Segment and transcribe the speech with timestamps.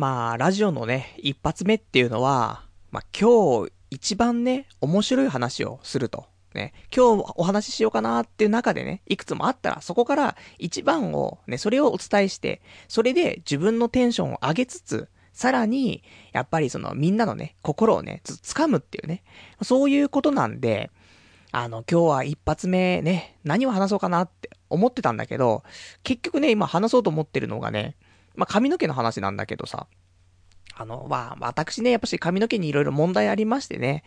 [0.00, 6.24] まあ、ラジオのね、一発目っていうのは、まあ今日一番ね、面白い話をすると。
[6.54, 19.22] ね、今日お話ししようかなっていう中でね、いくつもあったら、そこから一番を、ね、それをお伝えして、それで自分のテンションを上げつつ、さらに、やっぱりそのみんなのね、心をね、つ、掴むっていうね、
[19.60, 20.90] そういうことなんで、
[21.52, 25.62] あの、今日は一発目ね、何を話そうかなって思ってたんだけど、
[26.04, 27.96] 結局ね、今話そうと思ってるのがね、
[28.34, 29.86] まあ、髪の毛の話なんだけどさ、
[30.74, 34.04] あの、まあ、私ね、やっぱし髪の毛に色々問題ありましてね、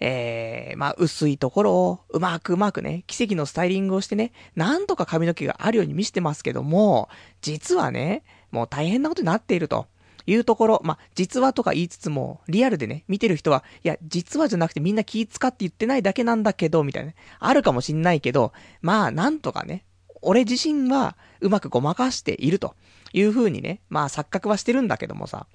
[0.00, 7.08] えー、まあ、薄いところをうまくうまくね、奇跡のスタイリングをしてね、なんとか髪の毛があるように見せてますけども、
[7.42, 9.86] 実はね、もう大変なことになっていると。
[10.26, 18.52] いうところ、まあ、実はとか言いつつも、リアルでね、見てる人は、いや、実はじゃなくてみんな気使って言ってないだけなんだけど、みたいな、ね、あるかもしんないけど、
[18.82, 19.84] まあ、なんとかね、
[20.22, 22.74] 俺自身はうまくごまかしていると
[23.12, 25.46] いう風にね、まあ錯覚はしてるんだけどもさ。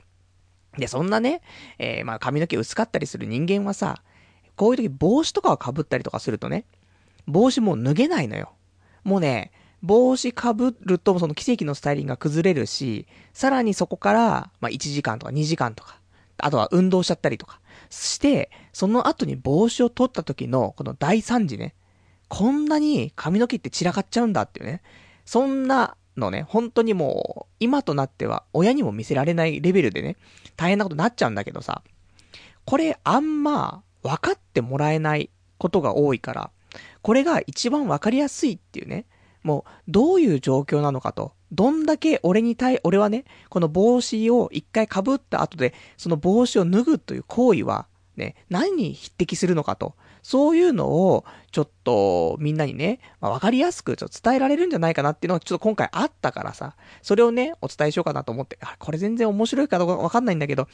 [0.77, 1.41] で、そんなね、
[1.79, 4.01] えー、まあ髪の毛薄かったりする人間はさ、
[4.55, 6.65] こういう時帽子とかを被ったりとかするとね、
[7.27, 8.53] 帽子もう脱げないのよ。
[9.03, 10.35] もうね、帽子被
[10.81, 15.99] るとその奇跡のスタイリングが崩れるし、さらにそこから、まあ1時間とか2時間とか、
[16.37, 21.75] あとは運動しちゃったりとか、して、その後に帽子を取った時のこの大惨事ね、
[22.27, 24.81] こんなに髪の毛って散らかっちゃうんだっていうね、
[25.25, 30.17] そんなのね、本当にもう、今となっては親にも見せられないレベルでね、
[30.55, 31.81] 大変なことになっちゃうんだけどさ、
[32.65, 36.51] これあんま分かってもらえないことが多いから、
[37.01, 39.05] これが一番分かりやすいっていうね、
[39.43, 47.87] もう、どういう状況なのかと、どんだけ俺に対、俺はね、この帽子を一回被った後で、その帽子を脱ぐという行為は、
[48.17, 49.95] ね、何に匹敵するのかと。
[50.25, 60.67] そういうのを、ちょっと、みんなにね、まあ、わかりやすく、ちょっと伝えられるんじゃないかなっていうのが、ちょっと今回あったからさ、それをね、お伝えしようかなと思って、あ、これ全然面白いかどうかわかんないんだけど、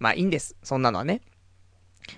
[0.00, 0.56] まあいいんです。
[0.64, 1.20] そんなのはね。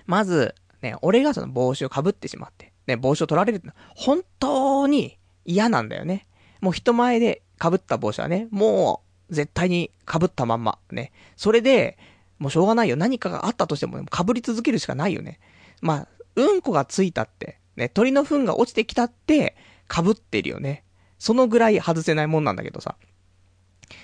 [0.07, 6.25] まず、ね、俺がその帽子をかぶってしまって、ね、帽子を取られるって本当に嫌なんだよね。
[6.59, 11.11] もう人前で被った帽子はね、もう、絶対に被ったまんま、ね。
[11.35, 11.99] それで、
[12.39, 12.95] もうしょうがないよ。
[12.95, 15.39] 何かがあったとしても、被り続けるしかないよね。
[15.81, 19.55] まあ、うんこがついたって、ね、鳥の糞が落ちてきたって、
[19.91, 20.83] 被ってるよね。
[21.17, 22.95] そのぐらい外せないもんなんだけどさ。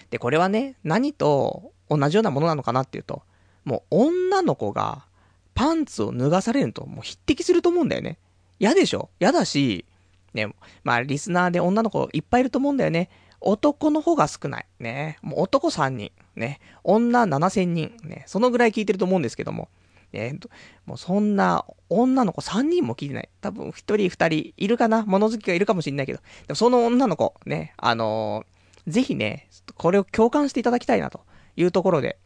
[0.10, 3.24] で、これはね、何と同じようなものなのかなっていうと、
[3.64, 5.06] もう女の子が
[5.54, 8.18] パンツを脱がされるともう匹敵すると思うんだよね。
[8.60, 9.10] 嫌でしょ？
[9.20, 9.86] 嫌だし、
[10.34, 10.54] ね、
[10.84, 13.10] まあリスナーで女の子いっぱいいると思うんだよね。
[13.42, 14.66] 男の方が少ない。
[14.80, 15.18] ね。
[15.22, 16.12] もう男3人。
[16.36, 16.60] ね。
[16.84, 17.96] 女7000人。
[18.04, 18.24] ね。
[18.28, 19.70] そのぐらい聞いてると思うんですけども。
[20.16, 20.40] ね、
[20.86, 23.30] もうそんな女の子3人も聞いてない。
[23.42, 26.20] 多分1人2人いるかな物好きがいるかもしんないけど。
[26.20, 31.22] でもその女の子、ね、あのー、ぜひね、これを共感していただきたいなと
[31.58, 32.18] いうところで。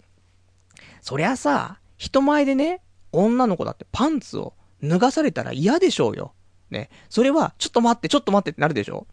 [1.01, 6.33] そりゃさ、人前でね、女の子だってパンツを脱がされたら嫌でしょうよ。
[6.69, 6.89] ね。
[7.09, 9.07] それは、ちょっと待って、ちょっと待ってってなるでしょ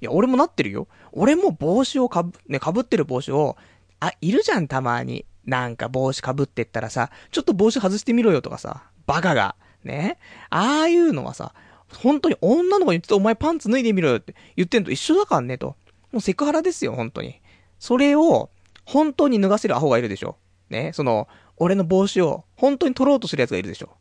[0.00, 0.88] いや、俺もなってるよ。
[1.12, 3.56] 俺も帽子をかぶ、ね、かぶってる帽子を、
[4.00, 5.26] あ、いるじゃん、たまに。
[5.44, 9.56] なんか帽子かぶってったらさ、ちょっと帽子外してみろよとかさ、バカが。
[9.84, 10.18] ね。
[10.50, 11.54] ああいうのはさ、
[11.98, 15.76] 本当に女の子に言ってお前パンツ脱いでみろよって言ってんと一緒だからねと。
[16.12, 17.40] もうセクハラですよ、本当に。
[17.78, 18.50] それを、
[18.84, 20.36] 本当に脱がせるアホがいるでしょ。
[20.70, 20.92] ね。
[20.94, 23.96] その、俺の帽子を本当に取ろうとする奴がいるでしょ。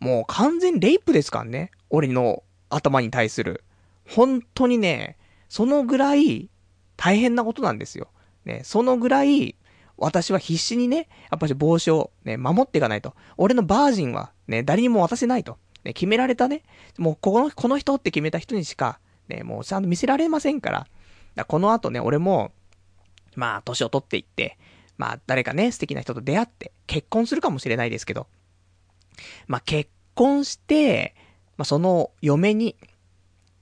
[0.00, 1.70] もう完全レイプですからね。
[1.90, 3.64] 俺の頭に対する。
[4.08, 5.16] 本当にね、
[5.48, 6.50] そのぐらい
[6.96, 8.08] 大変なことなんですよ。
[8.44, 8.62] ね。
[8.64, 9.56] そのぐらい
[9.98, 13.14] 私は必死にね、やっぱり帽子をね、守っていかないと。
[13.36, 15.58] 俺のバージンはね、誰にも渡せないと。
[15.84, 16.62] ね、決められたね、
[16.98, 18.98] もうこの、この人って決めた人にしか、
[19.28, 20.86] ね、もうちゃんと見せられませんから。
[21.34, 22.52] だこの後ね、俺も、
[23.36, 24.58] まあ、年を取っていって、
[24.98, 28.26] まあ、誰かね、素敵な人と出会って、結婚するかもしれないですけど、
[29.46, 31.14] まあ、結婚して、
[31.56, 32.76] まあ、その嫁に、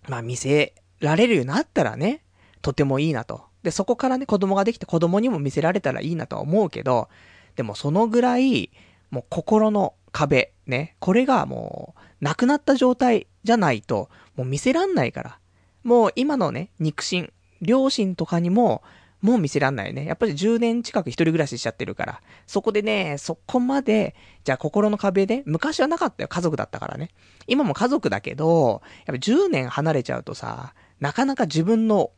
[0.08, 2.22] まあ、見せられるようになったらね、
[2.62, 3.44] とてもいいなと。
[3.64, 7.08] で、そこからね、子供ができて子供にも見せられたらいいなとは思うけど、
[7.56, 8.70] でもそのぐらい、
[9.10, 15.38] もう心の壁、ね、これがもう、なくなった状態じゃないと、もう見せらんないから。
[15.82, 18.82] もう今のね、肉親、両親とかにも、
[19.22, 20.04] もう見せらんないよね。
[20.04, 22.20] やっぱり10年近く一人暮らししちゃってるから。
[22.46, 26.28] そこでね、そこまで、じゃあ心の壁で、昔はなかったよ。
[26.28, 27.08] 家族だったからね。
[27.46, 32.10] 今も家族だけど、やっぱ10年離れちゃうとさ、なかなか自分の、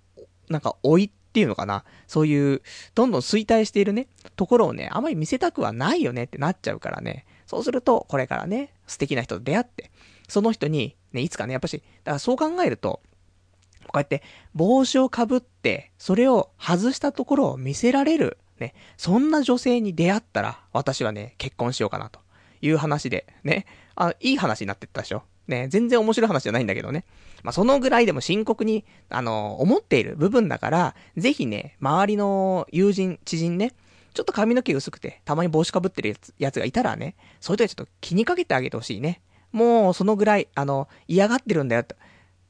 [0.49, 1.85] なんか老いっていうのかな。
[2.07, 2.63] そういう、
[2.95, 7.27] どんどん衰退しているね、ところをね、あまり見せたくはないよねってなっちゃうからね。
[7.45, 9.91] そうすると、これからね、素敵な人と出会って、
[10.29, 13.03] その人に、ね、いつかね、やっぱし、だからそう考えると、
[13.83, 14.23] こうやって
[14.55, 18.73] 帽子をかぶって、それを外したところを見せられるね。
[18.97, 22.21] そんな女性に出会ったら、私はね、結婚しようかなと
[22.63, 23.67] いう話で、ね。
[23.95, 25.23] あ、いい話になってったでしょ。
[25.47, 27.05] ね、全然面白い話じゃないんだけどね。
[27.47, 33.73] まあ、そのぐらいでも深刻に、あの、思っている部分だから、ぜひね、周りの友人、知人ね、
[34.15, 39.21] ちょっと髪の毛薄くて、たまに帽子かぶってるやつやつがいたらね、そういう時はちょっと気にかけてあげてほしいね。
[39.53, 41.85] もう、そのぐらい、あの、嫌がってるんだよ。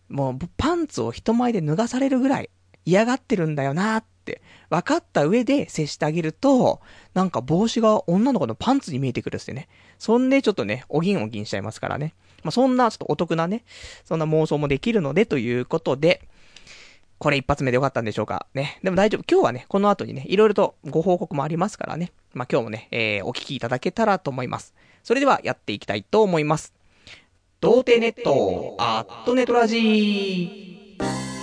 [0.09, 2.49] もう、パンツを人前で脱がされるぐらい、
[2.87, 6.81] 嫌がってるんだよなっって、分かった上で接してあげると、
[7.15, 9.69] なんか帽子が女の子のパンツに見えてくるってね。
[9.99, 12.15] そんでちょっとね、おぎんおぎんしちゃいますからね。
[12.43, 13.65] まあ、そんなちょっとお得なね、
[14.05, 16.29] そんな妄想もできるのでということで、
[17.19, 18.79] これ一発目でよかったんでしょうかね。
[18.83, 19.25] でも大丈夫。
[19.31, 22.13] 今日はね、この後にね、いろいろとご報告もありますからね。
[22.35, 24.75] まあ、今日もね、えー、お聞きいただけたらと思います。
[25.03, 26.75] それではやっていきたいと思います。
[27.61, 31.36] 童貞ネット、アットネトラジー。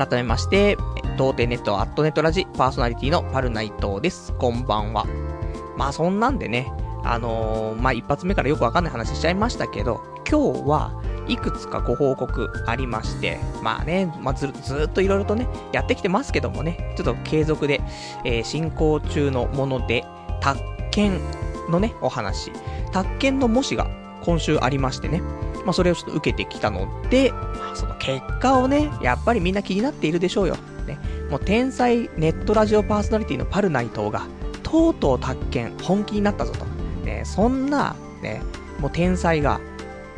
[0.00, 0.78] 改めまして、
[1.18, 4.32] 童貞ネットアットネットラジパーソナリティのパルナイトです。
[4.38, 5.04] こんばんは。
[5.76, 6.72] まあそんなんでね、
[7.04, 17.82] あのー、まあ一発目からよくわかんない話しちゃいましたけど、今日はいくつかご報告ありまして、まあね、まあずずっといろいろとね、やってきてますけどもね、ちょっと継続で、
[18.24, 20.06] えー、進行中のもので、
[20.40, 20.60] 宅
[20.92, 21.20] 建
[21.68, 22.52] のね、お話。
[22.90, 23.90] 宅建の模試が
[24.22, 25.20] 今週ありましてね、
[25.64, 30.56] まあ、それをちょっと受けてきたので、まあ、その結果をね、やっぱりみんな気になっているでしょうよ。
[30.86, 30.98] ね、
[31.30, 34.26] もう天才ネットラジオパーソナリティのパルナイトが、
[34.62, 36.64] とうとう宅建本気になったぞと。
[37.04, 38.42] ね、そんな、ね、
[38.78, 39.60] もう天才が、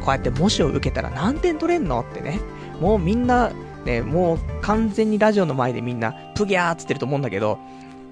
[0.01, 2.41] こうやって模試を受けたら何点取れんのってね、
[2.81, 3.53] もうみんな、
[3.85, 7.59] ね、もう完全にラジオの前でみんな、プギャーっつってると思うんだけど、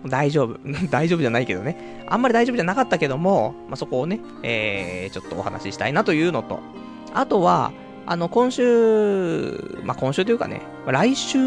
[0.07, 0.59] 大丈夫。
[0.91, 2.05] 大丈夫じゃないけどね。
[2.09, 6.61] あんまり大丈夫じゃなかったけども、まあ、そこをね、えー、ちょっとお話ししたいなというのと、
[7.15, 7.73] あとは、
[8.07, 11.39] あの、今週、まあ、今週というかね、来週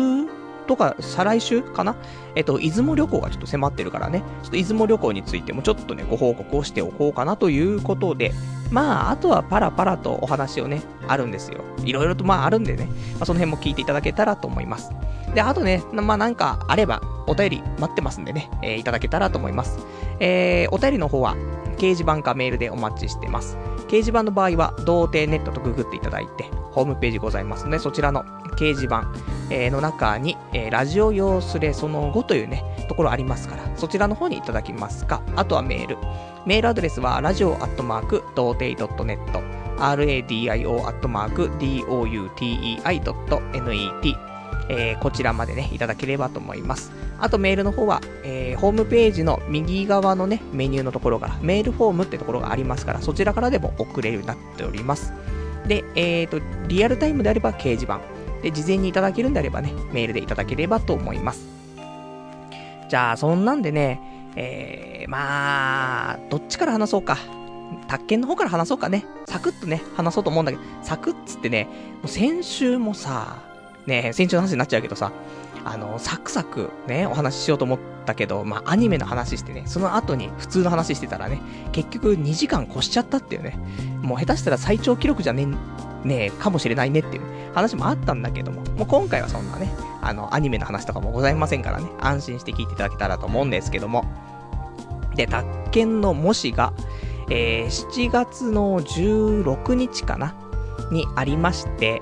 [0.67, 1.95] とか、再来週かな？
[2.35, 8.31] えっと、出雲旅行がちょっと迫ってるからね、ちょっと出雲旅行についてもちょっとね、ご報告をしておこうかなということで、
[8.71, 11.61] まあ、あとはパラパラとお話をね、あるんですよ。
[11.83, 14.91] いろいろとまああるんでね、まあ、その辺も聞いていただけたらと思います。
[15.35, 19.79] で、あとね、まあなんかあれば、お便り待ってますんでね、えー、いただけたらと思います。
[20.19, 21.35] えー、お便りの方は、
[21.77, 23.57] 掲示板かメールでお待ちしてます。
[23.87, 28.23] 掲示板の場合は、童貞ネットとググっていただいて、ホームページございますので、そちらの
[28.57, 29.11] 掲示板、
[29.49, 35.97] え、の中に、え、ラジオ用スレその後というね、ところありますから、そちらの方にいただきますか、あとはメール。
[36.45, 39.19] メールアドレスは、ラジオアットマーク、童貞 .net、
[39.77, 44.32] radio アットマーク、doutei.net、
[44.69, 46.91] えー、こちらまでね、いただければと思います。
[47.19, 55.13] あとメールの方は、えー、ホームページの右側のね、メニューのところから、メールフォームってところがありますから、そちらからでも送れるようになっております。
[55.67, 58.01] で、えっ、ー、と、リアルタイムであれば掲示板。
[58.41, 61.47] で、事前にいただけるんであればね、メールでいただければと思います。
[62.89, 64.01] じゃあ、そんなんでね、
[64.35, 67.17] えー、まあ、どっちから話そうか。
[67.87, 69.05] 宅建の方から話そうかね。
[69.27, 73.52] サクッとね、話そうと思うんだけど、サクッつってね、もう先週もさ、
[73.85, 75.11] ね、先週の話になっちゃうけどさ、
[75.65, 83.57] あの、サクサクね、お話ししようと思ったけど、まあ、アニメの話してね、その後に普通の話してたらね、結局2時間越しちゃったっていうね、
[84.01, 85.45] もう下手したら最長記録じゃね
[86.03, 87.23] ねえ、かもしれないねっていう、
[87.53, 89.71] 話もあったんだけども、もう今回はそんなね、
[90.01, 94.05] あの、アニメの話とかもございませんからね、安心して聞いていただけたらと思うんですけども。
[95.15, 96.73] で、宅建の模試が、
[97.29, 100.35] えー、7月の16日かな？
[100.91, 102.01] にありまして、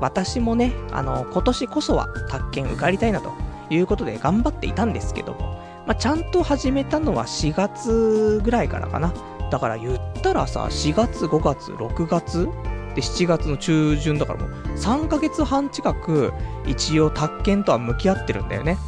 [0.00, 3.32] 私もね、あの、今年こそは宅建受かりたいなと
[3.70, 9.12] いうことで頑張っていたんですけども、まあ、ちゃんと始めたのは4月ぐらいからかな。
[9.50, 12.48] だから言ったらさ、4月、5月、6月
[12.94, 16.32] で、7月の中旬だからもう3ヶ月半近く
[16.66, 18.78] 一応宅建とは向き合ってるんだよね。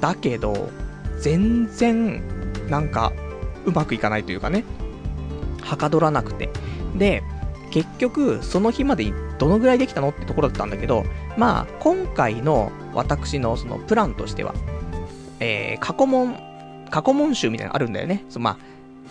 [0.00, 0.70] だけど、
[1.18, 2.22] 全然
[2.68, 3.12] なんか
[3.66, 4.64] うまくいかないというかね、
[5.62, 6.50] はかどらなくて。
[6.96, 7.22] で、
[7.70, 11.04] 結局、その日までどのぐらいできたのってところだったんだけど、
[11.36, 14.54] まあ、今回の私のそのプランとしては、
[15.38, 16.36] えー、過去問、
[16.90, 18.24] 過去問集みたいなのあるんだよね。
[18.28, 18.56] そのまあ、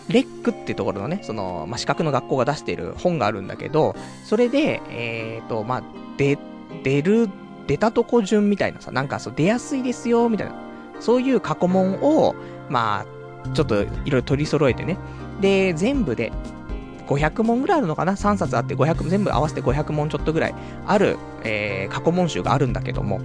[0.10, 5.84] レックっていうところのね、その、まあ、資格の学校が出している本があるんだけど、それで、えっ、ー、と、まあ、
[6.18, 6.38] で、
[6.84, 7.30] 出る、
[7.68, 10.56] 出たとこ順みたいなさ、なんかそう、出やすいですよ、みたいな。
[11.00, 12.36] そういう過去問を、
[12.70, 14.98] まあ、ちょっといろいろ取り揃えてね。
[15.40, 16.32] で、全部で
[17.10, 23.20] 500問ぐらいあるのかな ?3 冊あって500、全部合わせて500問ちょっとぐらいある、えー、過去問集があるんだけども、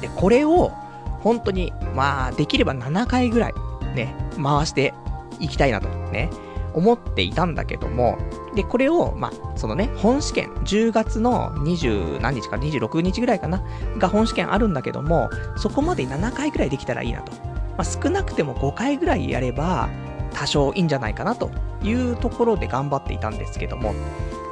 [0.00, 0.72] で、これを、
[1.20, 3.54] 本当に、まあ、できれば7回ぐらい、
[3.94, 4.94] ね、回して
[5.40, 6.30] いきたいなと、ね、
[6.72, 8.18] 思っていたんだけども、
[8.54, 13.62] で、これを、まあ、そのね、本試験、10月の20何日か、26日ぐらいかな、
[13.98, 17.32] が本試験あるんだけども、そこまで7回ぐらいできたらいいなと。
[17.76, 19.88] まあ、少なくても5回ぐらいやれば、
[20.36, 21.50] 多少いいんじゃないかなと
[21.82, 23.94] いうところで頑張っていたんですけども、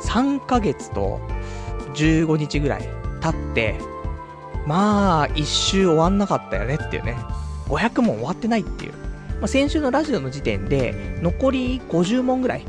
[0.03, 1.21] 3ヶ月と
[1.95, 2.89] 15日ぐらい
[3.21, 3.79] 経って、
[4.67, 7.17] まあ、一周終わんなかったよねっていうね。
[7.69, 8.93] 500問終わってないっていう。
[9.41, 12.65] まあ、先週のラジオの時点で、残り50問ぐらい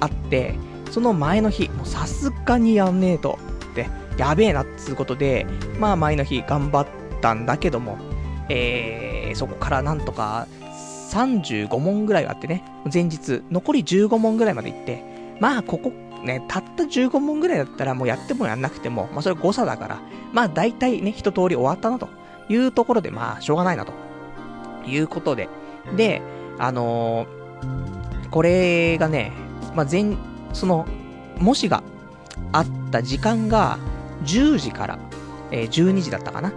[0.00, 0.56] あって、
[0.90, 3.38] その前の日、もうさすがにやんねえと、
[3.76, 5.46] で、やべえなっつうことで、
[5.78, 6.86] まあ前の日頑張っ
[7.20, 7.98] たんだけども、
[8.48, 10.46] えー、そこからなんとか
[11.16, 15.02] 35問ぐらいあってね、前日、残り15問ぐらいまで行って、
[15.40, 15.92] まあここ
[16.22, 20.00] ね、たった15問ぐらいだったらもうやってもやんなくても、まあそれ誤差だから、
[20.32, 22.08] まあ大体ね、一通り終わったなと
[22.48, 23.92] いうところで、まあしょうがないなと
[24.86, 25.48] いうことで。
[25.96, 26.20] で、
[26.58, 29.32] あのー、これがね、
[29.74, 30.16] まあ前、
[30.52, 30.86] その、
[31.38, 31.82] 模試が
[32.52, 33.78] あった時間が
[34.24, 34.98] 10時から、
[35.50, 36.52] えー、12時だったかな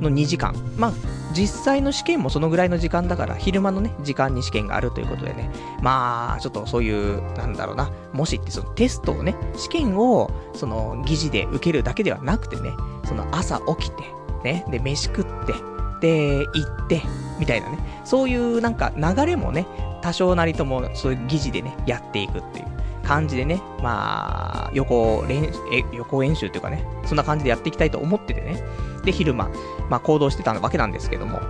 [0.00, 0.54] の2時間。
[0.76, 0.92] まあ、
[1.38, 5.50] 実際の試験もそのぐらいの時間だから、昼間のね、時間に試験があるということでね、
[5.82, 12.72] まあ、ちょっとそういう、なんだろうな、もしってそのテストをね、試験を、その、疑似で受けるだけではなくてね、
[13.04, 14.02] その朝起きて、
[14.42, 15.54] ね、で、飯食って、
[16.00, 17.02] で、行って、
[17.38, 19.64] みたいなね、そういうなんか流れもね、
[20.02, 22.66] 多少なりともそういう疑似でね、やっていくっていう
[23.04, 28.62] 感じでね、まあ、横練、え、横演習っていうかね、そんな感じでやっていきたいと思っててね、
[29.08, 29.50] で、昼間、
[29.88, 31.40] まあ、行動してたわけなんですけども。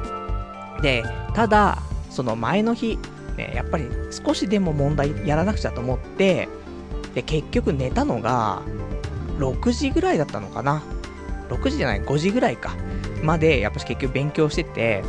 [0.81, 1.03] で、
[1.35, 2.99] ただ、その前の日、
[3.37, 6.49] ね、やっぱり少しでも問題やらなくちゃと思って、
[7.15, 8.62] で、結局寝たのが、
[9.38, 10.85] 6時ぐらいだったのかな。
[11.49, 12.77] 6時じゃない、5時ぐらいか。
[13.25, 15.03] まで、やっぱし結局勉強してて、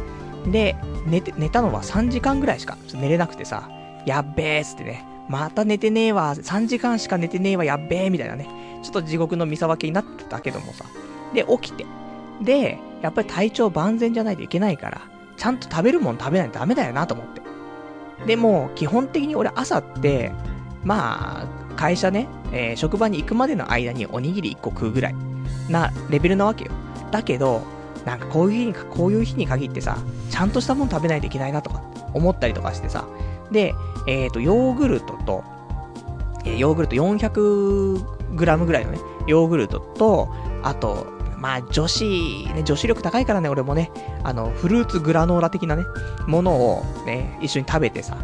[0.48, 0.76] で、
[1.06, 3.70] 寝て、寝たのは3時間ぐらいしか寝れなくてさ、
[4.08, 8.48] やっべーっつってね、また寝てねえわ、3時間しか寝てねえわ、やっべーみたいなね、
[8.82, 10.86] ちょっと地獄の見さ分けになってたけどもさ。
[11.34, 11.86] で、起きて、
[12.42, 15.02] で、やっぱり体調万全じゃないといけないから、
[15.38, 17.42] ちゃんと食べるもん食べないとダメだよなと思って。
[18.26, 20.32] でも、基本的に俺朝って、
[20.84, 25.16] まあ、会社ね、えー、職場に行くまでの間におにぎり1個食うぐらい
[25.70, 26.72] なレベルなわけよ。
[27.12, 27.62] だけど、
[28.06, 29.98] なんかこういう日に、こういう日に限ってさ、
[30.30, 31.82] ちゃんとしたもん食べないといけないなとか
[32.14, 33.08] 思ったりとかしてさ。
[33.52, 33.74] で、
[34.08, 35.44] えっ、ー、と、ヨーグルトと、
[36.46, 40.30] えー、ヨーグルト 400g ぐらいのね、ヨーグルトと、
[40.64, 41.08] あと、
[41.40, 43.92] まあ女子、ね、女子力高いからね、俺もね、
[44.24, 45.86] あの、フルーツグラノーラ的なね、
[46.28, 48.18] ものをね、一緒に食べてさ。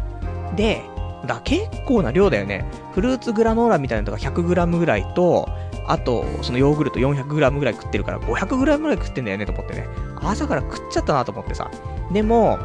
[0.54, 0.82] で、
[1.26, 2.70] だ結構な量だよね。
[2.92, 5.48] フルーツグラノーラみたいなのとか 100g ぐらいと、
[5.86, 9.86] あと、そのヨーグルト 400g ぐらい食ってるから 500g ぐらい食ってんだよねと思ってね。
[10.20, 11.70] 朝から食っちゃったなと思ってさ。
[12.12, 12.58] でも、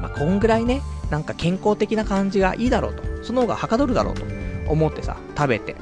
[0.00, 3.02] まあ、こんぐらいね、なんか健康的な感じがいいだろうと。
[3.24, 4.24] その方がはかどるだろうと
[4.68, 5.76] 思ってさ、食べて。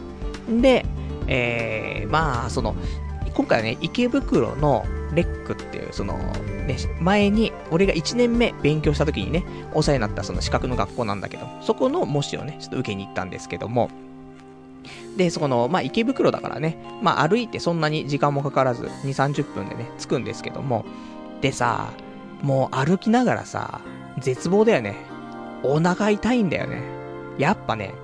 [0.49, 0.87] で、
[1.27, 2.75] えー、まあ、その、
[3.35, 6.17] 今回はね、池袋のレックっていう、その、
[6.67, 9.45] ね、前に、俺が1年目勉強した時にね、
[9.75, 13.91] お世話になったその資格の学校なんだけど、そこの模試をね、ちょっと受けに行ったんですけども、
[15.17, 20.85] で、そこの、まあ、池袋だからね、まあ、歩いてそんなに時間もかからず、2、30分でね、着くんですけども、
[21.41, 21.93] でさ、
[22.43, 23.81] もう歩きながらさ、
[24.21, 24.97] 絶望だよね。
[25.63, 26.83] お腹痛いんだよね。
[27.37, 27.95] やっぱね、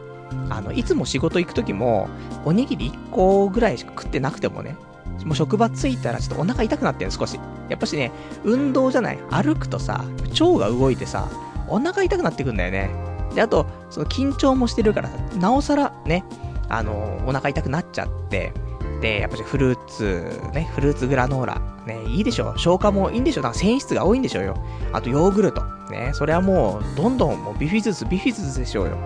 [0.51, 2.09] あの、いつも仕事行く時も、
[2.45, 4.77] おにぎり1個ぐらいしか食ってなくてもね、
[5.25, 7.39] もう職場着いたらちょっとお腹痛くなってる少し。
[7.69, 8.13] やっぱしね、
[8.45, 9.19] 運動じゃない。
[9.31, 11.29] 歩くとさ、腸が動いてさ、
[11.69, 12.91] お腹痛くなってくんだよね。
[13.35, 16.25] で、あと、その緊張もしてるからさ、なおさらね、
[16.69, 18.53] あのお腹痛くなっちゃって、
[19.01, 22.57] で、やっぱしフルーツ、ね、フルーツグラノーラ、ね、いいでしょ。
[22.57, 23.43] 消化もいいんでしょ。
[23.43, 24.57] なんか繊維質が多いんでしょうよ。
[24.93, 25.63] あとヨーグルト。
[25.91, 28.97] ね、それはもう、どんどんもうビフィズス、ビフィズスでしょうよ。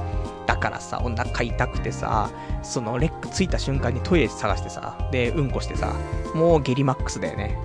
[0.49, 2.31] だからさ、お腹痛くてさ、
[2.63, 5.95] そのレックついた瞬間にトイレ探してさ、で、うんこしてさ、
[6.35, 7.59] もうゲリマックスだよね。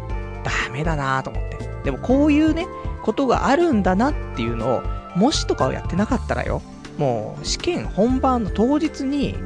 [0.43, 1.57] ダメだなと思って。
[1.85, 2.67] でもこういうね、
[3.01, 4.83] ことがあるんだなっていうのを、
[5.15, 6.61] もしとかをやってなかったらよ、
[6.97, 9.37] もう試験本番の当日に、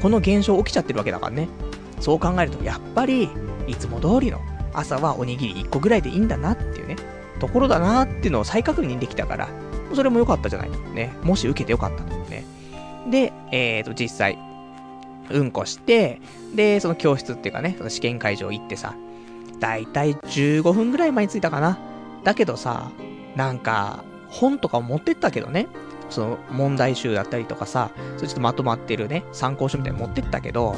[0.00, 1.48] この現象起きちゃってるわけだからね。
[2.00, 3.28] そう考えると、やっぱり、
[3.66, 4.40] いつも通りの
[4.72, 6.96] 朝はおにぎり1個ぐらいでいいんだなっていうね、
[7.40, 9.48] ところだなっていうのを再確認できたから、
[9.94, 11.12] それも良かったじゃないね。
[11.22, 12.55] もし受けて良かったとね。
[13.10, 14.38] で、えーと、実際、
[15.30, 16.20] うんこして、
[16.54, 18.94] で、その教室っていうかね、その試験会場行ってさ、
[19.60, 21.78] だいたい15分ぐらい前に着いたかな。
[22.24, 22.90] だけどさ、
[23.34, 25.68] なんか、本とか持ってったけどね、
[26.10, 30.76] その問題集だったりとかさ、それちょっとまとまってるね、参考書みたいに持ってったけど、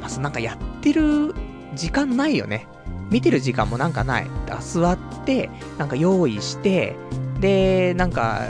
[0.00, 1.34] まずなんかやってる
[1.74, 2.66] 時間ないよね。
[3.10, 4.26] 見てる時間もなんかない。
[4.60, 6.96] 座って、なんか用意して、
[7.40, 8.40] で、なんか、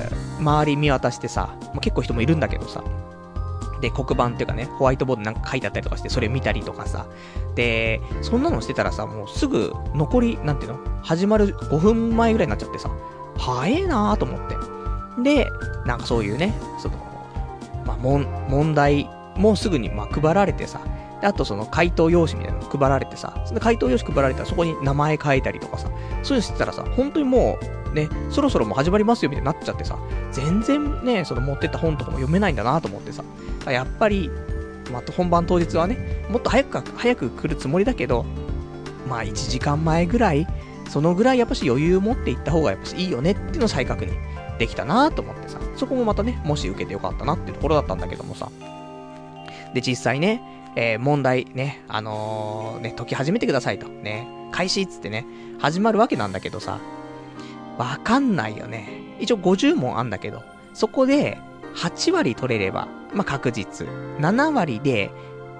[0.41, 2.83] 周り見渡してさ、結構人もいるんだけどさ、
[3.81, 7.07] で、黒板っていうかね、ホワイトボードなんか書いてあったりとかして、それ見たりとかさ、
[7.55, 10.79] で、そんなのしてたらさ、もうすぐ残り、なんていうの？
[11.03, 12.91] 始まる5分前ぐらいになっちゃってさ、
[13.37, 14.57] 早えなーと思って。
[15.23, 15.49] で、
[15.87, 16.97] なんかそういうね、その、
[17.85, 20.81] まあ、問題もすぐにま配られてさ、
[21.23, 25.89] あとその回答用紙みたいなの配られてさ、その回答用紙配られたらそこに名前書いたりとかさ、
[26.23, 27.59] そういうのしてたらさ、本当にも
[27.93, 29.99] う、ね、そろそろもう始まりますよみたいになっちゃってさ、
[30.33, 33.25] 全然ね、その持ってった本とかも読めないんだなと思ってさ、
[33.67, 34.31] やっぱり、
[34.93, 38.25] まあ、本番当日はね、もっと早く早く来るつもりだけど、
[39.09, 40.47] まあ1時間前ぐらい、
[40.91, 44.13] そのぐらいやっぱし余裕を持っていった方がやっぱしいいよねっていうのを再確認
[44.59, 48.51] できたなと思ってさ、そこもまたね、もし受けてよかったなっていうところだったんだけどもさ。
[49.73, 50.43] で、実際ね、
[50.77, 53.89] えー、問題ね、あのー、ね、解き始めてくださいと。
[53.89, 55.27] ね、開始っつってね、
[55.59, 56.81] 始まるわけなんだけどさ、
[57.79, 58.89] わかんないよね。
[59.21, 61.39] 一応50問あんだけど、そこで
[61.77, 63.87] 8割取れれば、まあ、確実。
[64.19, 65.11] 7割で、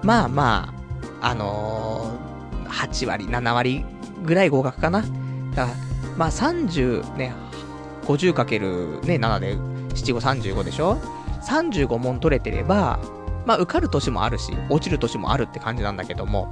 [0.03, 0.73] まあま
[1.21, 3.85] あ、あのー、8割、7割
[4.23, 5.01] ぐらい合格かな。
[5.01, 5.11] だか
[5.55, 5.67] ら、
[6.17, 7.33] まあ30ね、
[8.03, 10.97] 50かけるね、7で、7、5、35でしょ
[11.47, 12.99] ?35 問取れてれば、
[13.45, 16.49] まあ、受かる年もあるし、落ちる年もあるって感じなんだけども、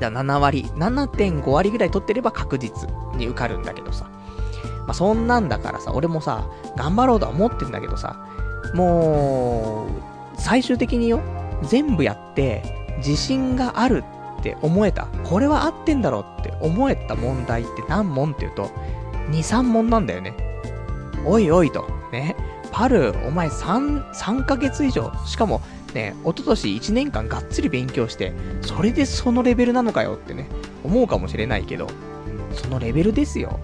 [0.00, 4.06] だ7割、7.5割ぐらい取ってれば確実に受かるんだけどさ。
[4.86, 6.46] まあ、そんなんだからさ、俺もさ、
[6.76, 8.24] 頑張ろうとは思ってんだけどさ、
[8.74, 11.20] もう、最終的によ、
[11.62, 12.62] 全部やって、
[12.98, 14.04] 自信がある
[14.38, 15.06] って思えた。
[15.24, 18.70] これは合ってんだろうって思えた問題って何問って言うと、
[19.30, 20.34] 2、3問なんだよね。
[21.24, 21.88] おいおいと。
[22.12, 22.36] ね。
[22.70, 25.60] パル、お前3、3ヶ月以上、しかも
[25.96, 30.46] ね、一昨年1年間がっつり勉強して、それでそのレベルなのかよってね、
[30.84, 31.88] 思うかもしれないけど、
[32.52, 33.58] そのレベルですよ。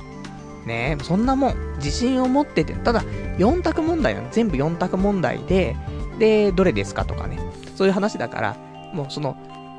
[0.67, 3.03] ねそんなもん、自信を持ってて、ただ、
[3.37, 4.29] 4択問題なの。
[4.31, 5.77] 全部4択問題で、
[6.19, 7.39] で、どれですかとかね。
[7.77, 8.57] そういう話だから、
[8.95, 9.37] もうその、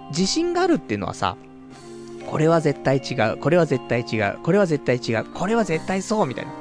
[0.10, 1.36] 自信があるっていうのはさ、
[2.30, 6.52] これは絶対違う、これは絶対違う、これは絶対違う、これは絶対そう、みたいな。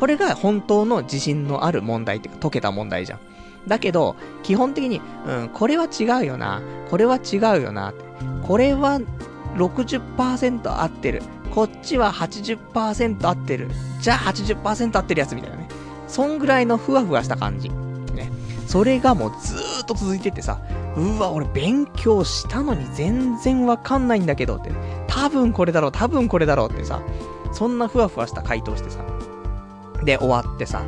[0.00, 3.18] これが本当の自信のある問題っていうか、解けた問題じゃん。
[3.66, 7.92] だけど、基本的に、うん、これは違うよな、これは違うよな、
[8.42, 9.00] これは
[9.56, 11.22] 60%合ってる、
[11.54, 13.68] こっちは80%合ってる、
[14.00, 15.68] じゃあ80%合ってるやつみたいなね。
[16.08, 17.70] そんぐらいのふわふわした感じ。
[17.70, 18.30] ね。
[18.66, 20.60] それがもうずーっと続いててさ、
[20.96, 24.70] うわ、俺勉強したのに全然わかんないんだけどって、
[25.06, 27.00] 多分これだろう、多分これだろうってさ、
[27.52, 29.00] そんなふわふわした回答してさ、
[30.04, 30.82] で、終わってさ、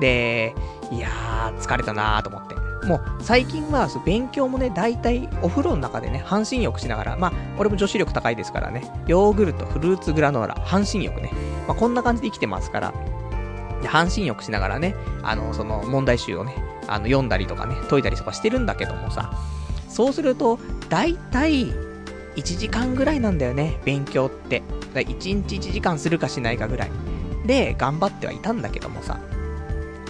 [0.00, 0.54] で、
[0.90, 2.54] いやー、疲れたなーと思って。
[2.86, 11.30] もう、最近は、勉強もね、大体、お風呂の中でね、半身浴しながら、まあ、俺も女子力高いですからね、ヨーグルト、フルーツグラノーラ、半身浴ね、
[11.66, 12.94] まあ、こんな感じで生きてますから、
[13.80, 16.54] で、半身浴しながらね、あの、その、問題集をね、
[16.86, 19.32] あの、読んだりとかね、解いたりとかしてるんだけどもさ、
[19.88, 20.58] そうすると、
[20.90, 21.72] 大体、
[22.36, 24.62] 1時間ぐらいなんだよね、勉強って。
[24.92, 25.06] だ1
[25.48, 26.90] 日1時間するかしないかぐらい。
[27.46, 29.18] で、頑張ってはいたんだけどもさ。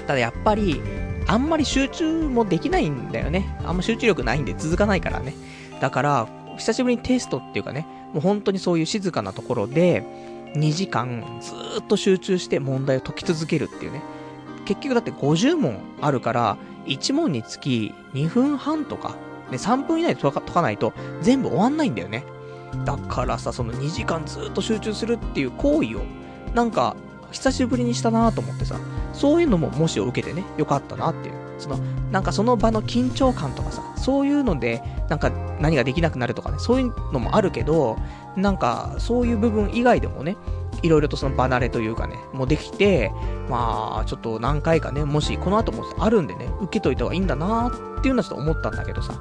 [0.07, 0.81] ただやっぱり、
[1.27, 3.59] あんまり集中もできないんだよね。
[3.65, 5.35] あんま集中力ないんで続かないからね。
[5.81, 10.05] だから、久しぶりにテストっていうかね、もう本当にそういう静かなところで、
[10.55, 14.03] 2時間ずっと集中して問題を解き続けるっていうね。
[14.67, 19.17] 結局だって50問あるから、1問につき2分半とか、
[19.51, 22.25] ね、3分以内で解かないと全部終わんないんだよね。
[22.85, 26.03] だからさ、その2時間ずっと集中するっていう行為を、
[26.55, 26.97] なんか、
[27.35, 28.77] 久しぶりにしたなと思ってさ、
[29.13, 31.35] そういうのももしを受けてね、よかったなっていう。
[31.59, 31.79] その、
[32.11, 37.97] なんかその場の緊張感とかさ、そういうので、なんか何ができなくなるとかね、そういうのもあるけど、
[38.37, 40.37] なんかそういう部分以外でもね、
[40.83, 43.11] いろいろとその離れというかね、もうできて、
[43.49, 49.21] まあ、ちょっと何回かね、もしこの後もあるんでね、受けといた方がいいんだなっていうのはちょっと思ったんだけどさ。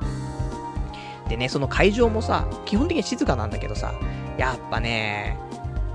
[1.29, 3.93] でね、その会場もさ、基本的に静かなんだけどさ、
[4.37, 5.37] やっぱね、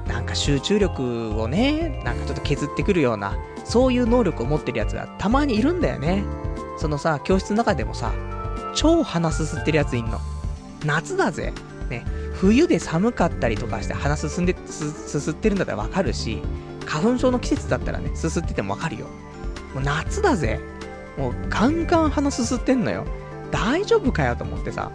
[0.08, 6.24] なんか集中力をね、なんかちょっと削ってくるような、そういう能力を持ってるやつがたまにいるんだよね。
[6.78, 8.12] そのさ、教室の中でもさ、
[8.74, 10.18] 超鼻すすってるやついんの。
[10.84, 11.52] 夏だぜ。
[11.90, 16.42] ね、冬で寒かったりとかして鼻すすんで、す、すすってるんだったらわかるし、
[16.86, 19.06] 花粉症の季節だったらね、すすっててもわかるよ。
[19.74, 20.58] もう夏だぜ。
[21.18, 23.04] もうガンガン鼻すすってんのよ。
[23.50, 24.90] 大丈夫かよと思ってさ。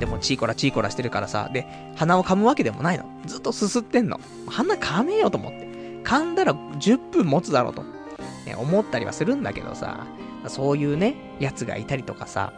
[0.00, 3.04] でもチーコラチーコラしてるからさ、で、鼻を噛むわけでもないの。
[3.26, 4.18] ずっとすすってんの。
[4.48, 5.68] 鼻噛めよと思って。
[6.02, 7.84] 噛んだら10分持つだろうと。
[8.46, 10.06] ね、思ったりはするんだけどさ、
[10.48, 12.52] そういうね、やつがいたりとかさ、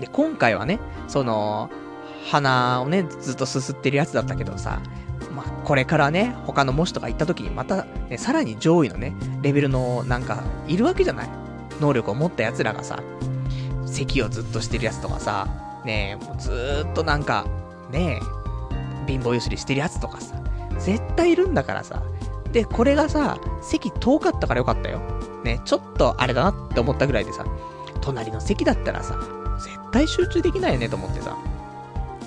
[0.00, 1.70] で、今回はね、その、
[2.30, 4.80] 鼻をね、ずっとすすってるやつだったけどさ、
[5.34, 11.28] まあ、これからね、他の模試とか行った時にまた、ね、さらに上位のね、レベルのなんか、いるわけじゃない
[11.80, 13.02] 能力を持った奴らがさ、
[13.86, 15.48] 咳をずっとしてるやつとかさ、
[15.84, 17.44] ねえ、もうずーっとなんか、
[17.90, 20.36] ねえ、貧乏ゆすりしてるやつとかさ、
[20.78, 22.02] 絶対いるんだからさ。
[22.52, 25.00] で、これがさ、席遠かったからよかったよ。
[25.44, 27.44] ね、ちょっとあれだなって思ったぐらいでさ、
[28.00, 29.18] 隣の席だったらさ、
[29.58, 31.36] 絶対集中できないよねと思ってさ。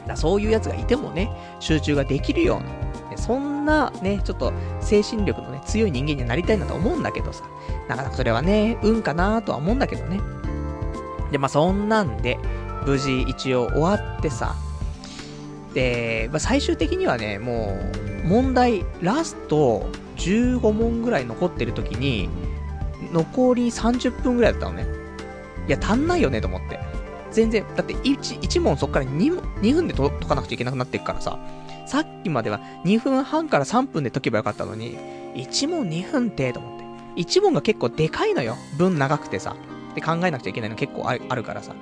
[0.07, 2.65] だそういうやつがいてもね、集中ができるような、
[3.09, 7.43] ね、そんなね、ちょっと精神力のね、強い人間になりたいなと思うんだけどさ、
[7.87, 10.19] なかなかそれはね、運かなとは思うんだけどね。
[11.31, 12.37] で、まあそんなんで、
[12.85, 14.55] 無事一応終わってさ、
[15.73, 17.77] で、まあ、最終的にはね、も
[18.23, 22.29] う、問題、ラスト15問ぐらい残ってる時に、
[23.11, 24.87] 残り30分ぐらいだったのね。
[25.67, 26.79] いや、足んないよねと思って。
[27.31, 31.37] 全然、だって 1, 1問そっから 2, 2分で解かなくちゃいけなくなってるからさ、
[31.85, 34.97] さっきまでは2分半から3分で解けばよかったのに、
[35.35, 36.85] 1問2分ってと思って。
[37.21, 38.55] 1問が結構でかいのよ。
[38.77, 39.55] 分長くてさ。
[39.95, 41.75] で考えなくちゃいけないの結構あるからさ。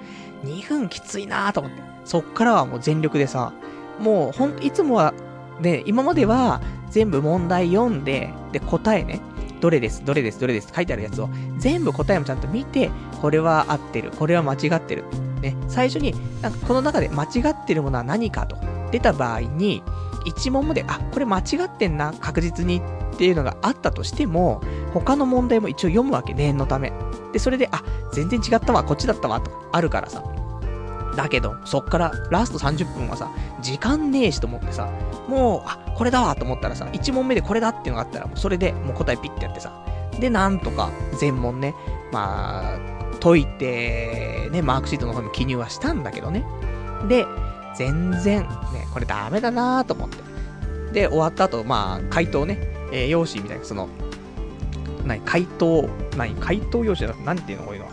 [0.43, 1.81] 2分きついなーと思って。
[2.05, 3.53] そっからはもう全力でさ、
[3.99, 5.13] もうほんと、いつもは、
[5.59, 9.21] ね、今までは全部問題読んで、で、答えね、
[9.61, 15.05] どれです、どれです、どれですって書いてあるやつを、全部答えもちゃんと見て、これは合ってる、これは間違ってる。
[15.41, 18.57] ね、最初に、なんかこの中で間違ってるものは何かと
[18.91, 19.83] 出た場合に、
[20.25, 22.81] 1問目で、あ、これ間違ってんな、確実に
[23.13, 24.61] っていうのがあったとしても、
[24.93, 26.93] 他の問題も一応読むわけ、念のため。
[27.31, 27.83] で、それで、あ、
[28.13, 30.23] 全然違ったわ、こっちだったわ、とか、あるからさ。
[31.15, 33.29] だけど、そっからラスト30分はさ、
[33.61, 34.89] 時間ねえしと思ってさ、
[35.27, 39.71] もう、あ、これだわと思ったらさ、1問目でこれだっていうのがあったら、それでもう答えピッてやってさ、
[40.19, 41.75] で、なんとか全問ね、
[42.11, 42.79] まあ、
[43.19, 46.43] 解いて、ね、マークシートの方に記入はしたんだけどね。
[47.07, 47.25] で、
[47.75, 48.47] 全然、ね、
[48.93, 50.17] これダメだなーと思って。
[50.93, 52.57] で、終わった後、まあ、回答ね、
[52.91, 53.89] えー、用紙みたいな、その、
[55.05, 57.91] 何、回答、何、回答用紙だなんていうのこういうのは。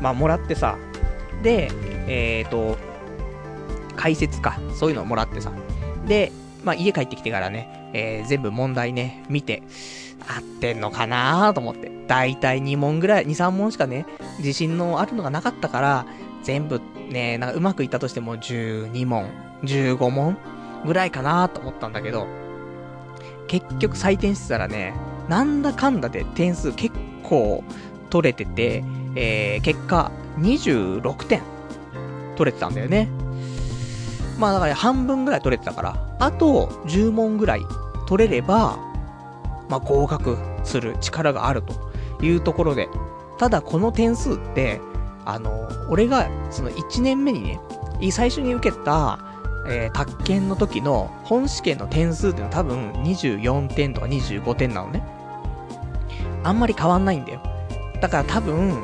[0.00, 0.76] まあ、もらってさ、
[1.42, 1.70] で、
[2.06, 2.78] えっ、ー、と、
[3.96, 5.52] 解説か、そういうのをもらってさ。
[6.06, 6.32] で、
[6.64, 9.62] まあ、家帰ってきてからね、えー、全部問題ね、見て、
[10.28, 11.90] 合ってんのかなと思って。
[12.06, 14.06] だいたい2問ぐらい、2、3問しかね、
[14.38, 16.06] 自信のあるのがなかったから、
[16.42, 19.30] 全部ね、なんかうまくいったとしても12問、
[19.62, 20.36] 15問
[20.86, 22.26] ぐらいかなと思ったんだけど、
[23.46, 24.94] 結局採点してたらね、
[25.28, 27.64] なんだかんだで点数結構
[28.10, 31.42] 取れてて、えー、結果26点
[32.36, 33.08] 取れてたんだよね。
[34.38, 37.62] まあだから半分ぐらい取れてたから、あと10問ぐらい
[38.06, 38.78] 取れれば、
[39.68, 42.88] まあ合格する力があるというところで、
[43.38, 44.80] ただこの点数って、
[45.24, 47.60] あの、俺がその1年目にね、
[48.10, 49.18] 最初に受けた、
[49.68, 55.02] えー、宅建の時の本試験の点数っていうのは多分24点とか25点なのね。
[56.42, 57.42] あんまり変わんないんだよ。
[58.00, 58.82] だから多分、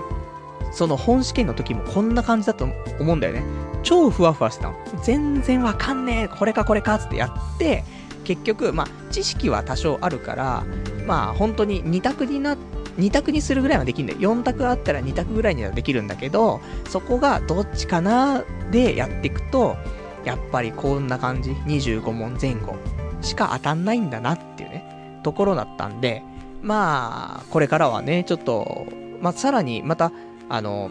[0.73, 2.69] その本試験の時もこんな感じだと
[3.01, 3.43] 思うんだよね。
[3.83, 4.75] 超ふわふわしてたの。
[5.03, 7.85] 全然わかんねえ、これかこれかつってやって、
[8.25, 10.65] 結局、まあ、知識は多少あるから、
[11.07, 12.59] まあ、本当に2択になっ、
[12.99, 14.35] 2択にするぐらいはできるんだよ。
[14.35, 19.77] 4択あったら2択ぐらいにはできるんだけど、そこがどっちかなでやっていくと、
[20.25, 22.77] やっぱりこんな感じ、25問前後
[23.21, 26.23] しか当たんないんだなっていうね、ところだったんで、
[26.63, 28.87] まあ、これからはね、ちょっと、
[29.21, 30.13] まあ、さらに、また、
[30.49, 30.91] あの、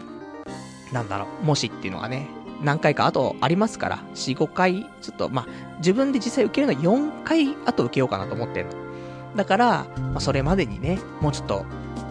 [0.92, 2.28] なんだろう、もしっていうのがね、
[2.62, 5.46] 何回かあとありますから、4、5回、ちょっと、まあ、
[5.78, 8.72] 自分で実際受けるのは4回後受けようかなと思ってんの。
[9.36, 11.66] だから、まあ、それまでにね、もうちょっと、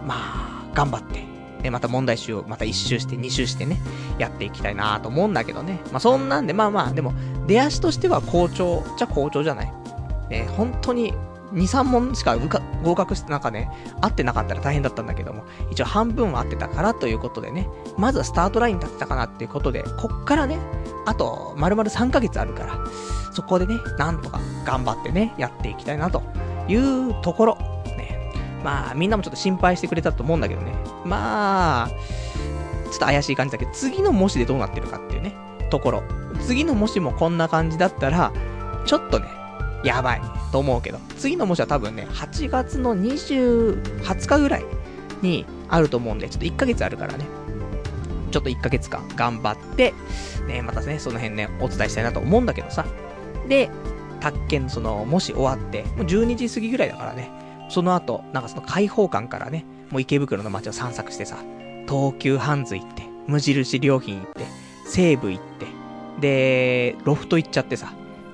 [0.06, 1.24] まあ、頑張って、
[1.64, 3.80] ね、また問題集をまた1周して2周してね、
[4.18, 5.80] やっていきたいなと思うんだけどね。
[5.92, 7.14] まあ、そんなんで、まあまあ、でも、
[7.48, 9.74] 出足としては好調じゃ好調じゃない。
[10.30, 11.14] ね、本当に
[11.54, 12.38] 2、3問しか
[12.84, 13.70] 合格して、なんかね、
[14.02, 20.60] 合ってなかったら大変だったんだけども、一応半分は合ってたからということでね、まずはスタートラインに立ってたかなっていうことで、こっからね、
[21.06, 22.80] あと、丸々3ヶ月あるから、
[23.32, 26.24] そこでね、なんとか頑張ってね、やっていきたいなと
[26.68, 27.75] いうところ。
[28.66, 30.74] まあ、みんなもちょっと心配してくれたと思うんだけどね。
[31.06, 35.36] まあ、ちょっと怪しい感じだけど、次の模試でどうなってるかっていうね、
[35.70, 36.04] ところ。
[36.42, 38.34] 次の模試もこんな感じだったら、
[38.88, 39.28] ちょっとね、
[39.84, 44.66] やばいと思うけど、次の模試は多分ね、8月の20、20日ぐらい
[45.22, 47.26] にあると思うんで、ちょっと1ヶ月あるからね、
[48.32, 49.94] ちょっと1ヶ月間頑張って、
[50.48, 52.84] ね、またね、その辺ね、お伝えしたいなと思うんだけどさ。
[53.48, 53.70] で、
[54.22, 61.38] 宅建、その、もし終わって、もう12時過ぎぐらいだからね、その後、なんかその開放感からね、もう池袋の街を散策してさ、
[61.88, 64.46] 東急ハンズ行って、無印良品行って、
[64.86, 65.66] 西武行って、
[66.20, 67.88] で、ロフト行っちゃってさ、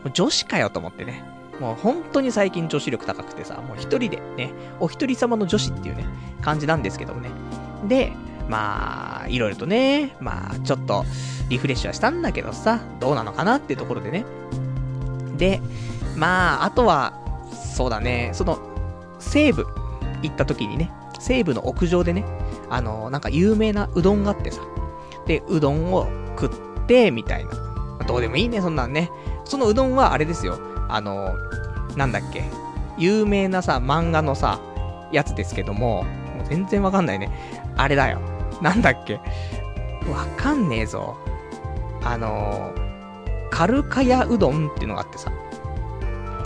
[0.03, 1.23] もう女子かよと思ってね。
[1.59, 6.05] もう本当に最近女子力高くてさ、もう一人でね、お一人様の女子っていうね、
[6.41, 7.29] 感じなんですけどもね。
[7.87, 8.13] で、
[8.49, 11.05] まあ、いろいろとね、まあ、ちょっと、
[11.49, 14.25] リフレッシュはしたんだけどさ、どうなのかなっていうところでね。
[15.37, 15.61] で、
[16.15, 17.13] まあ、あとは、
[17.75, 18.59] そうだね、その、
[19.21, 19.65] 西部
[20.21, 22.25] 行った時にね、西部の屋上でね、
[22.69, 24.61] あの、なんか有名なうどんがあってさ、
[25.25, 26.07] で、うどんを
[26.39, 27.51] 食って、みたいな。
[28.07, 29.09] どうでもいいね、そんなんね。
[29.45, 30.59] そのうどんはあれですよ。
[30.89, 31.35] あの、
[31.95, 32.43] なんだっけ。
[32.97, 34.59] 有名なさ、漫画のさ、
[35.11, 37.29] やつですけども、もう全然わかんないね。
[37.77, 38.19] あれだよ。
[38.61, 39.15] なんだっけ。
[40.09, 41.15] わかんねえぞ。
[42.03, 42.73] あの
[43.51, 45.31] カルカヤうどんっていうのがあってさ、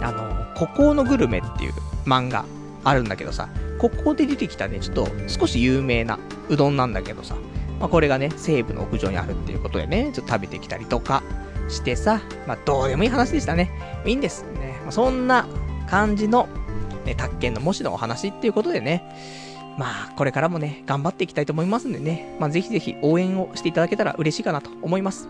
[0.01, 1.73] あの孤高のグルメっていう
[2.05, 2.45] 漫画
[2.85, 6.17] あるんだけどさ、ここで出てきたね、ちょっと少し有名な
[6.47, 7.35] うどんなんだけどさ、
[7.79, 11.23] まあ、これがね、西部の屋上にあるっていうことでね、ちょっと食べてきたりとか
[11.67, 13.71] してさ、まあ、どうでもいい話でしたね。
[14.05, 14.77] いいんですね。
[14.83, 15.47] まあ、そんな
[15.89, 16.47] 感じの、
[17.05, 19.03] ね、宅建の模試のお話っていうことでね、
[19.77, 25.27] まあ、これからもね、頑張っていきたいと思いますんでね、まあ、ぜひぜひ応援をしていただけたら嬉しいかなと思います。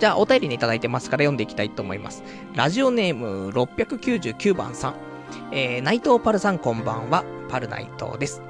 [0.00, 2.24] じゃあ、お便りにいただいてますから読んでいきたいと思います。
[2.56, 5.11] ラジオネーム699番さん。
[5.50, 7.24] えー、内藤パルさんこんばんは。
[7.48, 8.42] パル内藤です。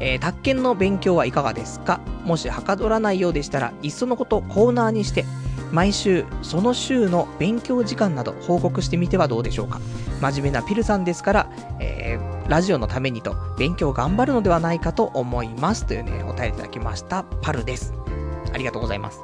[0.00, 2.00] えー、宅建の勉強はいかがですか？
[2.24, 5.24] もしはかどらないようでしたら、いっそのことコーナーにして、
[5.72, 9.80] 毎週、その週の勉強時間など報告してみてはどうでしょうか？
[10.20, 15.86] 真面目なピルさんですから、えー、ラジオのためにと勉強頑張るのではないかと思います。
[15.86, 17.24] というね、お便りいただきました。
[17.42, 17.92] パルです。
[18.52, 19.22] ありがとうございます。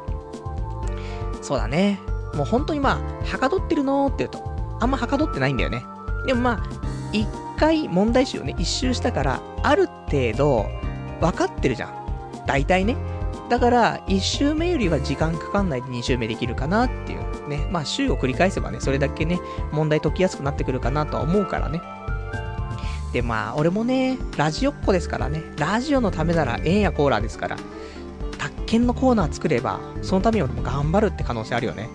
[1.40, 1.98] そうだね。
[2.34, 4.42] もう本当にまあ、はかどってるのって言うと、
[4.80, 5.84] あんまはかどってないんだよね。
[6.26, 6.62] でもまあ、
[7.12, 7.26] 一
[7.58, 10.66] 回問題集をね、一周したから、ある程度、
[11.20, 11.92] 分かってるじゃん。
[12.46, 12.96] 大体ね。
[13.48, 17.66] だから、一周目よりは時間かかんないで二周目できるかなっていうね。
[17.70, 19.38] まあ、週を繰り返せばね、それだけね、
[19.72, 21.80] 問題解きやすくなってくるかなとは思うからね。
[23.12, 25.42] で、まあ、俺もね、ラジオっ子ですからね。
[25.58, 27.56] ラジオのためなら、えんやコーラですから。
[28.38, 31.88] 宅建のコーナー作れば、そのために俺も頑張るって可能性あるよね。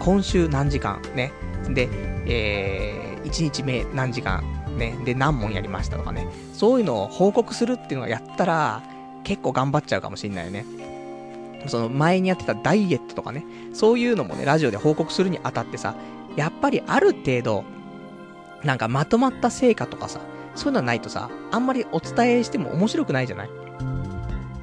[0.00, 1.32] 今週何時間、ね。
[1.68, 1.88] で、
[2.26, 4.42] えー、1日目何時間、
[4.76, 4.96] ね。
[5.04, 6.26] で、何問やりましたとかね。
[6.52, 8.82] そういうのを報告するっていうのをやったら、
[9.24, 10.64] 結構頑張っちゃうかもしんないよね。
[11.66, 13.44] その前にやってたダイエットとかね。
[13.74, 15.94] そういうのもね、ラジオで報告するにあたってさ、
[16.36, 17.64] やっぱりある程度、
[18.64, 20.20] なんかまとまった成果とかさ、
[20.54, 23.50] そういうのはないとさ、あんまりお伝えしても面白くないじゃない？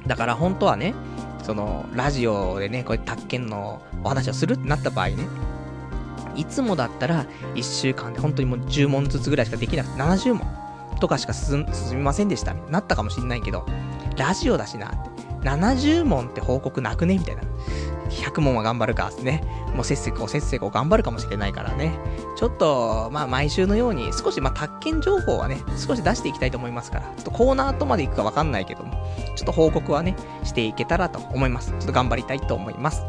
[0.06, 0.94] だから本当はね、
[1.42, 5.26] その、ラジオでね、こういう宅建のお話をするってなった場合ね、
[6.36, 10.46] いつもだったら、1週間で本当にもう10問ずつぐらいしかできなくて、70問
[11.00, 13.66] とかしか進みませんでした、になったかもしんないけど、
[14.16, 14.98] ラジオだしなって、
[15.48, 17.18] 70問って報告なくね？
[17.18, 17.42] みたいな。
[18.08, 19.42] 100問は頑張るか、ね。
[19.74, 21.92] もうせっせこせっせこ頑張るかもしれないからね。
[22.36, 28.92] ちょっと、まあ毎週のように少し、まあ宅建情報はね、少し出していきたいと思いますから、ちょっとコーナーとまで行くかわかんないけども、
[29.36, 31.72] ちょっと報告はね、していけたらと思います。
[31.72, 33.02] ちょっと頑張りたいと思います。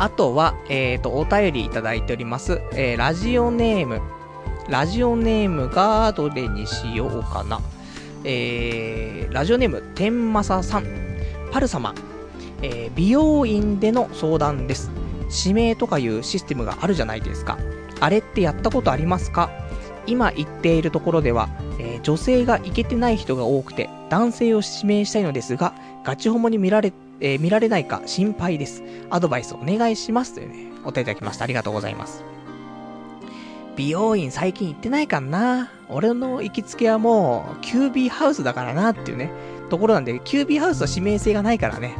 [0.00, 2.62] あとは、えっ、ー、と、お便りいただいております。
[2.72, 4.00] えー、ラジオネーム。
[4.66, 7.60] ラジオネームがどれにしようかな。
[8.24, 10.86] えー、ラジオネーム、天正さん。
[11.52, 11.94] パル様。
[12.62, 14.90] えー、美容院での相談です。
[15.44, 17.58] 指名とかいうシステムがあるじゃないですか。
[18.00, 19.50] あれってやったことありますか？
[20.06, 28.82] 今言っているところでは、えー、女性がいけてない人が多くて、男性を指名したいのですが、ガチホモに見られえー、見られないか心配です。
[29.10, 30.34] アドバイスお願いします。
[30.34, 31.44] というね、お手いただきました。
[31.44, 32.24] ありがとうございます。
[33.76, 39.30] 美容院最近行ってないかな俺の行きつけはもう、キュービーハウスだからなっていうね、
[39.70, 41.96] ところなんで、キュービーハウスは指名性がないからね、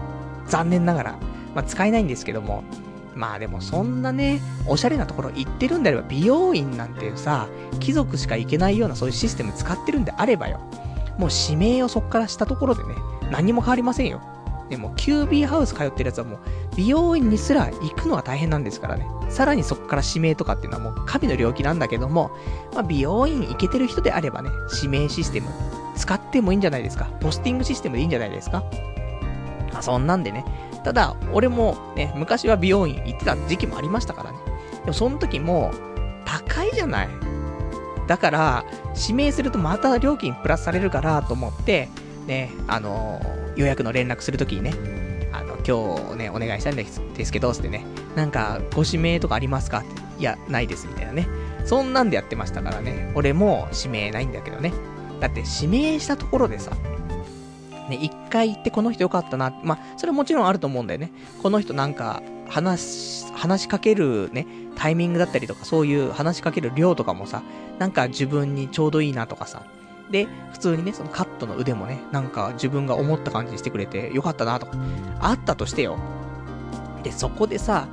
[0.46, 1.18] 残念ながら、
[1.54, 2.64] まあ、使えないんですけども、
[3.14, 10.60] まあでもそんなね、おしゃれなところ行ってるんであれば、美容院なんてさ、貴族しか行けないようなそういうシステム使ってるんであればよ、
[11.18, 12.94] もう指名をそっからしたところでね、
[13.30, 14.20] 何も変わりませんよ。
[14.70, 16.38] でも、キュービーハウス通ってるやつはもう、
[16.76, 19.04] 美容院にすら行くのは大変なんですからね。
[19.28, 22.30] さらにそこから指名とかっていうのはもう神の領域なんだけども、
[22.72, 25.48] まあ、美容院行けてる人であればね、指名システム
[25.96, 27.06] 使ってもいいんじゃないですか。
[27.20, 28.62] ポスティングシステムでいいんじゃないですか。
[29.74, 30.44] あ、そんなんでね。
[30.84, 34.38] ただ、俺もね、昔は美容院行ってた時期もありましたからね。
[34.82, 35.72] でもその時も、
[36.24, 37.08] 高いじゃない。
[38.06, 38.64] だから、
[38.96, 41.88] 指名するとまた料金プラスされるからと思って、
[42.26, 43.20] ね、あの
[43.56, 44.74] 予約の連絡するときにね、
[45.32, 49.78] あの、今日ね、お願いしたいんですですけど、つってね、なんか、ご指名とかありますか？
[49.78, 51.26] って、いや、ないです、みたいなね。
[51.64, 53.12] そんなんでやってましたからね。
[53.14, 54.72] 俺も指名ないんだけどね。
[55.20, 56.72] だって指名したところでさ、
[57.88, 59.52] ね、一回行ってこの人よかったな。
[59.62, 61.12] まあ、それはもちろんあると思うんだよね。
[61.42, 67.42] この人なんか、話、話しかけるね、タイミングだったりとか、そういう話しかける量とかもさ、
[67.78, 69.62] なんか自分にちょうどいいなとかさ。
[70.10, 74.72] で、普通にね、そのカットの腕もね、なんか自分が思った感じにしてくれてよかったなとか、
[75.20, 75.98] あったとしてよ。
[77.02, 77.88] で、そこでさ、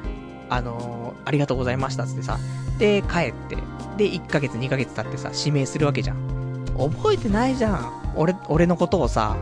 [0.50, 2.40] あのー、ありがとうございましたっつってさ、
[2.78, 3.56] で、帰って、
[3.98, 6.66] で、1ヶ月2ヶ月経ってさ、指名するわけじゃん。
[6.78, 8.14] 覚えてないじゃん。
[8.16, 9.36] 俺、俺のことをさ、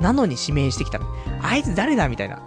[0.00, 1.06] なのに指名してきたの。
[1.42, 2.08] あいつ誰だ？
[2.08, 2.42] みたいな。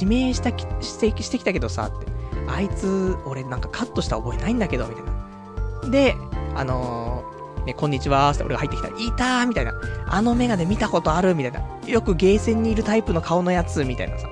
[0.00, 2.06] 指名したき、してしてきたけどさ、って。
[2.48, 5.90] あいつ、俺なんかカットした覚えないんだけど、みたいな。
[5.90, 6.16] で、
[6.54, 9.74] あのー、ね、こんにちはーって俺が入ってきたら、いたーみたいな。
[10.06, 11.62] あのメガネ見たことあるみたいな。
[11.86, 14.28] よくゲーセンにいるタイプの顔のやつみたいなさ。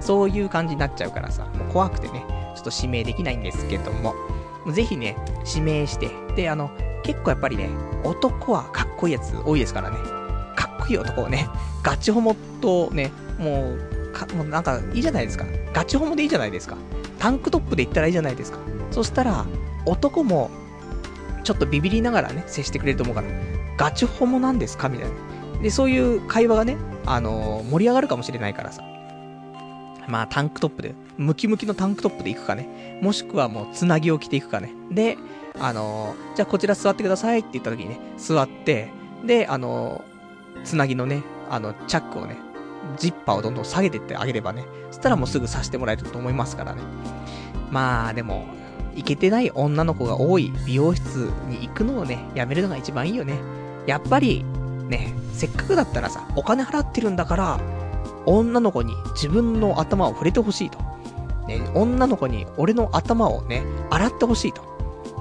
[0.00, 2.24] そういう感じになっちゃうからさ、もう怖くてね、
[2.56, 4.14] ちょっと指名できないんですけども。
[4.72, 5.16] ぜひね、
[5.46, 6.10] 指名して。
[6.34, 6.70] で、あの、
[7.04, 7.70] 結構やっぱりね、
[8.04, 9.96] 男はかっこいいやつ多いですからね。
[10.56, 11.48] かっこいい男をね、
[11.82, 15.44] ガチホモとね、もう、か、もうなんかいいじゃないですか。
[15.72, 16.76] ガチホモでいいじゃないですか。
[17.18, 18.58] タンクトップで言ったらいいじゃないですか。
[18.90, 19.46] そしたら、
[19.86, 20.50] 男も、
[21.42, 23.28] ちょっとビビりながらね、接してくれると思うから、
[23.76, 24.88] ガチホモなんですか？
[24.88, 25.14] みたいな。
[25.62, 26.76] で、そういう会話がね、
[27.06, 28.82] あのー、盛り上がるかもしれないからさ。
[30.08, 32.98] まあ、タンクトップで、ムキムキのタンクトップで行くかね。
[33.02, 34.72] もしくはもう、つなぎを着ていくかね。
[34.90, 35.16] で、
[35.60, 38.88] あのー、じゃあこちら座ってくださいって言った時にね、座って、
[39.24, 42.36] で、あのー、つなぎのね、あの、チャックをね、
[42.98, 46.82] ジッパーをどんどん下げてってあげればね、そしたらもうすぐさしてもらえると思いますからね。
[47.70, 48.46] まあ、でも、
[48.96, 53.34] いけてない女の子が多い美容室に行くのをね、やめるのが一番いいよね。
[53.86, 54.44] やっぱり、
[54.88, 57.60] ね、せっかくだったらさ、お金払ってるんだから、
[58.26, 60.78] 女の子に自分の頭を触れてほしいと。
[61.48, 64.62] ね、女の子に俺の頭をね、洗ってほしいと。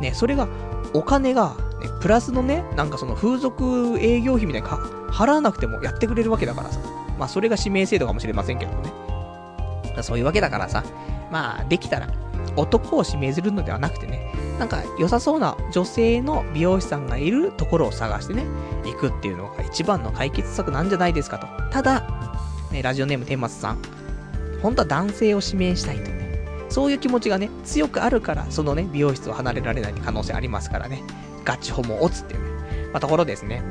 [0.02, 0.48] ね、それが、
[0.94, 4.76] お金が、ね、プラスのね、なんかその風俗営業費みたいなか、
[5.12, 6.80] 払わなくてもやってくれるわけだからさ。
[7.18, 8.92] まあ、それが指名制度かもしれませんけどもね。
[10.02, 10.84] そういうわけだからさ、
[11.32, 12.08] まあ、できたら、
[12.56, 18.46] 男を指名するのではなくてね、なんか良さそうな女性の美容師さんがいるところを探してね、
[18.86, 21.48] 行くっていうのが一番の解決策なんじゃないですかと。
[21.72, 22.04] ただ、
[22.72, 23.78] ね、ラジオネーム天松さん、
[24.62, 31.04] 本当は男性を指名したいとね、そういう気持ちがね、強くあるから、そのね、美容室を離れられない可能性ありますからね、
[31.44, 32.50] ガチホモオツっていうね、
[32.94, 33.64] まあ、ところですね。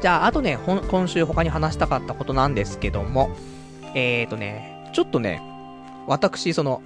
[0.00, 3.36] じゃあ、あとね、今週他に話したかったことなんですけども、
[3.94, 5.42] えーとね、ちょっとね、
[6.06, 6.80] 私、その、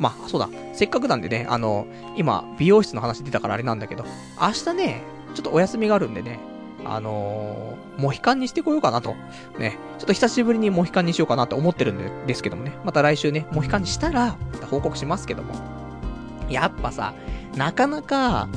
[0.00, 1.86] まあ、そうだ、せっかくなんでね、あの、
[2.16, 4.04] 今、美容室の話出たからあれなんだけど、
[4.40, 5.02] 明日ね、
[5.34, 6.40] ちょっとお休みがあるんでね、
[6.86, 9.14] あのー、モヒカンにしてこようかなと。
[9.58, 14.36] ね、ちょっと久しぶりにモヒカンにしようかなと思ってるんですけどもね、また来週ね、モヒカンにしたら、
[14.70, 15.54] 報告しますけども。
[16.48, 17.12] やっぱさ、
[17.56, 18.48] なかなか、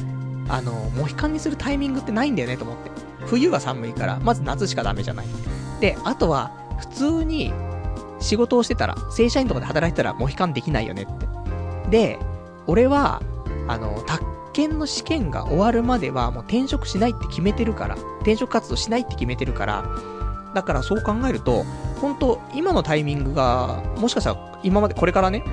[0.47, 2.91] あの、モヒカンにするタイミングってないんだよねと思って。
[3.25, 5.25] 冬は寒いから、まず夏しかダメじゃない。
[5.81, 7.53] で、あとは、普通に
[8.23, 11.27] 仕事をしてたら、正社員とかで働いてたらモヒカンできないよねって。
[11.89, 12.19] で、
[12.67, 13.21] 俺は、
[13.67, 19.85] あの、宅建の試験が終わるまではもう転職しないって決めてるから、転職活動しないって決めてるから、
[20.53, 21.65] だからそう考えると、
[21.99, 25.43] 本当今のタイミングが、もしかしたら今までこれからね、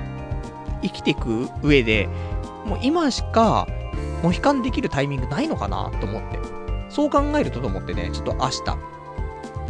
[0.83, 2.09] 生きていく上で、
[2.66, 3.66] もう今しか、
[4.22, 6.38] モヒカンできるタイミングないのかなと思って。
[6.90, 8.62] そう考えるとと思ってね、ちょっと明日、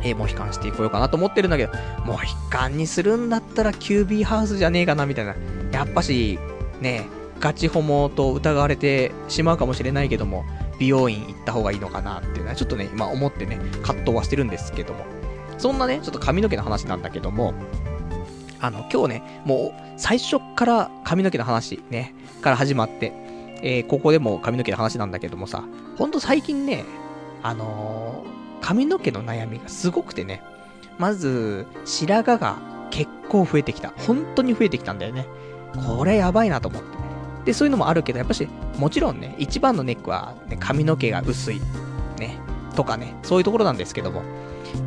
[0.02, 1.72] えー、モヒカンしていこうかなと思ってるんだけど、
[2.04, 5.34] モヒカンにするんだったらキュービーハウスじゃねえかな、みたいな。
[5.72, 6.38] やっぱし、
[6.80, 7.08] ね、
[7.38, 10.44] ガチホモと疑われてしまうかもしれないけども、
[10.78, 15.04] 美容院行った方がいいのかなっていうのはちょっとね、今思ってね、葛藤はしてるんですけども。
[15.58, 17.52] そんなね、ちょっと髪の毛の話なんだけども、
[18.60, 23.12] あの、今日ね、もう最初から髪の毛の話ね、から始まって、
[23.62, 25.64] えー、ここでも髪の毛の話なんだけどもさ、
[25.98, 26.84] ほんと最近ね、
[27.42, 30.42] あのー、髪の毛の悩みがすごくてね、
[30.98, 32.58] まず、白髪が
[32.90, 33.92] 結構増えてきた。
[33.96, 35.26] 本当に増えてきたんだよね。
[35.96, 36.88] これやばいなと思って。
[37.46, 38.46] で、そういうのもあるけど、やっぱし、
[38.76, 41.60] もちろんね、一番のネックは、ね、髪の毛が薄い。
[42.18, 42.38] ね。
[42.76, 44.22] とかね、そういうところなんですけども、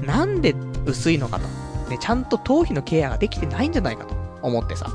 [0.06, 0.56] なんで
[0.86, 1.48] 薄いのかと。
[1.90, 4.88] ね、ちゃんと頭皮のケアができてないんじゃないかと思ってさ。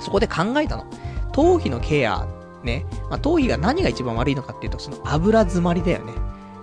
[0.00, 0.86] そこで考えたの。
[1.32, 2.26] 頭皮のケア、
[2.64, 2.86] ね。
[3.08, 6.12] まあ、頭皮が何が一番悪いのかっていうと、その油詰まりだよね。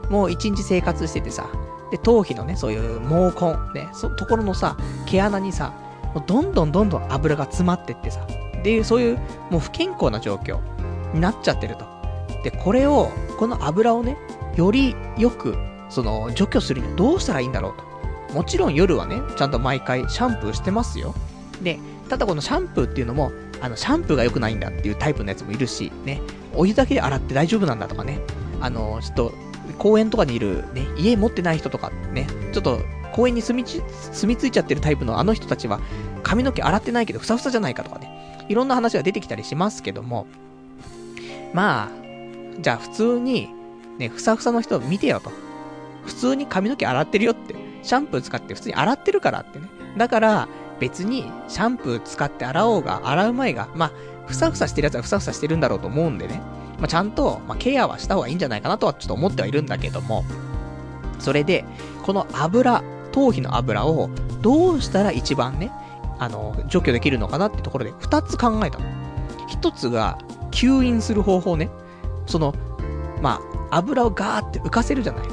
[0.10, 1.50] もう一日生活しててさ、
[1.92, 3.32] で、頭皮のね、そういう毛
[3.74, 5.74] 根、ね、そ、ところのさ、毛穴にさ、
[6.14, 8.26] もうどんどんどんどん油が詰まってってさ、
[8.64, 9.20] でいう、そういう
[9.52, 10.60] もう不健康な状況
[11.14, 11.86] になっちゃってると。
[12.44, 14.18] で、これを、この油をね、
[14.56, 15.56] よりよく、
[15.90, 17.74] その、除去するにはどうしたらいいんだろう
[18.30, 18.34] と。
[18.34, 21.14] もちろん夜はね、ちゃんと毎回シャンプーしてますよ。
[21.62, 21.80] で、
[22.10, 23.32] ただこのシャンプーっていうのも、
[23.62, 26.22] あの、シャンプーが良くないんだっていうタイプのやつもいるし、ね、
[26.54, 28.20] お湯だけで洗って大丈夫なんだとかね、
[28.62, 29.34] あの、ちょっと、
[29.78, 32.82] 公園とかにいる、ね、家持ってない人とかね、ちょっと
[33.14, 35.80] 公園に住みち、住み着いちゃってるタイプのあの人たちは、
[36.24, 40.28] 髪の毛洗ってないけどふさふさじゃないかとかね、いろんな話が出てきたりしますけども、
[41.54, 42.06] まあ、
[42.60, 43.50] じゃあ普通に、
[43.98, 45.32] ね、ふさふさの人見てよと。
[46.06, 47.56] 普通に髪の毛洗ってるよって。
[47.82, 49.68] シャンプー使って普通に洗ってるからってね。
[49.98, 50.48] だから、
[50.80, 53.92] 別にシャンプー使って洗おうが、洗う前が、まあ、
[54.26, 56.42] ふさふさしてるやつはふさふさしてるんだろうと思うんでね。
[56.78, 60.24] まあ、ちゃんと、まあ、ケアはした方がいいんじゃないかなとはちょっと思ってはいるんだけども、
[61.20, 61.66] それで、
[62.04, 64.10] この油、頭皮の油を
[64.42, 65.72] どうしたら一番ね、
[66.20, 68.86] あの、除去できるのかなってところで2つ考えたの。
[69.50, 70.18] 1つが、
[70.52, 71.70] 吸引する方法ね。
[72.26, 72.54] その、
[73.22, 75.26] まあ、油をガーって浮かせるじゃない。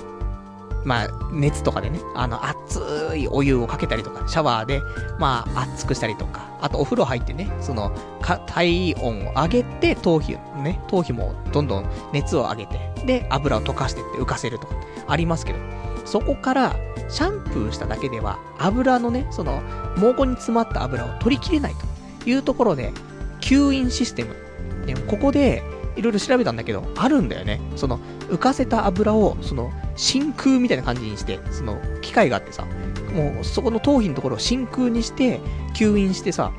[0.85, 2.81] まあ、熱とかでね、あの、熱
[3.17, 4.81] いお湯をかけたりとか、シャワーで、
[5.19, 14.75] まあ、熱くしたりとか、あとお風呂入ってね、その、か、体温を上げて、頭皮、ね、頭皮もどんどん熱を上げて、で、油を溶かしてって浮かせるとか、
[15.07, 15.59] ありますけど、
[16.05, 16.77] そこから、
[17.09, 19.63] シャンプーしただけでは、油のね、その、
[19.97, 21.75] 毛根に詰まった油を取りきれない
[22.23, 22.93] というところで、
[23.41, 24.37] 吸引システム。
[24.87, 25.63] でここで、
[25.97, 27.61] いろいろ調べたんだけど、あるんだよね。
[27.77, 28.01] その、
[28.33, 32.65] 浮かせた油を、その、真空みたいな感じにして、その、機械があってさ、
[33.15, 35.39] もう、そこの頭皮のところを真空にして、
[35.75, 36.51] 吸引してさ、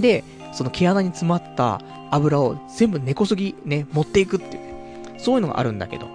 [0.00, 0.22] で、
[0.52, 6.08] その毛穴に詰まった油を全部根こそぎね、持っていくっていうね、そういうのがあるんだけど、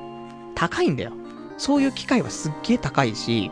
[0.53, 1.11] 高いんだよ。
[1.57, 3.49] そういう機械はすっげえ高いし、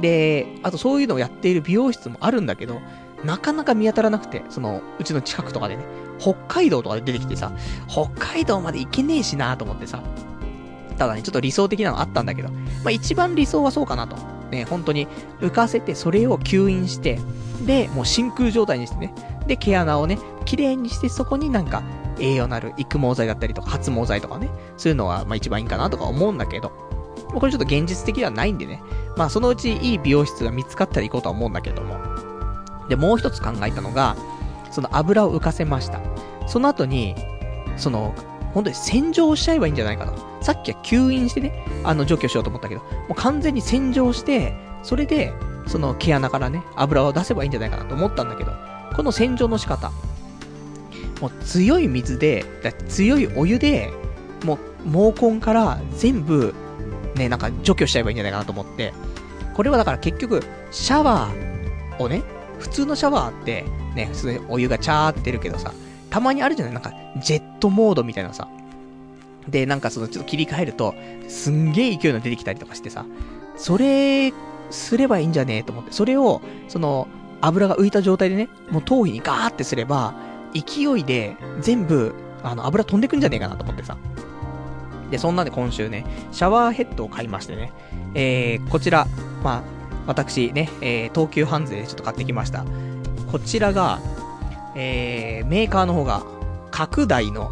[0.00, 2.80] で、あとそういうのをやっている美容室もあるんだけど、
[3.24, 5.84] なかなか見当たらなくて、その、うちの近くとかでね、
[6.18, 7.52] 北海道とかで出てきてさ、
[7.88, 10.02] 北海道まで行けねえしなと思ってさ、
[10.92, 14.16] ただね、ちょっと理想的なのあったんだけど、まあ一番理想はそうかなと。
[14.50, 15.08] ね、本当に
[15.40, 17.18] 浮かせて、それを吸引して、
[17.66, 19.14] で、もう真空状態にしてね、
[19.46, 21.82] で、毛穴をね、綺麗にして、そこになんか、
[22.18, 26.70] 栄養のある育毛剤だったりとか、発毛剤とかね、そういうのは、まあ一番いいかなとか思うんだけど、
[27.34, 28.82] これちょっと現実的ではないんでね、
[29.16, 31.96] まあそのうちいい美容室が見つかったら行こうとは思うんだけども。
[32.88, 34.16] で、もう一つ考えたのが、
[34.70, 36.00] その油を浮かせました。
[36.46, 37.14] その後に、
[37.76, 38.14] その、
[38.54, 40.14] 本当に洗浄しちゃえばいいんじゃないかと。
[40.42, 45.32] さっきは吸引してね、あの除去しようと思ったけど、もう完全に洗浄して、それで、
[45.66, 48.52] その毛穴からね、油を出せばいいんじゃないかなと思ったんだけど、
[48.94, 49.90] この洗浄の仕方、
[51.20, 52.44] もう強い水で、
[52.88, 53.92] 強いお湯で、
[54.44, 56.52] もう毛根から全部、
[57.14, 58.92] ね、なんか除去しちゃえばいいんじゃないかなと思って、
[59.54, 62.22] これはだから結局、シャワーをね、
[62.58, 65.72] 普通のシャワーって、ね、普通にお湯がチャーって出るけどさ、
[66.12, 66.74] たまにあるじゃない？
[66.74, 68.46] なんか、ジェットモードみたいなさ。
[69.48, 70.94] で、なんかその、ちょっと切り替えると、
[71.26, 73.06] すんげえ勢いの出てきたりとかしてさ、
[73.56, 74.32] それ、
[74.70, 77.08] すればいいんじゃねえと思って、それを、その、
[77.40, 80.14] 油が浮いた状態でね、もう頭皮にガーってすれば、
[80.52, 83.96] 勢いで全部、あの、油飛んでくんじゃねえかなと思ってさ。
[85.10, 87.72] で、そんなんで今週ね、シャワーヘッドを買いましてね、
[88.14, 89.06] えー、こちら、
[89.42, 89.62] まあ、
[90.06, 92.66] 私ね、えー、東急ハンズでちょっと買ってきました。
[93.30, 93.98] こちらが、
[94.74, 96.22] えー、メーカーの方が、
[96.70, 97.50] 角大の、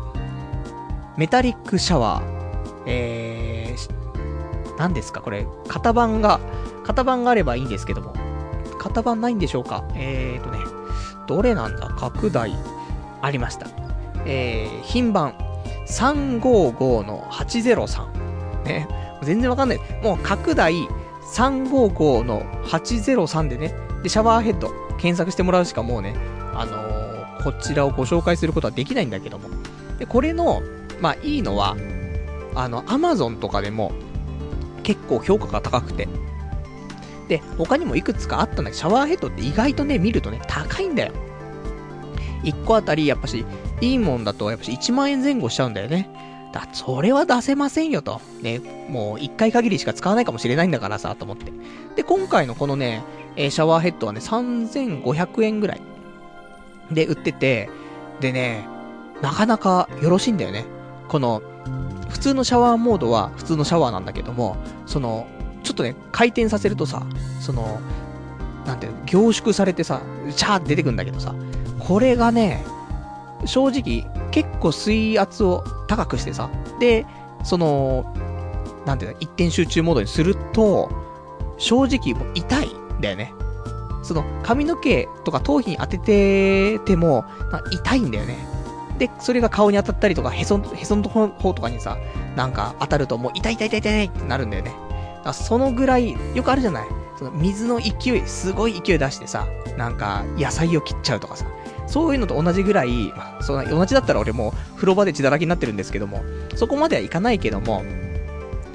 [1.16, 6.41] メタリックシャワー、えー、何ですかこれ、型番が、
[6.85, 8.14] 型番があればいいんですけども、
[8.79, 9.85] 型番ないんでしょうか。
[9.95, 10.59] えーとね、
[11.27, 11.89] どれなんだ？
[11.89, 12.53] 角大、
[13.21, 13.66] ありました。
[14.25, 15.35] えー、品番、
[15.87, 18.64] 355の803。
[18.64, 18.89] ね、
[19.23, 19.79] 全然わかんない。
[20.03, 20.75] もう、角大。
[21.35, 26.16] 355の803でね、で、シャワーヘッド、検索してもらうしかもうね、
[26.55, 26.99] あのー、
[27.43, 29.49] こちらをご紹介することはできないんだけども。
[29.99, 30.62] で、これの、
[31.01, 31.76] まあ、いいのは、
[32.55, 33.93] あの、アマゾンとかでも、
[34.82, 36.09] 結構評価が高くて。
[37.28, 41.12] で、他にもいくつかあったんだけど、シャワーヘッドって意外とね、見るとね、高いんだよ。
[42.43, 43.45] 1個あたり、やっぱし、
[43.80, 46.11] いいもんだと、やっぱし1万円前後しちゃうんだよね。
[46.53, 48.20] だ、それは出せませんよと。
[48.43, 51.53] ね、もう1回限りしか使わないかもしれないんだからさ、と思って。
[51.97, 53.05] で、今回のこのね、
[53.36, 55.80] え、シャワーヘッドはね、3500円ぐらい
[56.91, 57.70] で売ってて、
[58.20, 58.66] でね、
[59.22, 60.64] なかなかよろしいんだよね。
[61.09, 61.43] この、
[62.09, 65.26] 普通のシャワーモードは普通のシャワーなんだけども、その、
[65.62, 67.03] ちょっとね、回転させるとさ、
[67.41, 67.80] その、
[68.66, 71.34] なんていうの、凝縮されてさ、シャーって出てくんだけどさ、
[71.78, 72.64] これがね、
[73.47, 77.07] 正直、結構水圧を高くしてさ、で、
[77.43, 78.14] その、
[78.86, 80.91] なんていうの、一点集中モードにすると、
[81.59, 83.32] 正直もう痛いんだよね。
[84.11, 87.24] その髪の毛とか頭皮に当ててても、
[87.70, 88.38] 痛いんだよね。
[88.98, 91.96] で、それが顔に当たったりとか、へそ、へその方とかにさ、
[92.34, 94.74] なんか当たるともう痛い痛い痛い痛いってなるんだよね。
[95.24, 96.88] だそのぐらい、よくあるじゃない？
[97.18, 99.46] その水の勢い、すごい勢い出してさ、
[99.78, 101.46] なんか野菜を切っちゃうとかさ、
[101.86, 106.24] そういうのと同じぐらい、そ同じだったら俺も風呂場で血だらけになってるんですけども、
[106.56, 107.84] そこまではいかないけども、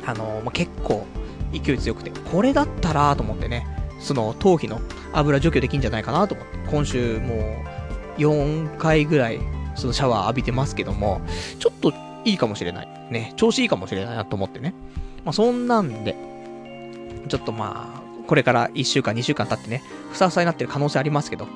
[0.06, 1.06] あのまあ、結構
[1.52, 3.68] 勢い強くて、これだったらと思ってね、
[4.00, 4.80] その頭皮の
[5.18, 7.64] 油除去できんじゃないかなと思って、今週も
[8.18, 9.40] う4回ぐらい
[9.76, 11.22] そのシャワー浴びてますけども、
[11.60, 11.94] ちょっと
[12.24, 12.88] いいかもしれない。
[13.12, 14.74] ね、調子いいかもしれないなと思ってね。
[15.24, 16.16] まあそんなんで、
[17.28, 21.48] ちょっとまあ、これから1週間2週間経ってね、ふさふさになってる可能性ありますけど、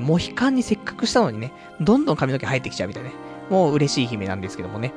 [0.00, 3.14] モヒカンにせっかくしたのにね、どんどん髪の毛生えてきちゃうみたいなね。
[3.48, 4.92] もう嬉しい悲鳴なんですけどもね。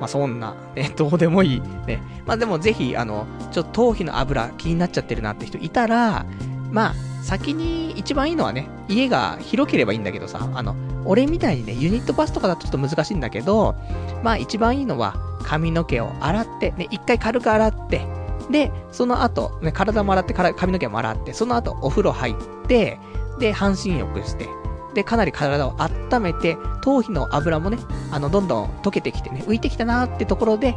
[0.00, 1.62] まあそんな、ね、 どうでもいい。
[1.86, 2.02] ね。
[2.26, 6.26] まあでもぜひ、あの、ちょっと頭皮の油気になっちゃってるなって人いたら、
[6.74, 13.76] まあ、先に一番いいのはね、家が広ければいいんだけどさ、あの、俺みたいにね、ユニットバスとかだとちょっと難しいんだけど、
[14.24, 15.14] まあ一番いいのは、
[15.44, 18.04] 髪の毛を洗って、ね、一回軽く洗って、
[18.50, 22.34] で、その後、ね、体も洗って、髪の毛も洗って、その後お風呂入っ
[22.66, 22.98] て、
[23.38, 24.48] で、半身浴して、
[24.94, 27.78] で、かなり体を温めて、頭皮の油もね、
[28.10, 30.74] あの、どんどん溶けてきてね、浮いてきたなーってところで、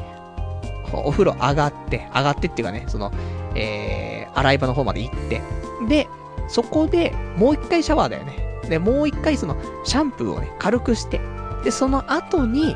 [0.93, 3.11] お風呂上がって、上がってっていうかね、その、
[3.55, 5.41] えー、洗い場の方まで行って、
[5.87, 6.07] で、
[6.47, 8.61] そこで、もう一回シャワーだよね。
[8.69, 11.19] で、もう一回その、シャンプーをね、軽くして、
[11.63, 12.75] で、その後に、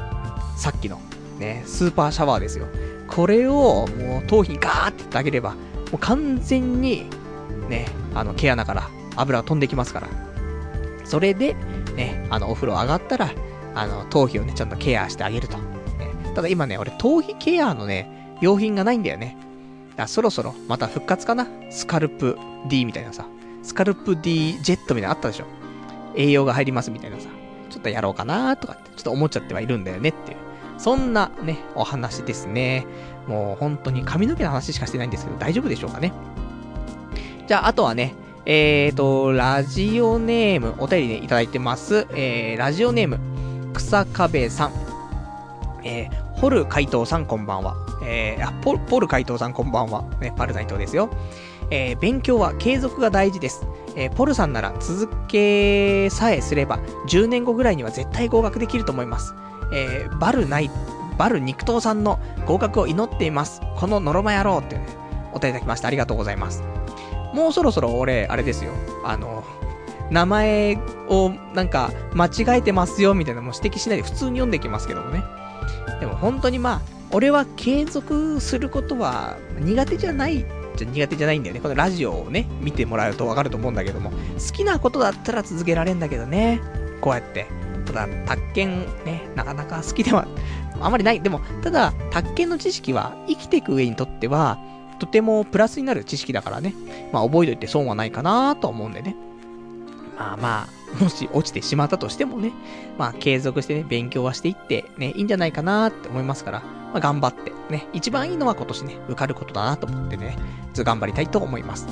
[0.57, 0.99] さっきの、
[1.39, 2.67] ね、スーパーシャワーですよ。
[3.07, 5.57] これを、もう、頭皮にガーってってあげれば、も
[5.93, 7.09] う完全に、
[7.69, 10.07] ね、あの、毛穴から油が飛んできますから。
[11.03, 11.55] それで、
[11.95, 13.31] ね、あの、お風呂上がったら、
[13.75, 15.57] あの、頭皮をね、ちゃんとケアしてあげると。
[16.35, 19.37] ただ今ね、俺、頭皮ケアのね、用品がないんだよね。
[19.95, 22.37] だそろそろ、また復活かなスカルプ
[22.69, 23.25] D みたいなさ。
[23.63, 25.45] スカルプ D ジェットみたいなのあったでしょ
[26.15, 27.29] 栄養が入りますみたいなさ。
[27.69, 30.37] ちょっとやろうかなとかって、ちょっと思っちゃってはいるんだよねっていう。
[30.77, 32.85] そんなね、お話ですね。
[33.27, 36.11] もう本当に髪の毛の話しかしてないんですけど、大丈夫でしょうかね。
[37.47, 38.15] じゃあ、あとはね、
[38.45, 42.07] えーと、ラジオネーム、お便りね、いただいてます。
[42.15, 43.19] えー、ラジオネーム、
[43.73, 44.71] 草壁さん。
[45.83, 47.75] えー、ホル怪盗さんこんばんは。
[48.03, 50.03] えー、あ、ポポル怪盗さんこんばんは。
[50.19, 51.09] ね、パルナイトですよ。
[51.69, 53.65] えー、勉強は継続が大事です。
[53.95, 59.33] えー、ポルさんなら続けさえすれば、10年後ぐらいには絶対合格できると思います。
[59.73, 60.71] えー、バルナイ、
[61.17, 63.61] バル肉刀さんの合格を祈っています。
[63.77, 64.85] このノロマ野郎ってね、
[65.33, 66.63] お便りいただきましてありがとうございます。
[67.33, 68.71] もうそろそろ俺、あれですよ。
[69.05, 69.43] あの、
[70.09, 70.77] 名前
[71.07, 75.23] をなんか間違えてますよみたいなのも指摘しないで普通に読んでいきますけどもね。
[75.99, 81.61] でも本当にまあ、俺は継続することは苦手じゃないじゃ苦手じゃないんだよね。
[81.61, 86.61] このラジオをね、見てもらうとわかると思うんだけども、好きなことだったら続けられんだけどね。
[87.01, 87.47] こうやって。
[87.85, 90.27] ただ、宅建ね、なかなか好きでは、
[90.79, 91.21] あまりない。
[91.21, 94.57] でも、ただ、宅建の知識は生きていく上にとっては、
[94.99, 96.73] とてもプラスになる知識だからね。
[97.11, 99.15] まあ覚えといて損はないかなと思うんでね。
[100.17, 102.51] まあまあ、もし落ちてしまったとしてもね、
[102.97, 110.37] まあ継続してね、勉強はしていってね、いいんじゃないかなって思いますから、まあ頑張ってね、一番いいのは今年ね、受かることだなと思ってね、
[110.73, 111.87] ず頑張りたいと思います。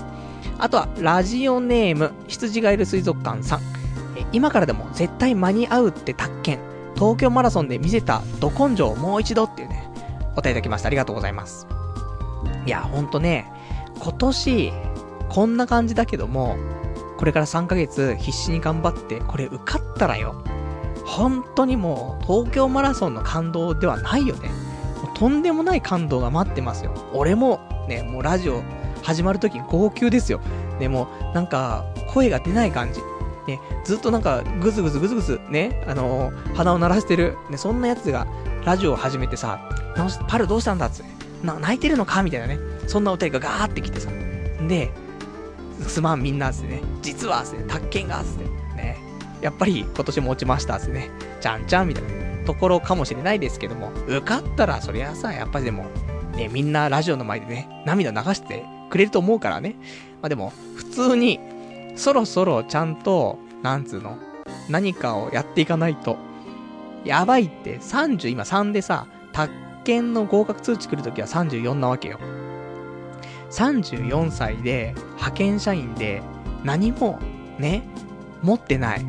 [0.58, 3.62] あとは、ラジオネーム、羊がいる水族館さん。
[4.34, 6.60] 今からでも絶対間に合うって宅建。
[6.96, 9.90] 東京マラソンで見せたど根性をもう一度っていうね、
[10.34, 10.88] お答えいただきました。
[10.88, 11.66] ありがとうございます。
[12.66, 13.50] いや、ほんとね、
[14.00, 14.74] 今年、
[15.30, 16.58] こんな感じだけども、
[17.20, 20.42] これから3ヶ月必死に頑張って、これ受かったらよ、
[21.06, 24.50] 本当にもう、東京マラソンの感動ではないよね。
[25.16, 26.94] とんでもない感動が待ってますよ。
[27.14, 27.60] 俺も、
[27.90, 28.64] ね、もうラジオ
[29.04, 30.40] 始まるとき号泣ですよ。
[30.80, 33.02] でも、なんか、声が出ない感じ。
[33.48, 38.28] ね、ずっとなんか、ぐずぐずぐずぐず、ね、あのー、鼻を鳴らしてる、ね、そんなやつが、
[38.64, 39.60] ラジオを始めてさ、
[40.30, 40.86] パルどうしたんだ？
[40.86, 41.46] っつって。
[41.46, 42.24] な、泣いてるのか？
[42.24, 42.60] みたいなね。
[42.88, 44.10] そんなお便りがガーってきてさ。
[44.70, 44.94] で、
[45.88, 46.82] すまんみんなっすね。
[47.02, 48.46] 実はっすね、宅建がっすね。
[48.76, 48.98] ね。
[49.42, 51.10] やっぱり今年も落ちましたっすね。
[51.42, 52.10] ちゃんちゃんみたいな
[52.46, 55.86] ところかもしれないですけども、受かったらそりゃさ、やっぱりでも、
[56.36, 59.76] ね、みんなラジオの前でね、涙流してくれると思うからね。
[60.22, 61.40] まあでも、普通に、
[61.96, 64.18] そろそろちゃんと、なんつうの、
[64.70, 66.18] 何かをやっていかないと、
[67.06, 69.54] やばいって、30、今3でさ、宅
[69.84, 72.20] 検の合格通知来るときは34なわけよ。
[73.52, 76.22] 34歳で、派遣社員で、
[76.64, 77.20] 何も、
[77.58, 77.84] ね、
[78.42, 79.06] 持ってない。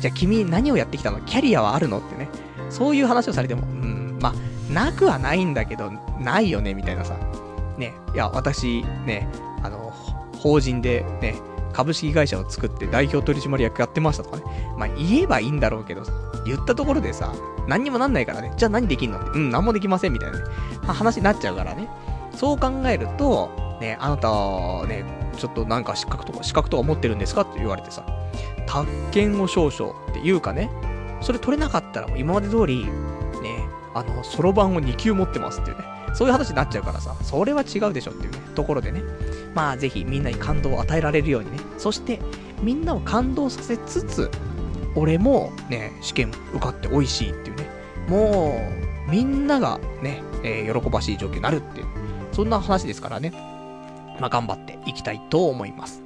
[0.00, 1.20] じゃあ君何をやってきたの？
[1.22, 1.98] キャリアはあるの？
[1.98, 2.28] ってね。
[2.68, 7.16] そういう話をされても、うん、まあ、なくはないんだけど、ないよね、みたいなさ。
[7.78, 9.28] ね、いや、私、ね、
[9.62, 9.92] あの、
[10.38, 11.36] 法人で、ね、
[11.72, 14.42] 株式会社を作って代表取締役やってましたとかね。
[14.76, 16.12] まあ、言えばいいんだろうけどさ、
[16.44, 17.32] 言ったところでさ、
[17.68, 18.52] 何にもなんないからね。
[18.56, 19.20] じゃあ何できんの？
[19.20, 19.30] って。
[19.30, 20.44] うん、何もできませんみたいなね。
[20.82, 21.88] まあ、話になっちゃうからね。
[22.34, 24.28] そう考えると、ね、あなた、
[24.86, 25.04] ね、
[25.36, 28.04] ちょっとなんか資格とか、資格とか持ってるんですかって言われてさ、
[28.66, 30.70] 宅建を少々っていうかね、
[31.20, 32.90] それ取れなかったら今まで通り、ね、
[33.94, 35.84] あの、そろばんを2級持ってますっていうね。
[36.14, 39.02] そういう話になっちゃうからさ、それは違うでしょっていうね、ところでね。
[39.54, 41.58] まあぜひみんなに感動を与えられるようにね。
[41.78, 42.20] そして、
[42.62, 44.30] みんなを感動させつつ、
[44.94, 47.68] 俺もね、試験受かって美味しいっていうね。
[48.08, 48.58] も
[49.08, 51.86] う、みんながね、えー喜ばしい状況になるっていう、
[52.32, 53.32] そんな話ですからね。
[54.20, 56.02] まあ頑張っていきたいと思います。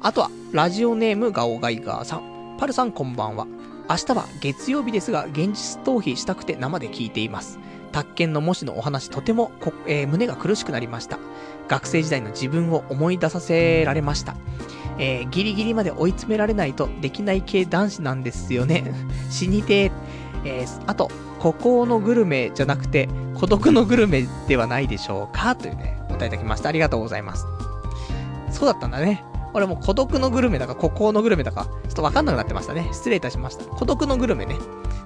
[0.00, 2.56] あとは、ラジオネームガオガイガーさん。
[2.58, 3.46] パルさんこんばんは。
[3.88, 7.58] 明日は月曜日ですが、現実逃避したくて生で聞いています。
[7.92, 11.18] 宅建の模試のお話とてもこ、えー胸が苦しくなりました。
[11.68, 14.34] 学生時代の自分を思い出させられました。
[14.98, 18.84] えーギリギリまで追い詰められないとできない系男子なんですよね。
[19.30, 19.92] 死にてー。
[20.44, 25.54] えーあと、孤高のグルメじゃなくて、孤独のグルメではないでしょうか？
[25.54, 26.68] というね、答えいただきました。
[26.68, 27.46] ありがとうございます。
[28.50, 29.24] そうだったんだね。
[29.54, 32.88] 俺も孤独のグルメだか、孤高のグルメだか、ちょっとわかんなくなってましたね。
[32.92, 33.64] 失礼いたしました。
[33.64, 34.56] 孤独のグルメね。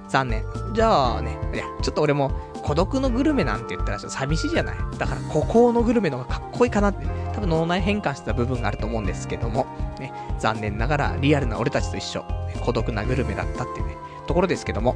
[0.07, 0.45] 残念。
[0.73, 2.31] じゃあね、いや、ちょっと俺も、
[2.63, 4.77] 孤独のグルメなんて言ったらちょっと寂しいじゃない。
[4.97, 9.65] だから、孤高のグルメの方がかっこいいかなって、多分脳内変換してた部分があると思うんですけども、
[9.99, 12.23] ね、残念ながらリアルな俺たちと一緒、
[12.61, 13.97] 孤独なグルメだったっていうね、
[14.27, 14.95] ところですけども。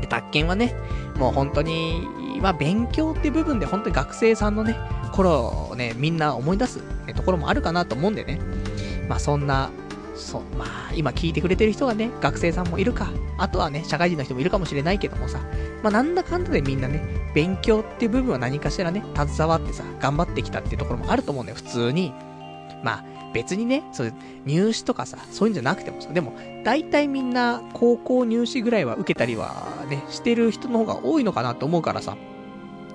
[0.00, 0.74] で、宅建はね、
[1.16, 2.08] もう本当に、
[2.40, 4.76] まあ勉強って部分で本当に学生さんのね、
[5.12, 8.40] 頃をね、みんな思い出す、ね、ところもあるかなと思うんでね。
[9.08, 9.70] まあそんな、
[10.14, 15.40] そう、まあ今聞いてくれてる人がね、学生さんもいるか、あとはね、社会人の人もいるかもしれないけどもさ、
[15.82, 17.02] まあなんだかんだでみんなね、
[17.34, 22.12] 勉強っていう部分は何かしらね、携わってさ、頑張ってきたっていうところもあると思うんだよ、普通に。
[22.82, 24.12] まあ別にね、そう
[24.46, 26.32] 入試とかさ、そういうんじゃなくてもさ、でも
[26.64, 32.16] 大体みんな高校入試ぐらいは受けたりはね、してる人の方が多いのかなと思うからさ、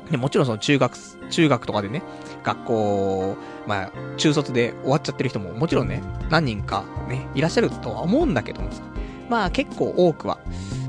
[0.09, 0.97] ね、もちろんその中学、
[1.29, 2.03] 中学とかでね、
[2.43, 8.81] 学校、まあ、中卒で終わっちゃってる人ももちろんね、何人かね、いらっしゃるとは思うんだけどもさ、
[9.29, 10.39] まあ結構多くは、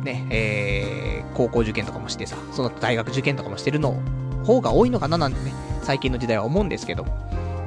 [0.02, 4.00] ね、えー、高校受験とかもしてさ、その大学受験とかもしてるの
[4.44, 7.06] 方が多いのかななんてね、最近の時代は思うんですけど、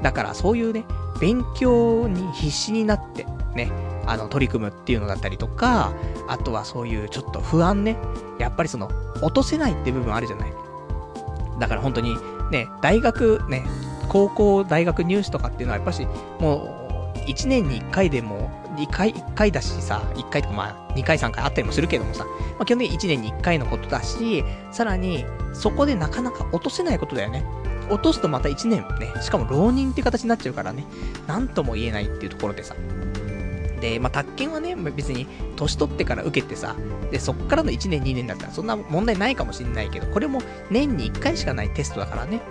[0.02, 0.86] だからそういうね、
[1.20, 3.26] 勉強に必死になって、
[3.56, 3.72] ね、
[4.06, 5.92] あの、取り組むっていうのだったりとか、
[6.28, 7.98] あとはそういうちょっと不安ね、
[8.40, 8.90] やっぱりその、
[9.22, 10.54] 落とせないって部分あるじゃない。
[11.60, 12.16] だから本当に、
[12.52, 13.66] ね、大学、ね、
[14.10, 16.08] 高校、大学入試とかっていうのはやっぱし、
[16.40, 27.44] もう、1年に1回でも、2回、1回だしさ、1回とかまあ、2回3回あったりもするけどもさ、まあ基本的に1年に1回のことだし、さらに、そこでなかなか落とせないことだよね。
[27.90, 30.86] 落とすとまた1年ね、しかも浪人って形になっちゃうからね、
[31.28, 32.76] なんとも言えないっていうところでさ。
[33.80, 36.76] で、まあ、宅建はね、別に、年取ってから受けてさ、
[37.12, 42.42] で、そっからの1年2年だったらそんな問題ないかもしんないけど、これも年に1回しかないテストだからね。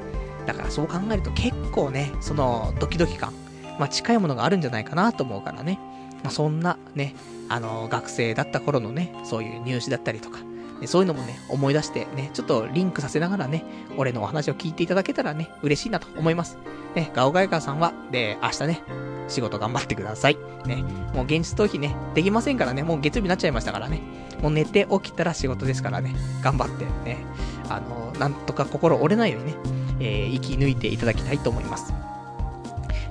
[0.46, 3.32] だからそう考えると結構ね、その、ドキドキ感、
[3.78, 5.78] まあ、近いものがあるんじゃないかなと思うからね。
[6.22, 7.14] まあ、そんなね、
[7.48, 10.38] あの、学生だった頃のね、そういう入試だったりとか、
[10.84, 13.64] そういうのもね、思い出してね、ちょっとリンクさせながらね、
[13.96, 16.58] 俺のお話を聞いていただけたらね、嬉しいなと思います。
[16.94, 18.82] ね、ガオガイガーさんは、で、明日ね、
[19.28, 20.36] 仕事頑張ってください。
[20.66, 24.00] ね、もう現実逃避ね、できませんからね、もう月曜日になっちゃいましたからね、
[24.42, 27.18] もう寝て起きたら仕事ですからね、頑張ってね、
[27.68, 29.54] あの、なんとか心折れないようにね、
[30.00, 31.94] えー生き抜いていただきたいと思います。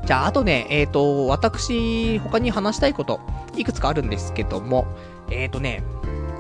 [0.05, 3.19] じゃあ、あとね、えっ、と、私、他に話したいこと、
[3.57, 4.85] いくつかあるんですけども、
[5.31, 5.83] えっ、とね、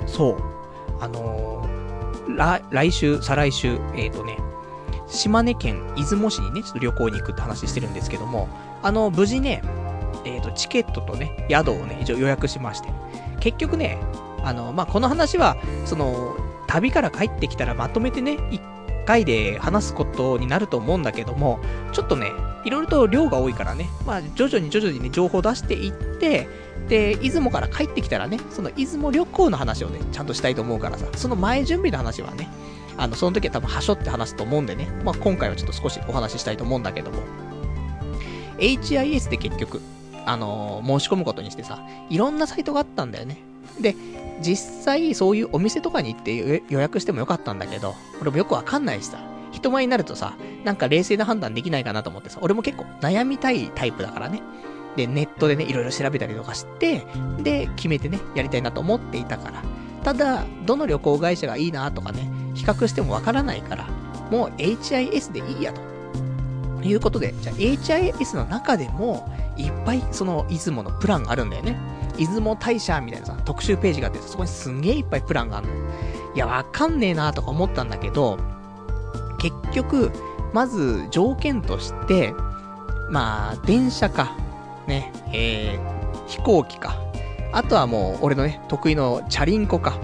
[0.05, 0.54] そう、
[0.99, 1.85] あのー
[2.71, 4.37] 来、週、再来週、えっ、とね、
[5.07, 8.49] 島根県出雲市にね、ちょっと旅行に行くって話してるんですけども、
[8.81, 9.61] あの、無事ね、
[10.25, 12.89] えっ、と、チケットとね、宿をね、一応予約しまして、
[13.39, 13.99] 結局ね、
[14.43, 16.35] あの、まあ、この話は、その、
[16.67, 18.61] 旅から帰ってきたらまとめてね、一
[19.05, 21.59] 回で話すことになると思うんだけども、
[21.93, 22.31] ちょっとね、
[22.65, 26.47] いろいろと量が多いからね、まあ、徐々に徐々にね、情報を出していって、
[26.87, 32.47] で、出雲から帰ってきたらね、その出雲旅行の話をね、ちゃんとしたいと思うからさ、その前準備の話はね、
[32.97, 37.17] あの、その時は多分、はしょって話すと思うんでね、まあ、今回はちょっと少しお話ししたいと思うんだけども、
[38.57, 39.81] HIS で結局、
[40.25, 43.37] あのー申し込むことにしてさ、いろんなサイトがあったんだよね。
[43.79, 43.95] で、
[44.41, 49.19] 実際そういうお店とかに行って予約してもよかったんだけど、俺もよくわかんないしさ、
[49.51, 54.41] 人前になるとさ、なんか冷静な判断できないかなと思ってさ、俺も結構悩みたいタイプだからね。
[54.95, 57.05] で、ネットでね、いろいろ調べたりとかして、
[57.41, 59.63] で、決めてね、やりたいなと思っていたから。
[60.03, 63.87] ただ、どの旅行会社がいいなとかね、比較してもわからないから、
[64.31, 65.81] もう HIS でいいやと。
[66.87, 69.27] いうことで、じゃあ HIS の中でも、
[69.57, 71.77] いっぱいその出雲のプランがあるんだよね。
[72.17, 75.73] 出雲大社みたいなさ、特集ページがあって、そこにすんげえいっぱいプランがあるの。
[76.35, 78.37] いや、わかんねえなとか思ったんだけど、
[79.39, 80.11] 結局、
[80.53, 82.33] まず条件として、
[83.09, 84.31] まあ、電車か、
[84.87, 87.01] ね、えー、飛行機か、
[87.51, 89.99] あとはもう俺のね、得意のチャリンコか、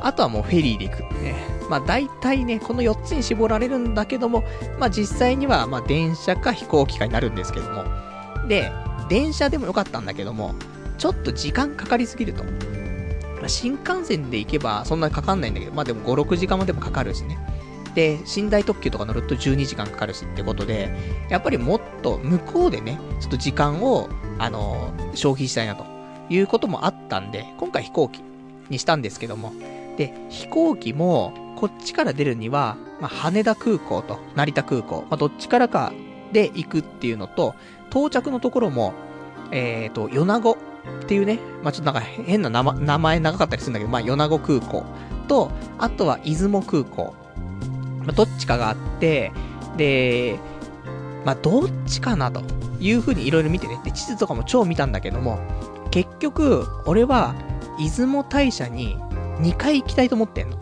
[0.00, 1.14] あとはもうフェリーで行くって。
[1.22, 1.34] ね。
[1.68, 4.44] まあ大体ね、この4つに絞られるんだけども、
[4.78, 7.84] まあ実際には、まあ電車か飛行機かになるんですけども。
[8.48, 8.70] で、
[9.08, 10.54] 電車でもよかったんだけども、
[10.98, 12.44] ちょっと時間かかりすぎると。
[12.44, 17.38] まあ、新幹線で行けばそんなにかかんないんだけど、まあでも5、6時間までもかかるしね。
[17.94, 20.94] で、寝台特急とか乗ると12時間かかるしってことで、
[21.28, 24.08] やっぱりもっと向こうでね、ちょっと時間を、
[24.42, 25.86] あの、消費したいなと
[26.28, 28.20] いうこともあったんで、今回飛行機
[28.70, 29.52] にしたんですけども、
[29.96, 35.92] で、飛行機も、こっちから出るには、まあ、羽田空港と成田空港、まあ、どっちからか
[36.32, 37.54] で行くっていうのと、
[37.90, 38.94] 到着のところも、
[39.52, 40.56] えっ、ー、と、米子っ
[41.06, 44.84] ていうね、まあ、ちょっとなんか変な名名前長かったりするんだけど、まあ、米子空港
[45.28, 47.14] と、あとは出雲空港。
[48.00, 49.30] まあ、どっちかがあって、
[49.76, 50.40] で、
[51.24, 52.42] まあ、どっちかなと
[52.82, 53.80] いうふうにいろいろ見てね。
[53.84, 55.38] で、地図とかも超見たんだけども、
[55.90, 57.34] 結局、俺は、
[57.78, 58.98] 出雲大社に
[59.40, 60.56] 2回行きたいと思ってんの。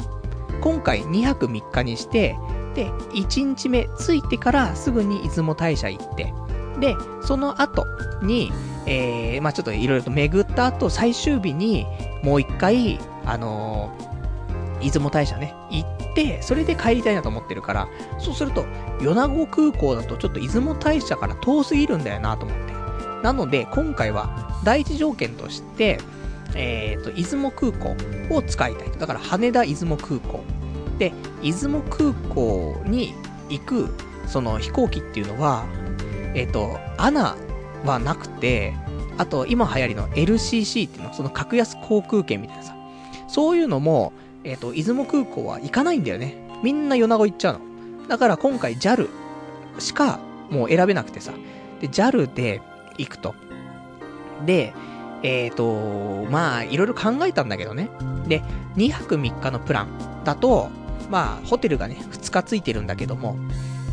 [0.60, 2.36] 今回2泊3日にして、
[2.74, 6.32] で、1日目着いてからすぐに出雲大社行って、
[6.78, 7.84] で、その後
[8.22, 8.52] に、
[8.86, 11.86] えー、まあちょっといろいろと巡った後、最終日に
[12.22, 14.09] もう一回、あのー、
[14.80, 18.64] 出雲大社ね、行って、それで帰りたいなと思ってるから、そうすると、
[19.00, 22.72] 米子空港だとちょっと出雲大社から遠すぎるんだよなと思って。
[23.22, 25.98] なので、今回は第一条件として、
[26.54, 27.96] えっ、ー、と、出雲空港
[28.34, 28.98] を使いたいと。
[28.98, 30.42] だから羽田出雲空港。
[30.98, 31.12] で、
[31.42, 33.14] 出雲空港に
[33.48, 33.88] 行く、
[34.26, 35.64] その飛行機っていうのは、
[36.34, 37.36] えっ、ー、と、アナ
[37.84, 38.74] はなくて、
[39.18, 42.74] あと、今流行りの LCC っていうの、その格安航空券みたいなさ。
[43.28, 44.12] そういうのも、
[44.44, 46.36] えっ、ー、と、出雲空港は行かないんだよね。
[46.62, 48.08] みんな米子行っちゃうの。
[48.08, 49.08] だから今回 JAL
[49.78, 50.18] しか
[50.50, 51.32] もう選べなくてさ。
[51.80, 52.60] で、JAL で
[52.98, 53.34] 行くと。
[54.44, 54.72] で、
[55.22, 57.90] えっ、ー、と、まあ、いろいろ考えたんだけどね。
[58.26, 58.42] で、
[58.76, 60.70] 2泊3日のプランだと、
[61.10, 63.36] まあ、ホテルがね、2日ついてるんだけども、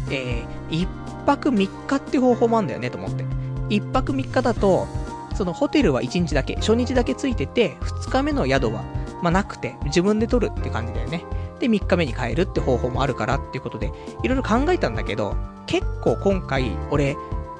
[0.10, 3.26] えー、1泊3日って方法もあるんだよね、と思って。
[3.70, 4.88] 1泊3日だと、
[5.36, 8.84] そのホテルは1日だけ、初日だけついてて、2日目の宿は、
[9.22, 11.24] まあ、なくて、自分で取るって感じだよね。
[11.60, 13.92] で、3日目に帰るって方法もあるからっていうことで、
[14.24, 17.16] いろいろ考えたんだけど、結構今回、俺、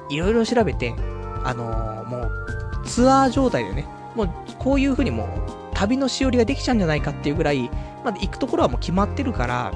[0.08, 0.94] いろいろ調べて、
[1.44, 5.28] あのー、もう、ツアー状態でね、もうこういう風にもう
[5.74, 7.70] 旅のしおりができちゃうんじゃないかっていうぐらい、
[8.04, 9.72] まだ行くところはもう決まってるから、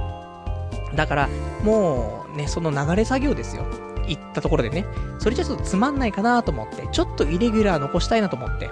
[0.97, 1.29] だから
[1.63, 3.65] もうね、その流れ作業ですよ。
[4.09, 4.85] 行ったところでね、
[5.21, 8.69] それじゃちょっとつまんないかなと思って、ちょっとイレギュラー残したいなと思って、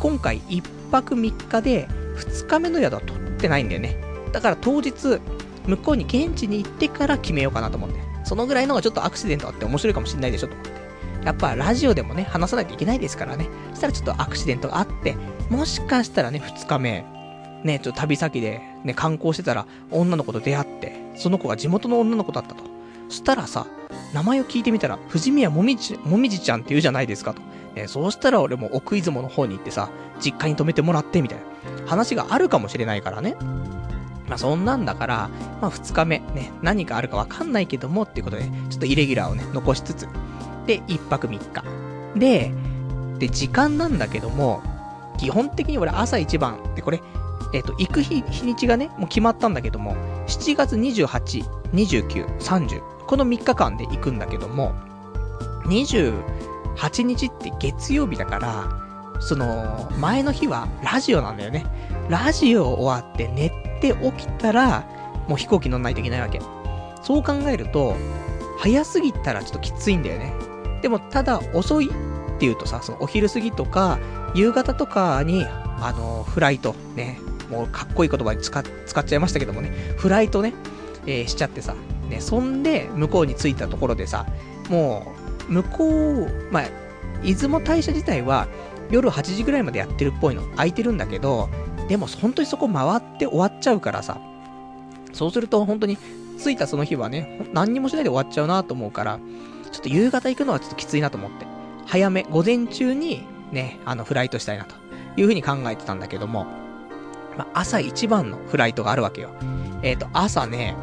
[0.00, 1.88] 今回1泊3日で
[2.20, 3.96] 2日目の宿は取ってないんだよね。
[4.32, 5.20] だから当日、
[5.66, 8.00] 向こうに現地に行ってから決めようかなと思って。
[8.24, 10.80] そのぐらいのがちょっとアクシデントあって面白いかもしんないでしょと思って。
[11.24, 13.48] やっぱラジオでもね、話さないといけないですからね。
[13.70, 15.16] そしたらちょっとアクシデントがあって、
[15.48, 17.04] もしかしたらね、2日目、
[17.64, 22.64] ね、ちょっと旅先でね、観光してたら女の子と出会って、その子が地元の女の子だったと。
[23.08, 23.66] そしたらさ、
[24.14, 27.42] 名前を聞いてみたら、藤宮もみじ、もみじちゃんって言うじゃないですかと。
[27.74, 29.90] ね、そうしたら俺も奥出雲の方に行ってさ、
[30.20, 31.44] 実家に泊めてもらってみたいな
[31.90, 33.34] 話があるかもしれないからね。
[34.28, 35.30] まあそんなんだから、
[35.60, 40.08] まあ2日目ね、何かあるかわかんないけどもっていうことで、ちょっとイレギュラーをね、残しつつ、
[40.66, 41.64] で、1泊3日。
[42.16, 42.52] で、
[43.18, 44.62] で、時間なんだけども、
[45.18, 47.02] 基本的に俺朝一番、で、これ、
[47.52, 49.96] えっ、と、行く日、日にちがね、もう決まったんだけども、
[50.28, 54.72] 7月28、29、30、この3日間で行くんだけども、
[55.64, 58.89] 28日って月曜日だから、
[59.20, 61.64] その、前の日はラジオなんだよね。
[62.08, 63.50] ラジオ終わって寝
[63.80, 64.84] て起きたら、
[65.28, 66.40] もう飛行機乗んないといけないわけ。
[67.02, 67.94] そう考えると、
[68.58, 70.32] 早すぎたらちょっときついんだよね。
[70.82, 73.98] でも、ただ、遅いっていうとさ、そのお昼過ぎとか、
[74.34, 77.18] 夕方とかに、あの、フライト、ね、
[77.50, 80.54] もうかっこいい言葉に使使っちゃいましたけどもね、フライトね、
[81.06, 81.74] えー、しちゃってさ、
[82.08, 84.26] ね、そんで、向こうに着いたところでさ、
[84.68, 85.12] も
[85.48, 86.64] う、向こう、まあ、
[87.22, 88.46] 出雲大社自体は、
[88.90, 91.48] 夜8時ぐらいまでやってるっぽいの、空いてるんだけど、
[91.88, 94.20] でも本当にそこ回って終わっちゃうからさ、
[95.12, 95.96] そうすると本当に
[96.42, 99.18] 着いたその日はね、何にもしないで終わっちゃうなと思うから、
[99.70, 101.46] ちょっと夕方行くのはちょっときついなと思って、
[101.86, 104.74] 早め、午前中にね、あの、フライトしたいなと。
[105.16, 106.46] いうふうに考えてたんだけども、
[107.36, 109.30] まあ、朝一番のフライトがあるわけよ。
[109.82, 110.76] えっ、ー、と、朝ね、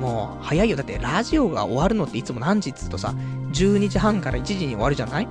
[0.00, 0.76] もう早いよ。
[0.76, 3.14] だってラジオが終わるのっていつも何時っつうとさ、
[3.52, 5.28] 12時半から1時に終わるじゃない？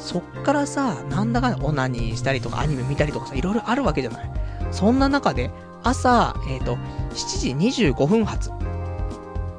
[0.00, 4.30] そっからさ、なんだかオナニーしたりとかアニメ見たりとかさ、いろいろあるわけじゃない
[4.72, 5.50] そんな中で、
[5.82, 6.76] 朝、えっ、ー、と、
[7.10, 8.50] 7時25分発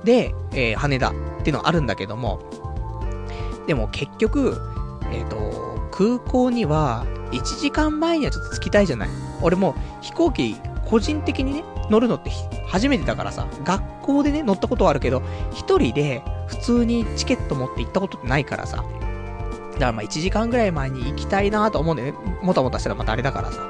[0.04, 1.14] で、えー、羽田っ
[1.44, 2.42] ていうのはあるんだけども、
[3.68, 4.60] でも結局、
[5.12, 9.10] えっ、ー、と、空港には1時間前にはちょっと着きたいじゃない。
[9.42, 12.32] 俺も飛行機個人的にね、乗るのって
[12.68, 15.22] 初めてだからさ、学校でね、乗ったことはあるけど、
[15.54, 18.84] 一人で普通にチケット持って行ったことってないからさ。
[19.74, 22.18] だからまあ1時間ぐらい前に行きたいなと思うんだよね。
[22.42, 23.62] もたもたしたらまたあれだからさ。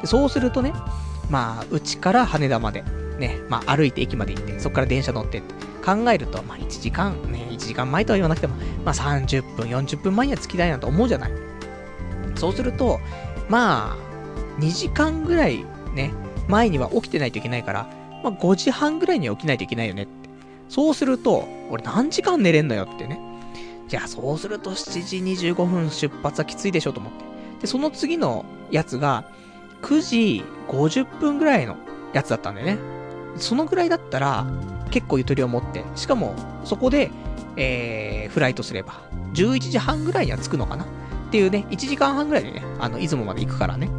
[0.00, 0.72] でそうするとね、
[1.30, 2.82] まあ、うちから羽田まで、
[3.18, 5.54] ね、まあ歩いて駅まで行って、そこから電車乗ってって
[5.84, 11.32] 考えると、まあ1時間、ね、1時間前とは言わなくても、まあ30分、40分前には着きたいなと思うじゃない。
[12.36, 13.00] そうすると、
[13.48, 16.12] まあ、2時間ぐらいね、
[16.48, 17.88] 前には起きてないといけないから、
[18.22, 20.12] まあ、5時半ぐらいには起きないといけないよねって。
[20.68, 23.18] そうすると、俺何時間寝れんのよってね。
[23.88, 27.24] じゃあそうすると7時25分出発はきついでしょと思って。
[27.62, 29.24] で、その次のやつが、
[29.82, 31.76] 9時50分ぐらいの
[32.12, 32.78] やつだったんだよね。
[33.36, 34.46] そのぐらいだったら、
[34.90, 36.34] 結構ゆとりを持って、しかも、
[36.64, 37.10] そこで、
[37.56, 39.00] えー、フライトすれば、
[39.34, 40.86] 11時半ぐらいには着くのかなっ
[41.30, 43.90] ていうね、1時間半ぐらいでね、あの、出雲まで行くからね。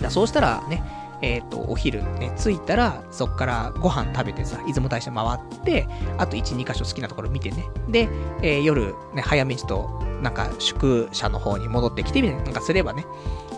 [0.00, 0.82] だそうしたらね、
[1.22, 5.86] えっ、ー、と、お昼ね、着いたら、そっからご飯食べてさ、出雲大社回って、
[6.18, 7.64] あと1、2箇所好きなところ見てね。
[7.88, 8.08] で、
[8.42, 13.04] えー、夜、ね、早めにと、なんか、宿舎の方に戻ってきてみたいな、なんかすればね、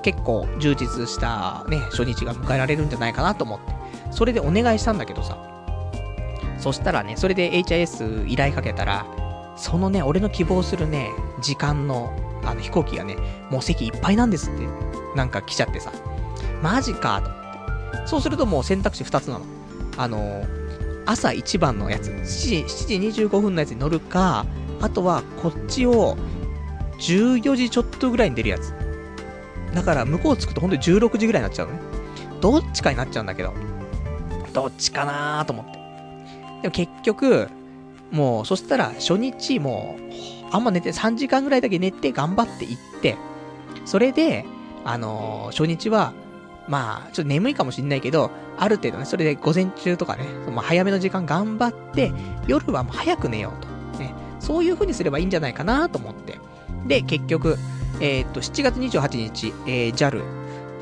[0.02, 3.72] 結構充実したね、初日が迎えられるんじゃないかなと思って、
[4.10, 5.38] それでお願いしたんだけどさ、
[6.58, 9.06] そしたらね、それで HIS 依頼かけたら、
[9.56, 11.10] そのね、俺の希望するね、
[11.40, 12.12] 時間の、
[12.44, 13.16] あの飛行機がね、
[13.50, 14.66] もう席いっぱいなんですって、
[15.16, 15.92] なんか来ちゃってさ、
[16.62, 17.41] マジか、と。
[18.06, 19.44] そうするともう選択肢2つなの。
[19.96, 20.44] あの
[21.04, 22.56] 朝一番のやつ、7時、
[22.98, 24.46] 7時25分のやつに乗るか、
[24.80, 26.16] あとはこっちを
[26.98, 28.72] 14時ちょっとぐらいに出るやつ。
[29.74, 31.80] だから向こう着くとほんとに16時ぐらいになっちゃうのね。
[32.40, 33.52] どっちかになっちゃうんだけど、
[34.52, 35.72] どっちかなーと思って。
[36.62, 37.48] でも結局、
[38.10, 43.16] もう、そしたら初日もう、あんま寝て、3時間ぐらいだけ寝て頑張って行って、
[43.84, 44.44] それで、
[44.84, 46.12] あのー、初日は、
[46.68, 52.12] まあ、ちょっと眠いかもしんないけど、ある程度ね、それで午前中とかね、まあ、早めの時間頑張って、
[52.46, 53.98] 夜はもう早く寝ようと。
[53.98, 54.14] ね。
[54.40, 56.38] そういう風にすればいいんじゃないかなと思って。
[56.86, 57.58] で、結局、
[58.00, 60.22] えー、っと、7月28日、えー、JAL、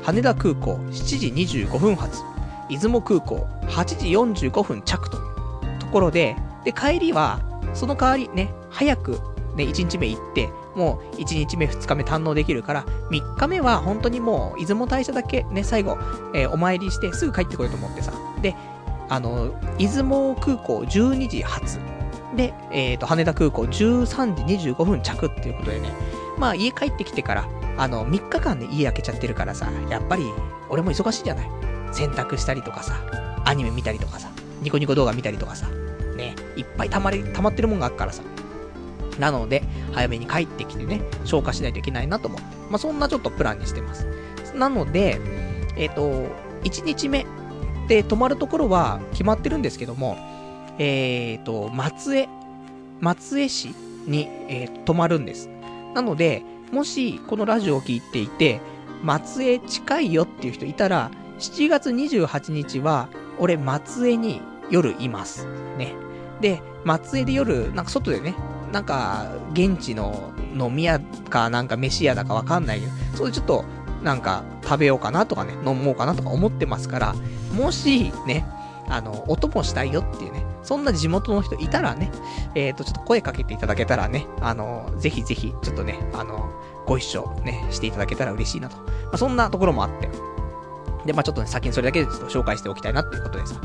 [0.03, 2.21] 羽田空港7時25分発、
[2.69, 3.85] 出雲空港8
[4.35, 7.39] 時45分着というところで、で、帰りは、
[7.73, 9.19] その代わりね、早く
[9.55, 15.97] ね、1日目行って、もう1日目2日目堪能できるから、3日目は本当にもう出雲大社だけね、最後、
[16.33, 18.13] えー、お参りしてすぐ帰ってこようと思ってさ。
[18.41, 18.55] で、
[19.09, 21.79] あの、出雲空港12時発。
[22.35, 25.89] で、えっ、ー、と、羽田空港13時25分着っていうことでね、
[26.37, 30.23] まあ家帰ってきてから、あの、3日間で、ね、家開けちゃってるからさ、やっぱり、
[30.69, 31.49] 俺も忙しいじゃない。
[31.91, 32.95] 洗濯したりとかさ、
[33.43, 34.29] アニメ見たりとかさ、
[34.61, 35.67] ニコニコ動画見たりとかさ、
[36.15, 38.23] ね、いっぱい溜まり、溜まってるもんがあるからさ、
[39.21, 39.63] なので、
[39.93, 42.45] 早めに帰ってきてね、消化しないといけないなと思って。
[42.71, 44.07] まあ、そんなちょっとプランにしてます。
[44.55, 45.21] なので、
[45.77, 46.25] えっ、ー、と、
[46.63, 47.27] 1日目
[47.87, 50.17] で泊まるところは決まってるんですけども、
[50.79, 52.29] えっ、ー、と、松江、
[52.99, 53.75] 松江市
[54.07, 55.49] に、えー、泊まるんです。
[55.93, 56.41] なので、
[56.71, 58.59] もし、このラジオを聴いていて、
[59.03, 63.07] 松江近いよっていう人いたら、7月28日は、
[63.37, 64.41] 俺松江に
[64.71, 65.45] 夜います。
[65.77, 65.93] ね。
[66.41, 68.33] で、松江で夜、なんか外でね、
[68.71, 70.99] なんか、現地の飲み屋
[71.29, 73.65] かなんか飯屋だかわかんないけど、それちょっと、
[74.03, 77.15] なんか、食べようかなとかね、飲もうかなとか思ってますから、
[77.53, 78.45] もし、ね、
[78.87, 82.11] あの、お供したいよっていうね、そんな地元の人いたらね、
[82.55, 86.51] えっ、ー、と、ちょっと声かけていただけたらね、あの、ぜひぜひ、ちょっとね、あの、
[86.85, 88.77] ご一緒ね、していただけたら嬉しいなと。
[88.77, 90.09] まあ、そんなところもあって。
[91.05, 93.59] で、まあちょっとね、先にそれだけでちょっと紹介しておきたいなっていうことでさ。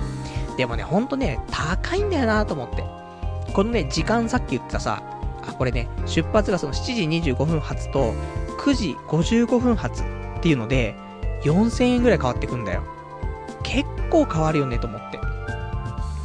[0.57, 3.06] でもね、ほんとね、高いんだよなと思って。
[3.57, 5.03] このね、時間さっき言ってたさ、
[5.41, 8.13] あ、これね、出発がその7時25分発と
[8.59, 10.95] 9時55分発っていうので、
[11.43, 12.83] 4000円ぐらい変わってくんだよ。
[13.63, 15.19] 結構変わるよねと思って。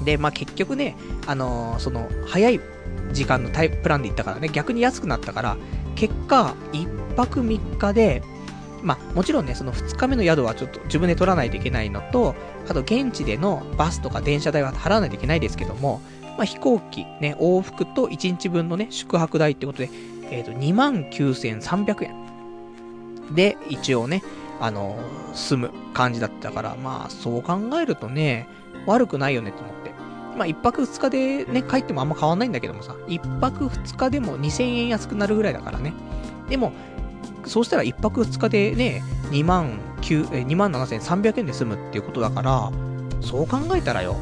[0.04, 2.60] で、まあ、結局ね、あのー、その、早い
[3.14, 5.58] 時間のタイプランで行ったからね、逆に安くなったから、
[5.96, 8.24] 結果、1泊3日で、
[8.84, 12.36] まあ、もちろんね、その2日目の宿はちょっと自分で取らないといけないのと、
[12.68, 16.02] あと現地でのバスとか電車代は払わないといけないですけども、
[16.38, 19.90] まあ、飛行機、ね、往復と1日分のね、宿泊代ってことで、
[20.32, 23.36] えっ、ー、と、29,300円。
[23.36, 24.24] で、一応ね、
[24.60, 28.48] あのー、住む感じだったから、まあ、そう考えるとね、
[28.86, 29.92] 悪くないよねと思って。
[30.38, 35.94] まあ、1泊2日でね、帰ってもあんま変わんないんだけどもさ、1泊2日でも2000円安くなるぐらいだからね。
[36.50, 36.72] でも、
[37.46, 42.72] そうしたら1泊2日でね、2万9、2万7300円で済むっていうことだから、
[43.22, 44.16] そう考えたらよ、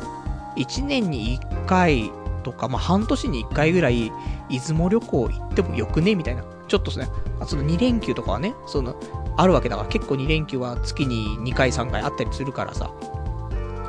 [0.56, 2.12] 1年に1回
[2.44, 4.12] とか、まあ、半年に1回ぐらい、
[4.50, 6.16] 出雲旅行行ってもよくね？
[6.16, 6.44] みたいな。
[6.68, 7.08] ちょっとですね、
[7.48, 8.96] その2連休とかはね、その、
[9.38, 12.92] あるわけだから、結構2連休は月に2回3回あったりするからさ、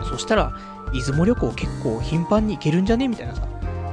[0.08, 0.52] そしたら、
[0.92, 3.08] 出雲旅行結構頻繁に行けるんじゃね？
[3.08, 3.46] みたいなさ、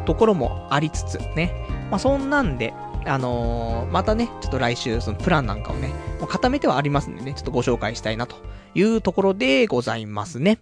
[0.05, 1.67] ところもありつつね。
[1.91, 2.73] まあ、そんなんで、
[3.05, 5.89] あのー、またね、ちょっと来週、そのプランなんかをね、
[6.19, 8.35] もう固めてはありますんでね、ちょっとご紹介したいなと
[8.73, 10.59] いうところでございますね。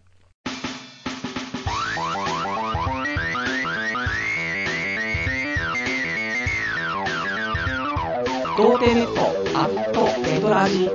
[8.57, 10.89] 童貞ネットアットネトラジ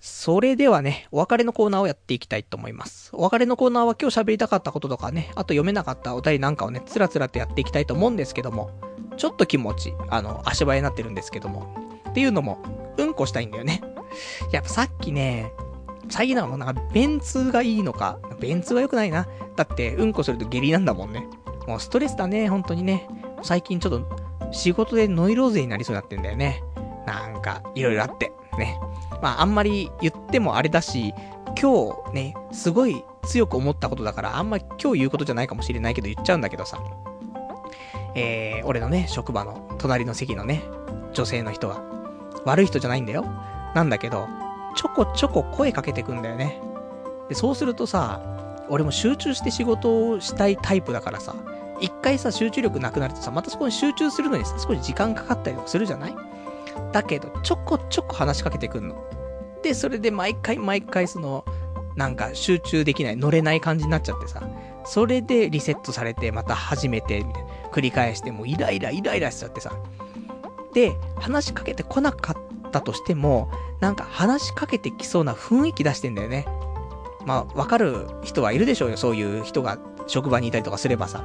[0.00, 3.10] それではね、お別れのコーナーをやっていきたいと思います。
[3.12, 8.70] お別れのコーナーは今日喋りたかったこととかね、あと読めなかったお便りなんかをね、つらつらとやっていきたいと思うんですけども、
[9.18, 11.76] ちょっと気持ち、あの、足早になってるんですけども、
[12.08, 12.62] っていうのも、
[12.96, 13.82] うんこしたいんだよね。
[14.52, 15.52] やっぱさっきね、
[16.08, 19.28] 最近なんかもうなんか、便通がいいのか、便通は良くないな。
[19.56, 21.26] だって、うんこすると下痢なんだもんね。
[21.66, 23.06] もうストレスだね、本当にね。
[23.42, 24.23] 最近ちょっと、
[24.54, 26.62] 仕事でノイローゼになりそうになってんだよね。
[27.06, 28.78] なんか、いろいろあって、ね。
[29.20, 31.12] まあ、あんまり言ってもあれだし、
[31.60, 36.78] 今日ね、すごい強く思ったことだから、あんまり今日言うことじゃないかもしれないけど言っちゃうんだけどさ。
[38.14, 40.62] えー、俺のね、職場の隣の席のね、
[41.12, 41.82] 女性の人が、
[42.44, 43.24] 悪い人じゃないんだよ。
[43.74, 44.28] なんだけど、
[44.76, 46.60] ちょこちょこ声かけてくんだよね。
[47.28, 48.20] で、そうするとさ、
[48.68, 51.34] 俺も集中して仕事をしたいタイプだからさ、
[51.80, 56.14] 一回さ、集中力なくなるとさ、またそこに集中するのにさ、少し時間かかったりとかするじゃない？
[56.92, 58.96] だけど、ちょこちょこ話しかけてくんの。
[59.62, 61.44] で、それで毎回毎回その、
[61.96, 64.42] なんか集中できない、乗れない感じになっちゃってさ、
[64.84, 67.48] それでリセットされて、また始めて、みたいな。
[67.72, 69.72] 繰り返して、もうイライライライラしちゃってさ。
[70.74, 73.50] で、話しかけてこなかったとしても、
[73.80, 76.46] なんか話しかけてきそうな雰囲気出してんだよね。
[77.24, 81.24] まあ、わかる人はいるでしょうよ、そういう人が職場にいたりとかすればさ。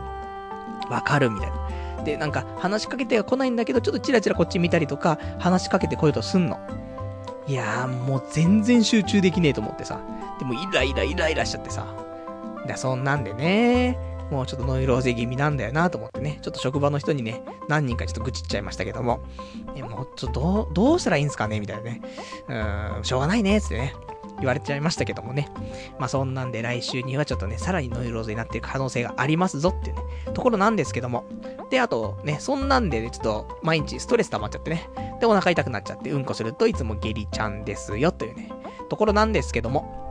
[0.89, 2.03] わかるみたいな。
[2.03, 6.57] で、なんか話しかけては来ないんだけど、ちょっとチラチラこっち見たりとか、話しかけてこようとすんの。
[7.47, 9.99] いやー、もう全然集中できねえと思ってさ。
[10.39, 11.85] でもイライライライラしちゃってさ。
[12.65, 13.97] で、そんなんでね、
[14.31, 19.21] もうちょっとノイローゼ気味なんだよなと思ってね、ちょっと職場の人にね、何人かちょっと愚痴っちゃいましたけども、
[19.75, 21.59] えもうちょっとどう、どうしたらいいんすかね？
[21.59, 22.01] みたいなね。
[22.47, 23.95] うーん、しょうがないね、つってね。
[24.39, 25.49] 言われちゃいましたけどもね。
[25.99, 31.25] まあそんなんで来週にはちょっとね、さらにノイローゼになっていく可能性がありますぞっていうね、ところなんですけども。
[31.69, 34.89] で、あとね、そんなんでね、ちょっと毎日ストレス溜まっちゃってね。
[35.19, 38.49] で、お腹痛くなっちゃって、うんこするといつも下痢ちゃんですよというね、
[38.89, 40.09] ところなんですけども。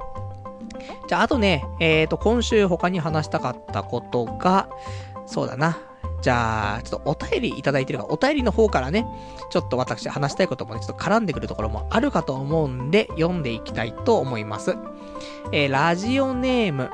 [1.09, 4.69] じゃあ、あとね、えっ、ー、と、今週他に話したかったことが、
[5.27, 5.79] そうだな。
[6.21, 9.07] じゃあ、ちょっとお便りいただいてるか、お便りの方からね、
[9.51, 14.77] ちょっと私話したいこともね、ちょっと絡んでくるところもあるかと思うんで、読んでいきたいと思います。
[15.53, 16.91] えー、ラジオネーム。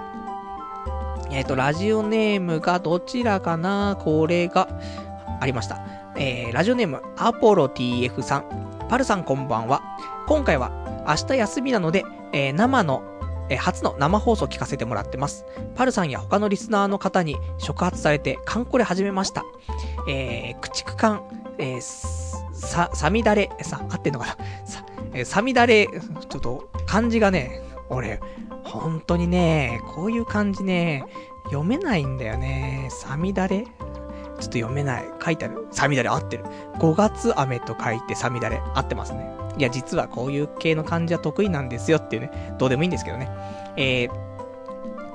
[1.30, 3.96] えっ、ー、と、ラジオネームがどちらかな？
[3.98, 4.68] これが、
[5.40, 5.80] ありました。
[6.16, 8.86] えー、ラジオネーム、アポロ TF さん。
[8.88, 9.82] パルさんこんばんは。
[10.26, 10.70] 今回は、
[11.08, 13.02] 明日休みなので、えー、生の
[13.48, 15.44] え初の生放送聞かせてもらってます。
[15.74, 19.44] パルさんや他のリスナーの方に触発されて、カンコレ始めました。
[20.08, 21.22] えー、駆逐艦、
[21.58, 21.80] えー、
[22.52, 24.36] さ、さみだれ、さ、合ってんのかな？
[24.66, 28.20] さ、えー、さみだれ、ちょっと、漢字がね、俺、
[28.64, 31.04] 本当にね、こういう漢字ね、
[31.44, 32.88] 読めないんだよね。
[32.90, 33.64] さみだれ？
[33.64, 35.04] ちょっと読めない。
[35.22, 35.68] 書いてある。
[35.70, 36.44] さみだれ合ってる。
[36.78, 39.33] 5月雨と書いてさみだれ合ってますね。
[39.56, 43.30] いや、実はこういう系の漢字は得意なんですよっていうね、どうでもいいんですけどね。
[43.76, 44.08] えー、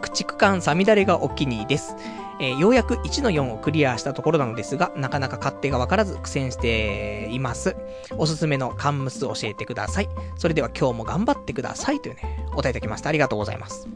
[0.01, 1.95] 駆逐艦さみだれがお気に入りです。
[2.41, 7.75] えー、ようやく1の4をクリアしたところなのですが、なかなか勝手がわからず苦戦しています。
[8.17, 10.09] おすすめのカンムス教えてください。
[10.37, 11.99] それでは今日も頑張ってください。
[11.99, 13.09] というね、お答えいただきました。
[13.09, 13.89] ありがとうございます。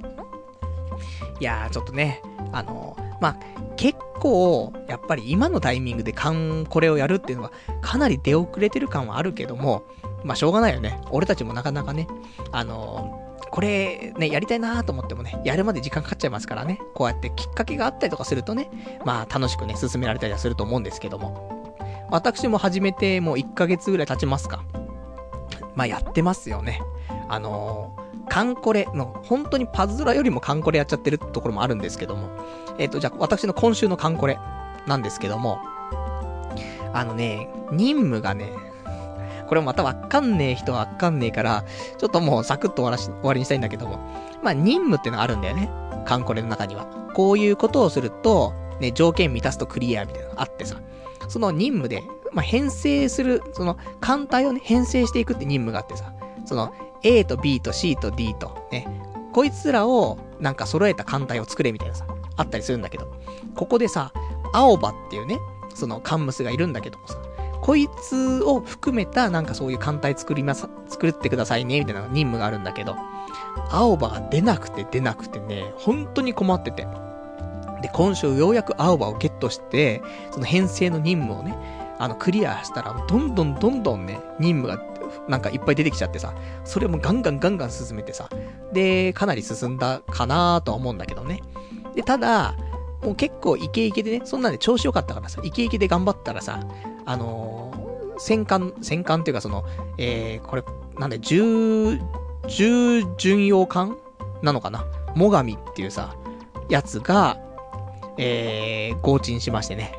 [1.39, 2.21] いやー、ちょっとね、
[2.51, 3.37] あのー、まあ、
[3.77, 9.83] 結構、やっぱり今のタイミングでカンこれをやるっていうのは、かなり出遅れてる感はあるけども、
[10.23, 10.99] まあ、しょうがないよね。
[11.11, 12.07] 俺たちもなかなかね、
[12.51, 16.79] あのー、これ、ね、やりたいなーと思ってもね、やるまで時間かかっちゃいますからね。
[16.95, 18.69] こうやってきっかけがあったりとかするとね、
[19.05, 22.07] まあ、楽しくね、進められたりはすると思うんですけども。
[22.09, 24.63] 私も始めてもう1ヶ月ぐらい経ちますか。
[25.75, 26.81] まあ、やってますよね。
[27.27, 32.29] あのー、カンコレの、本当にパズドラよりもカンコレやっちゃってるところもあるんですけども。
[32.77, 34.39] えっ、ー、と、じゃあ、私の今週のカンコレ
[34.87, 35.59] なんですけども、
[36.93, 38.51] あのね、任務がね、
[39.47, 41.65] これまたわかんねえ人はわかんねえから、
[41.97, 43.99] ちょっともうサクッと終わらし、終わりにしたいんだけども。
[44.41, 45.69] まあ、任務ってのがあるんだよね。
[46.05, 46.85] カンコレの中には。
[47.13, 50.77] こういうことをすると、ね、条件満たすとクリアみたいなのがあってさ。
[51.27, 56.13] その任務で、まあ、編成する、その、艦隊をね、編成していくって任務があってさ。
[56.45, 56.73] その、
[57.03, 58.87] A と B と C と D と、ね、
[59.33, 63.11] こいつらを、なんか揃えた艦隊を作れみたいなさ、あったりするんだけど、
[63.55, 64.11] ここでさ、
[64.53, 65.39] 青葉っていうね、
[65.73, 67.17] そのカンムスがいるんだけどもさ、
[67.63, 72.97] こいつを含めたなんかそういう艦隊作ります、作ってくださいね、みたいな任務があるんだけど、
[73.71, 76.85] 青葉が出なくて出なくてね、本当に困ってて。
[77.81, 80.01] で、今週ようやく青葉をゲットして、
[80.31, 81.55] その編成の任務をね、
[81.99, 84.83] あの、クリアしたら、どんどんどんどんね、任務が、
[85.29, 86.33] なんかいっぱい出てきちゃってさ、
[86.65, 88.27] それもガンガンガンガン進めてさ、
[88.73, 91.39] で、かなり進んだかなとは思うんだけどね。
[91.95, 92.55] で、ただ、
[93.01, 96.59] もう結構イケイケでね、そんなんで調子良かったからさ、イケイケで頑張ったらさ、
[97.05, 99.65] あのー、戦艦、戦艦っていうかその、
[99.97, 100.63] えー、これ、
[100.97, 101.99] なんで、重、
[102.47, 103.97] 重巡洋艦
[104.41, 104.85] なのかな？
[105.15, 106.15] 最上っていうさ、
[106.69, 107.37] やつが、
[108.17, 109.93] えー、合鎮しましてね。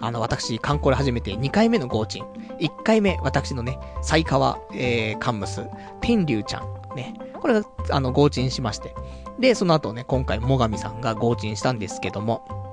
[0.00, 2.24] あの、私、観光で初めて2回目の合鎮。
[2.58, 5.62] 1回目、私のね、西川、えー、カンムス、
[6.00, 7.14] 天竜ちゃん、ね。
[7.40, 8.94] これが、あの、合鎮しまして。
[9.38, 12.69] で、その後ね、今回、最上さんが合鎮したんですけども、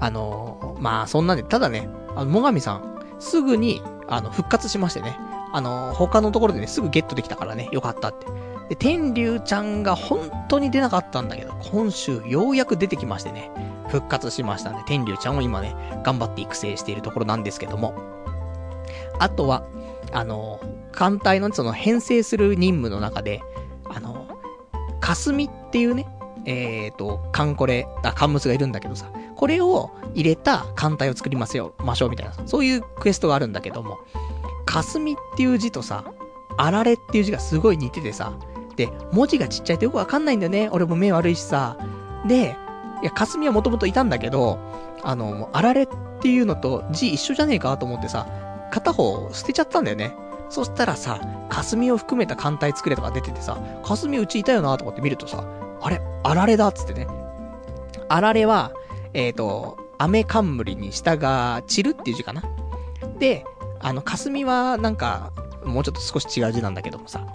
[0.00, 5.16] あの、まあ、そんなんで、ただね、あの、最上さん、すぐに、あの、復活しましてね、
[5.52, 8.26] あの、他のところでね、すぐゲットできたからね、よかったって。
[8.68, 13.50] で、天竜ちゃんが本当に出なかったんだけど、今週ようやく出てきましてね、
[13.88, 17.94] 復活しましたんで、天竜ちゃんを今ね、頑張って育成しているところなんですけども。
[19.18, 19.64] あとは、
[20.12, 20.60] あの、
[20.92, 23.40] 艦隊のその編成する任務の中で、
[23.84, 24.26] あの、
[25.00, 26.06] 霞っていうね、
[26.44, 33.98] えっ、ー、と、カンコレ、あ、カンムスがいるんだけどさ、これを入れた艦隊を作りますよ、ましょうみたいな、そういうクエストがあるんだけども、
[34.64, 36.04] 霞っていう字とさ、
[36.56, 38.32] あられっていう字がすごい似ててさ、
[38.76, 40.68] で、文字がちっちゃいとよくわかんないんだよね。
[40.70, 41.76] 俺も目悪いしさ。
[42.26, 42.56] で、
[43.02, 44.58] いや、霞はもともといたんだけど、
[45.02, 45.88] あの、あられっ
[46.20, 48.26] ていうのと字一緒じゃねえかと思ってさ、
[48.70, 50.14] 片方捨てちゃったんだよね。
[50.48, 55.44] そしたらさ、霞を含めた艦隊作れとか出ててさ、霞うちいたよなと思って見るとさ、
[55.80, 57.06] あれ、あられだっつってね。
[58.08, 58.72] あられは、
[59.16, 62.42] えっ、ー、と、雨冠に下が散るっていう字かな？
[63.18, 63.46] で、
[63.80, 65.32] あの、霞はなんか、
[65.64, 67.26] もうちょっと少し違う字なんだけどもさ。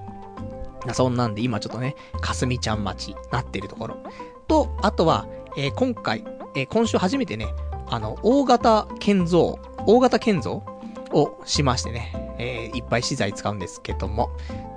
[0.93, 3.97] そんなんで今ちょっとね、霞ちゃん町なってるところ。
[4.47, 5.27] と、あとは、
[5.57, 6.23] えー、今回、
[6.55, 7.47] えー、今週初めてね、
[7.89, 9.57] あの、大型建造、
[9.87, 10.63] 大型建造
[11.11, 14.29] をしましてね、えー、いっぱい資材使うんですけども、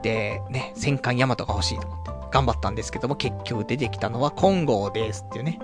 [0.02, 5.58] で、ね、戦艦ヤマトが欲しいと思って、頑張ったんですけども、結局出てきたのは金剛ですっていうね、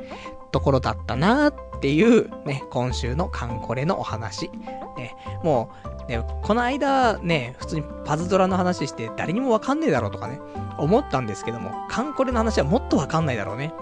[0.50, 4.50] ところだったなっていう、ね、今週のカンコレのお話。
[4.96, 5.70] ね、も
[6.06, 10.40] う、ね、この間ね、普通にパズドラの話して誰にもわかんねえだろうとかね、
[10.78, 13.72] 思ったんですけども、カンコレの話はもっとわかんないだろうね。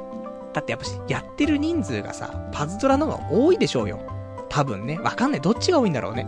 [0.53, 4.01] だってやっぱしやってる人数がさ、パズドラの方が多いでしょうよ。
[4.49, 4.99] 多分ね。
[4.99, 5.41] わかんない。
[5.41, 6.27] どっちが多いんだろうね。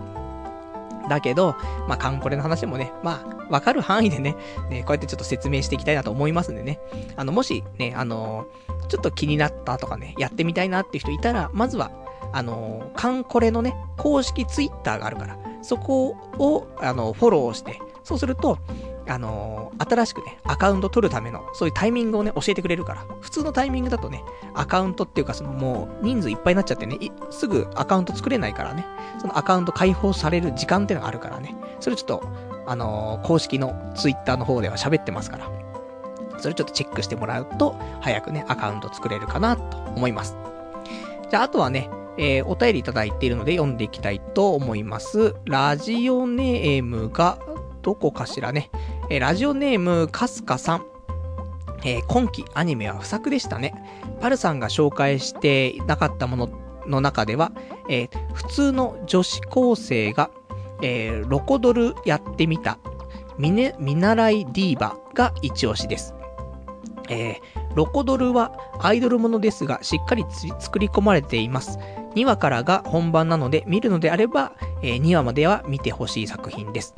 [1.08, 1.56] だけど、
[1.88, 4.36] まあ、カンコレの話もね、まあ、わかる範囲でね、
[4.68, 6.80] ね、こうやってちょっと説明していきたいなと思いますんでね。
[7.16, 11.90] あの、もしね、あのー、ちょっと気になったとかね、やってみたいなっていう人いたら、まずは、
[12.32, 18.58] あのー、カンコレのね、公式ツイッターがあるから、そこを、あの、フォローして、そうすると、
[19.10, 23.04] あのー、新しくね、アカウント取るための、そういうタイミングをね、教えてくれるから。
[23.20, 24.22] 普通のタイミングだとね、
[24.54, 26.96] アカウントっていうか、そのもう、人数いっぱいになっちゃってね、
[27.30, 28.86] すぐアカウント作れないからね、
[29.18, 32.22] そのアカウント開放される時間っていうのがあるからね、それちょっと、
[32.66, 35.50] あのー、公式のツイッターの方では喋ってますから、
[36.38, 40.36] それちょっとチェックしてもらうと、早くね、アカウント作れるかなと思います。
[41.30, 45.34] じゃあ、あとはね、えー、お便りいただいているので読んでいきたいと思います。
[45.46, 47.38] ラジオネームが、
[47.82, 48.70] どこかしらね。
[49.10, 50.86] えー、ラジオネーム、かすかさん。
[51.84, 53.74] えー、今期アニメは不作でしたね。
[54.20, 56.50] パルさんが紹介してなかったもの
[56.86, 57.50] の中では、
[57.88, 60.30] えー、普通の女子高生が、
[60.80, 62.78] えー、ロコドルやってみた、
[63.36, 66.14] 見習いディーバが一押しです。
[67.08, 67.40] えー、
[67.74, 70.24] ロコドルはアイドルものですが、しっかり
[70.60, 71.80] 作り込まれています。
[72.14, 76.94] 2話からが本番なので、見るのであれば、えー、2話までは見てほしい作品です。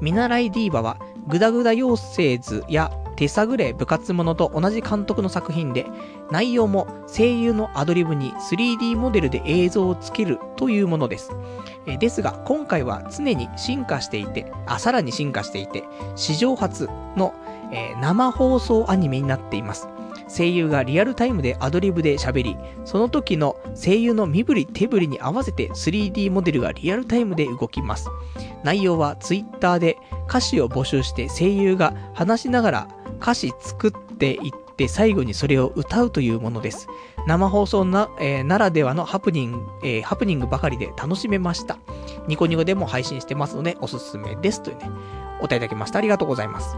[0.00, 5.86] 見習いディーバは、グダグダ妖精図や手探れ部活者と同じ監督の作品で、
[6.30, 11.30] 内容も声優のアドリブに 3D モデルで映像をつけるというものです。
[11.86, 15.84] えですが、今回は常に進化していて、あ、さらに進化していて、
[16.14, 17.34] 史上初の、
[17.72, 19.88] えー、生放送アニメになっています。
[20.28, 28.08] 声優がリアルタイムでアドリブで喋り、その時の声優の身振り手振りに合わせて 3D モデルがリアルタイムで動きます。
[28.64, 29.98] 内容は Twitter で
[30.28, 32.88] 歌詞を募集して声優が話しながら
[33.20, 36.88] 歌詞作っていって最後にそれを歌うというものです。
[37.26, 41.78] 生放送な、えー、ならではのハプニング、えー、ハプニングばかりで楽しめました。
[42.28, 44.62] ニコニコでも配信してますのでおすすめです。
[44.62, 44.90] というね、
[45.40, 45.98] お答えいただきました。
[45.98, 46.76] ありがとうございます。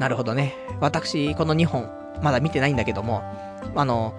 [0.00, 0.54] なるほどね。
[0.80, 1.90] 私、この2本、
[2.22, 3.22] まだ見てないんだけども、
[3.76, 4.14] あの、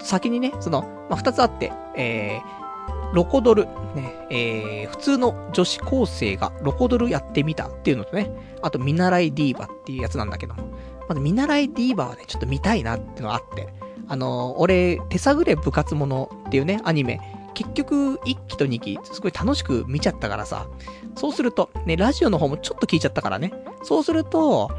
[0.00, 8.28] 先にね、その、まあ、2つあって、えー、ロコドル、ね、えー、普通の女子高生がロコドルやってみたっていうのとね、
[8.60, 10.64] あと見習いディーバっていうやつなんだけども、
[11.08, 13.68] まず見習いディーバはね、ちょっと見たいなっていうのがあって、
[14.08, 17.20] あの、俺、手探れ部活者っていうね、アニメ、
[17.54, 20.66] 結局、1期と2期、すごい楽しく見ちゃったからさ、
[21.14, 23.52] そうすると、ね、ラジオの方もちょっと聞いちゃったからね、
[23.84, 24.70] そうすると、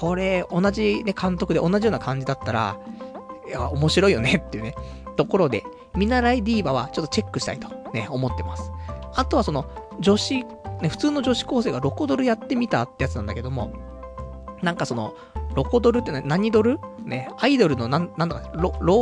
[0.00, 2.78] これ、同じね、監督で同じような感じだったら、
[3.46, 4.74] いや、面白いよねっていうね、
[5.16, 5.62] ところで、
[5.94, 8.72] 見習いディーバはちょっとチェックしたいとね、思ってます。
[9.14, 9.66] あとはその、
[10.00, 10.42] 女子、
[10.80, 13.72] ね、普通の女子高生がロコドルやってみたってやつなんだけども、
[14.62, 15.14] なんかその、
[15.54, 16.78] ロコドルって何ドル？
[17.04, 18.94] ね、アイドルのなん、なんだか、ロ、ロ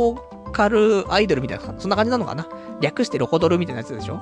[0.45, 2.47] ーカルアイドルみたいな、そんな感じなのかな？
[2.81, 4.19] 略してロコドルみたいなやつでしょ？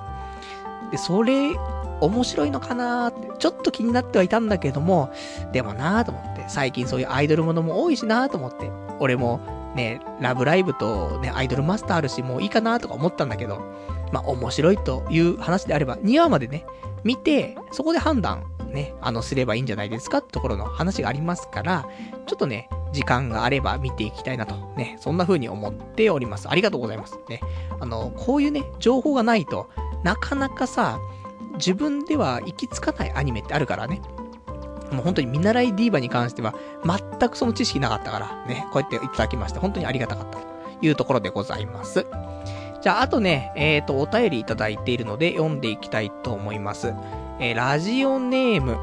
[0.91, 1.55] で、それ、
[2.01, 5.11] 面白いのかなーって、ちょっと気になってはいたんだけども、
[5.51, 8.69] でもなーと思って、最近そういうアイドルものも多いしなと思って、
[8.99, 9.39] 俺も、
[9.75, 13.61] ね、ラブライブとね、アイドルマスターあるし、もういいかなとか思ったんだけど、
[14.11, 16.65] まあ、面白いという話であれば、2話までね、
[17.03, 21.87] 見て、そこで判断、ね、あの、すればいいんじゃないですかってところの話がありますから、
[22.25, 26.49] ちょっとね、時間があれば見ていきたいなと、ね、そんな風に思っております。
[26.49, 27.19] ありがとうございます。
[27.29, 27.41] ね、
[27.79, 29.69] あの、こういうね、情報がないと、
[30.03, 30.99] なかなかさ、
[31.53, 34.01] 自分では行き着かないアニメってあるからね。
[34.91, 36.53] もう本当に見習いディーバに関しては、
[36.83, 40.45] 全くその知識なかったから、ね、こうやっていただきまして、本当にありがたかったと
[40.81, 42.05] いうところでございます。
[42.81, 46.93] じゃあ、あとね、えっ、ー、と、お便りいただいているので、読んでいきたいと思います。
[47.39, 48.77] えー、ラジオネーム、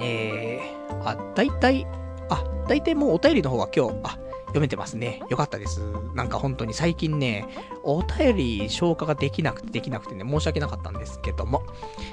[0.00, 1.86] えー、あ、だいたい、
[2.28, 4.18] あ、だいたいもうお便りの方は今日、あ、
[4.54, 5.20] 読めてますね。
[5.28, 5.80] よかったです。
[6.14, 7.48] なんか本当に最近ね、
[7.82, 11.64] お便り消化ができなくてできなくてね、申し訳なかったんですけども。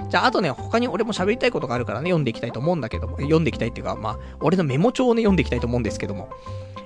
[0.09, 6.29] じゃあ、あとね、他に俺も喋りたいことがあるからね、読んでいきたいと思うんだけども、読んでいきたいっていうか、まあ、俺のメモ帳をね、読んでいきたいと思うんですけども。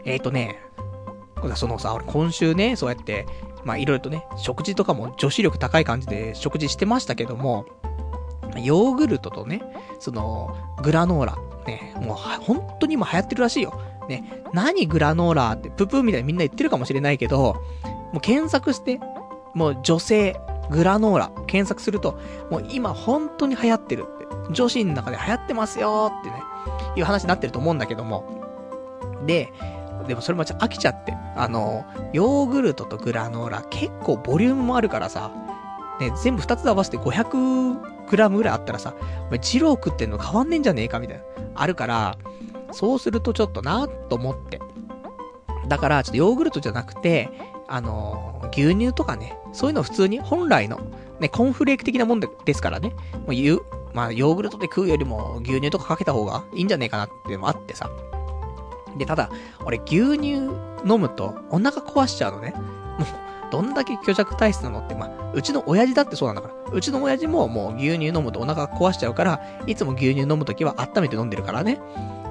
[0.03, 0.59] えっ、ー、とね、
[1.55, 3.25] そのさ、俺今週ね、そうやって、
[3.63, 7.65] まあいろいろとね、食事とかも女子力高い感じで食事してましたけども、
[8.61, 9.61] ヨーグルトとね、
[9.99, 13.79] その、グラノーラ、ね、もう本当に今流行ってるらしいよ。
[14.07, 17.55] ね、何グラノーラって、ププーみたいにみんな言ってるかもしれないけど、
[18.13, 18.99] もう検索して、
[19.53, 22.17] もう女性、グラノーラ、検索すると、
[22.49, 26.43] もう今本当に流行ってるって、女子の中で流行ってますよってね、
[26.95, 28.43] いう話になってると思うんだけども。
[29.25, 29.51] で、
[30.07, 35.31] でもそれも飽きちゃって、あの、ヨーグルトとグラノーラ結構ボリュームもあるからさ、
[35.99, 38.93] ね、全部2つ合わせて500グラムぐらいあったらさ、
[39.27, 41.23] お前、ジロー食ってんの変わんねえんじゃねえかみたいな。
[41.55, 42.17] あるから、
[42.71, 44.59] そうするとちょっとなと思って。
[45.67, 47.29] だから、ちょっとヨーグルトじゃなくて、
[47.67, 50.79] あのー、牛乳とかね、そういうの普通に本来の、
[51.19, 53.61] ね、コンフレーク的なもんでですからね、もう言う、
[53.93, 57.89] まあ、ヨーグルトで食うよりも牛乳とかかけた方がいいんじゃねえかなっていうのもあってさ。
[58.97, 59.29] で、ただ、
[59.65, 60.33] 俺牛乳
[60.85, 62.51] 飲むとお腹壊しちゃうのね。
[62.51, 66.55] もう、どんだけ虚弱体質なのって、まあ、うちの親父だってそうなんだから。
[66.71, 71.79] うちの親父ももう牛乳飲むとお腹壊しちゃうから、いつも牛乳飲むときは温めて飲んでるからね。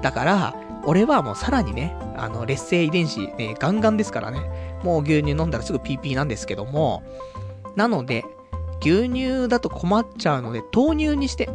[0.01, 0.55] だから、
[0.85, 4.39] 俺はもうさらにね、あの、劣勢遺伝子、ね、ガンガンですからね。
[4.83, 7.03] もう牛乳飲んだらすぐ PP なんですけども、
[7.75, 8.23] なので、
[8.81, 11.49] 牛乳だと困っちゃうので、豆乳にして、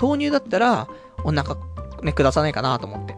[0.00, 0.88] 豆乳だったら、
[1.24, 1.56] お腹、
[2.02, 3.16] ね、下さないかなと思って。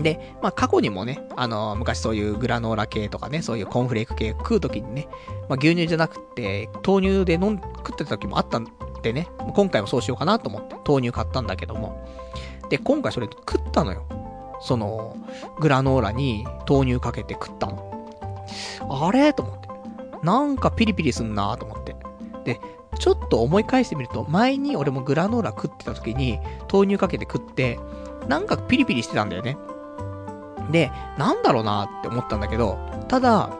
[0.00, 5.08] で、まあ過去にもね、あのー、昔そういうグラノーラ系とかね、そういうコーンフレーク系食うときにね、
[5.48, 8.66] まあ牛乳じゃなくて、豆乳で飲ん、食ってた時もあったん
[9.02, 12.06] でね、今回もそうしようかなと思って豆乳買ったんだけども、
[12.68, 14.04] で、今回それ食ったのよ。
[14.60, 15.16] その、
[15.60, 18.10] グラノーラに豆乳かけて食ったの。
[18.88, 19.32] あれ？
[19.32, 19.68] と思って。
[20.22, 21.94] なんかピリピリすんなと思って。
[22.44, 22.60] で、
[22.98, 26.40] ちょっと思い返してみると、前に俺もグラノーラ食ってた時に、
[26.72, 27.78] 豆乳かけて食って、
[28.28, 29.56] なんかピリピリしてたんだよね。
[30.70, 32.78] で、なんだろうなって思ったんだけど、
[33.08, 33.50] ただ、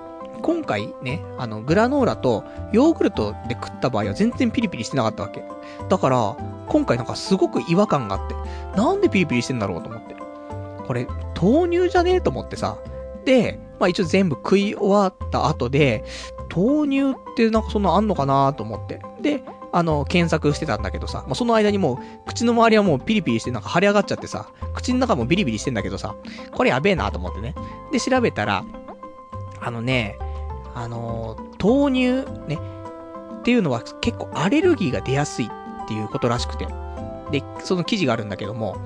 [0.43, 5.43] 今回ね、あの、グラノーラとヨーグルトで食った場合は全然ピリピリしてなかったわけ。
[5.89, 6.37] だから、
[6.69, 8.35] 今回なんかすごく違和感があって、
[8.77, 10.17] なんでピリピリしてんだろうと思って。
[10.87, 11.07] これ、
[11.41, 12.77] 豆乳じゃねえと思ってさ。
[13.25, 16.05] で、まあ一応全部食い終わった後で、
[16.55, 19.01] 豆乳ってなんかそんなあんのかなと思って。
[19.21, 26.17] で、あの、検索してたんだけどさ、まあ、その間にもう、口の周りはもうピリピリしてなんか腫れ上がっちゃってさ、口の中もビリビリしてんだけどさ、
[26.53, 27.55] これやべえなと思ってね。
[27.93, 28.65] で、調べたら、
[29.61, 30.19] あのね、
[30.75, 32.59] あの豆乳ね、
[33.41, 36.67] っていうのは結構アレルギーが出やすいっていうことらしくて。
[37.31, 38.77] で、その記事があるんだけども、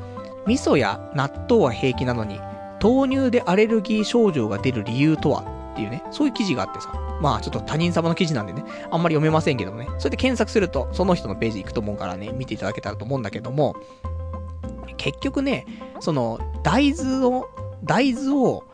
[0.46, 2.40] 味噌や納豆は平気なのに、
[2.82, 6.92] 豆乳でアレルギー症状が出る理由とはっていうね、そういう記事があってさ。
[7.20, 9.88] まあちょっと他人様の記事なんでね、あんまり読めませんけどね。
[9.98, 13.76] それで検索すると、その人のページ行くと思うからね、見ていただけたらと思うんだけども、
[14.96, 15.66] 結局ね、
[16.00, 17.48] その、大豆を、
[17.84, 18.64] 大豆を、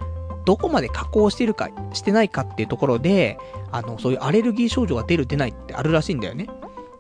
[0.44, 3.38] どこまで加工してるか、してないかっていうところで、
[3.72, 6.46] あの、そういうアレルギー症状が出る出ないってあるらしいんだよね。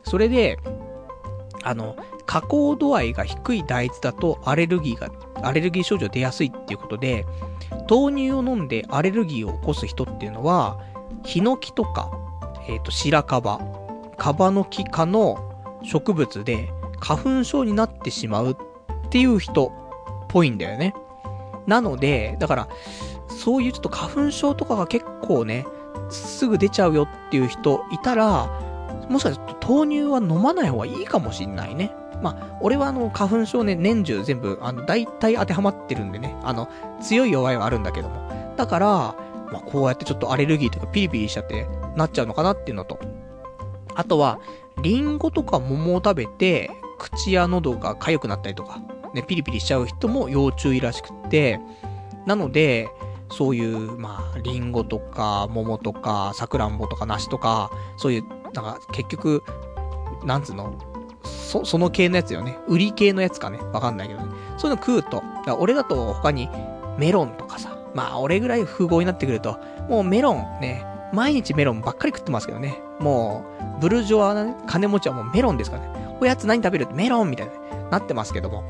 [0.04, 0.58] それで、
[1.62, 1.96] あの、
[2.26, 5.10] 加工度合いが低い大豆だとアレルギーが、
[5.42, 7.24] アレルギー症状出やすいっていうことで、
[7.88, 10.78] 豆乳を飲んでアレルギーを起こす人っていうのは、
[11.26, 12.10] ヒノキとか、
[12.68, 13.60] えっ、ー、と、白樺、
[14.16, 15.38] カバの木科の
[15.82, 16.70] 植物で
[17.00, 18.56] 花粉症になってしまうっ
[19.10, 20.94] ていう人っぽいんだよね。
[21.66, 22.68] なので、だから、
[23.28, 25.66] そういうちょっと花粉症とかが結構ね、
[26.10, 28.46] すぐ出ちゃうよっていう人いたら、
[29.10, 31.92] もしかすると豆乳は飲まない方がいいかもしんないね。
[32.22, 36.68] まあ、俺はあの、花粉症ね、年中全部、あの、大体当てはまってるんでね、あの、
[37.00, 38.54] 強い弱いはあるんだけども。
[38.56, 39.14] だから、
[39.52, 41.66] まあ、こうやってちょっとアレルギーとかピリピリしちゃって
[41.96, 42.98] なっちゃうのかなっていうのと。
[43.94, 44.40] あとは、
[44.82, 48.80] リンゴとか桃を食べて、口や喉が痒くなったりとか、
[49.14, 51.60] ね、ピリピリしちゃう人も要注意らしくって、
[52.26, 52.88] なので、
[53.30, 59.42] そういう、まあ、リンゴとか、桃とか、さくらんぼとか、梨とか、そういう、なんか、結局、
[60.24, 60.74] なんつうの、
[61.24, 62.58] そ、その系のやつよね。
[62.68, 63.58] 売り系のやつかね。
[63.72, 64.26] わかんないけどね。
[64.58, 65.22] そういうの食うと、
[65.58, 66.48] 俺だと他に
[66.98, 69.58] メロンとかさ、まあ俺ぐらい風貌になってくると、
[69.88, 72.78] もうメロンね、毎日メロンばっかり食ってますけどね。
[73.00, 73.44] も
[73.78, 76.16] う、ブルジョアなね、金持ちはもうメロンですからね。
[76.20, 76.88] おやつ何食べる？
[76.92, 77.52] メロンみたいに、
[77.90, 78.62] なってますけども。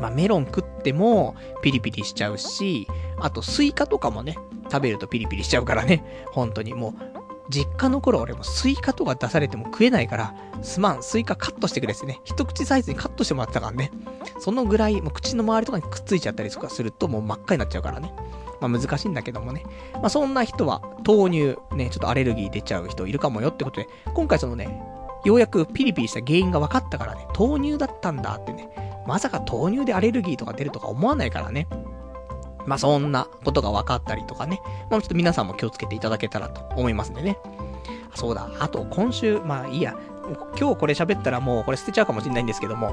[0.00, 2.86] まあメロン食ってもピリピリしちゃうし、
[3.20, 4.38] あとスイカとかもね、
[4.70, 6.04] 食べるとピリピリしちゃうからね。
[6.30, 7.17] 本当にもう、
[7.48, 12.20] 実家の頃俺もスイカとか出されても食えないから、すまん、スイカカットしてくれってね。
[12.24, 13.90] 一口サイズにカットしてもらってたからね。
[14.38, 18.12] そのぐらい、もう口の周りとかにくっついちゃったりとかするともう真っ赤になっちゃうからね。
[18.60, 19.64] まあ難しいんだけどもね。
[19.94, 24.82] まあそんな人は、豆乳、ね、ちょっとアレルギー出ちゃう人いるかもよってことで、今回そのね、
[25.24, 28.68] ようやくピリピリした原因が分かったからね、豆乳だったんだってね。
[29.06, 31.66] まさか豆乳でアレルギーとか出るとか思わないからね。
[32.68, 34.60] まあ、そんなことが分かったりとかね。
[34.90, 37.38] まあ、ちょっと皆さんも気をつけていただけたらと思いますんでね。
[38.14, 38.50] そうだ。
[38.58, 39.96] あと、今週、まあいいや。
[40.58, 42.92] 今日これ喋ったらもうこれ捨てちゃうかもしれないんですけども、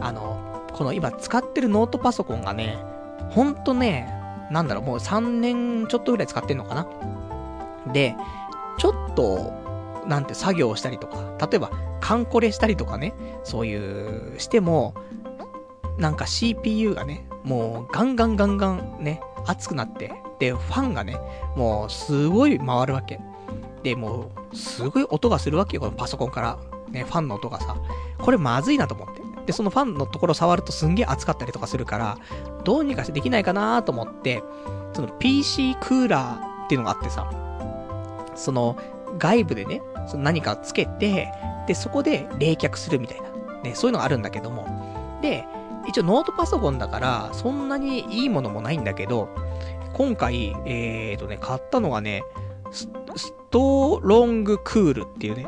[0.00, 2.78] あの、この今使ってるノートパソコンがね、
[3.30, 4.12] ほんとね、
[4.50, 6.86] なんだろう、もう3年ちょっとぐらい使ってんのかな
[7.92, 8.14] で、
[8.78, 9.54] ちょっと、
[10.06, 11.70] なんて作業をしたりとか、例えば、
[12.00, 14.94] カンコレしたりとかね、そういう、しても、
[15.98, 21.16] なんか CPU がね、もうガンガンガンガンね、熱くなって、で、ファンがね、
[21.54, 23.20] もうすごい回るわけ。
[23.84, 26.58] で、もう、すごい音がするわけよ、このパソコンから。
[26.90, 27.76] ね、ファンの音がさ。
[28.18, 29.22] これまずいなと思って。
[29.46, 32.18] で、そのファンのところ触るとすんげえ熱かったりとかするから、
[32.64, 34.42] どうにかしてできないかなと思って、
[34.92, 37.30] その PC クーラーっていうのがあってさ、
[38.34, 38.76] その
[39.18, 41.32] 外部でね、その何かつけて、
[41.68, 43.28] で、そこで冷却するみたいな。
[43.62, 44.66] ね、そういうのがあるんだけども。
[45.22, 45.46] で、
[45.88, 49.28] 一応ノートパソコンだから、そんなにいいものもないんだけど、
[49.92, 52.22] 今回、えーとね、買ったのがね、
[52.70, 52.88] ス
[53.50, 55.46] トロングクールっていうね、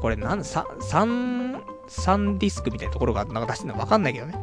[0.00, 4.34] これなん、サ、サン、サンディスクみたいなところがなんか出してるのわかんないけどね。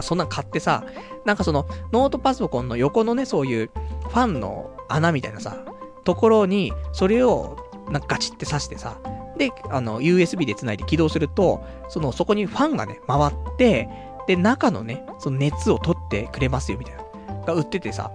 [0.00, 0.84] そんなん買ってさ、
[1.24, 3.70] なんかその、ノートパソコンの横のね、そういう、
[4.08, 5.64] ファンの穴みたいなさ、
[6.04, 7.56] ところに、それを、
[7.90, 8.98] なんかガチって刺してさ、
[9.38, 13.88] で、あの、USB で繋いで起動すると、その、そこにファンがね、回って、
[14.26, 17.02] で、中のね、その熱を取ってくれますよ、みたいな。
[17.44, 18.10] が売っててさ、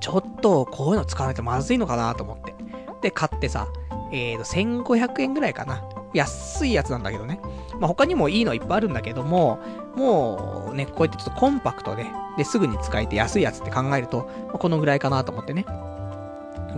[0.00, 2.54] ちょっと、こういうの使わないとまずいのかなと思って。
[3.02, 3.68] で、買ってさ、
[4.12, 5.82] えーと、1500円ぐらいかな。
[6.14, 7.40] 安いやつなんだけどね。
[7.78, 9.58] まあ、他にもいいのいっぱいあるんだけども、
[9.96, 12.06] もうね、こうやってちょっとコンパクトで、
[12.36, 15.66] で、すぐに使えて安いやつって考えると、まあ、このぐらいかなと思ってね。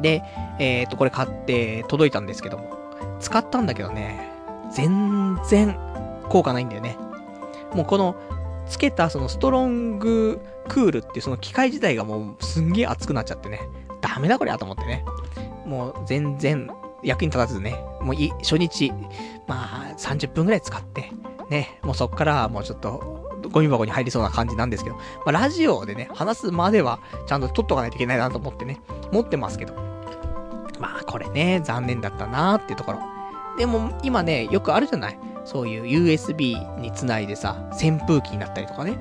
[0.00, 0.22] で、
[0.58, 2.70] えーと、これ買って届いたんですけども、
[3.20, 4.32] 使ったんだけどね、
[4.72, 5.76] 全然
[6.28, 6.96] 効果ないんだよね。
[7.74, 8.16] もうこの、
[8.68, 13.60] つけたそのストロングクールっていうその機械自体がもうすんげえ熱くなっちゃってね。
[14.02, 15.04] ダメだこりゃと思ってね。
[15.64, 16.70] もう全然
[17.02, 17.82] 役に立たずね。
[18.02, 18.92] もういい、初日、
[19.46, 21.10] まあ30分くらい使って、
[21.48, 21.78] ね。
[21.82, 23.18] もうそっからもうちょっと
[23.50, 28.80] ゴミ箱に入りそうな感じなんですけど、まあ、ラジオでね、話すまでは、ちゃんと撮っとかないといけないなと思ってね、
[29.12, 29.74] 持ってますけど。
[30.78, 33.00] まあ、これね、残念だったなーっていうところ。
[33.56, 35.18] でも、今ね、よくあるじゃない
[35.48, 38.98] そういう USB につないでさ、扇風機になったりとかね。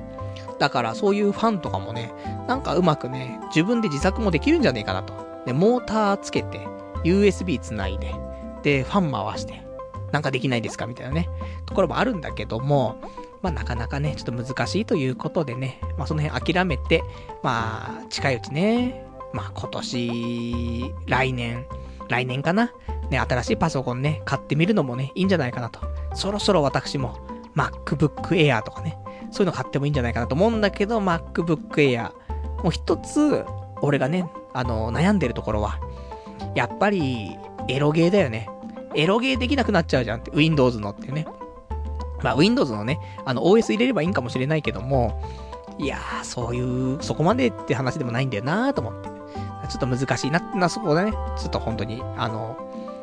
[0.58, 2.10] だからそういうファンとかもね、
[2.48, 5.12] なんかうまくね、自分で自作もできるんじゃねえかなと。
[5.44, 6.66] で、モーターつけて、
[7.04, 8.14] USB つないで、
[8.62, 9.62] で、ファン回して、
[10.10, 11.28] なんかできないですかみたいなね、
[11.66, 12.96] ところもあるんだけども、
[13.42, 17.04] まあなかなかね、ちょっと難しいということでね、まあその辺諦めて、
[17.42, 19.04] まあ近いうちね、
[19.34, 21.66] まあ今年、来年、
[22.08, 22.72] 来年かな
[23.10, 25.80] ね、新しいパソコンね、買ってみるのもね、いいんじゃないかなと。
[26.14, 27.18] そろそろ私も、
[27.56, 28.98] MacBook Air とかね、
[29.30, 32.12] そういうの買ってもいいんじゃないかなと思うんだけど、MacBook Air。
[32.62, 33.44] もう一つ、
[33.80, 35.78] 俺がね、あの、悩んでるところは、
[36.54, 37.36] やっぱり、
[37.68, 38.48] エロゲーだよね。
[38.94, 41.26] エロゲーできなくなっちゃうじゃんって、Windows のってね。
[42.22, 45.22] まあ、Windows のね、あの、OS 入れればいいんかもしれないけども、
[45.78, 49.08] いやー、そういう、そこまでって話でもないんだよなーと思って。
[49.68, 51.12] ちょっと難しいな、な、そこだね。
[51.12, 52.56] ちょっと本当に、あの、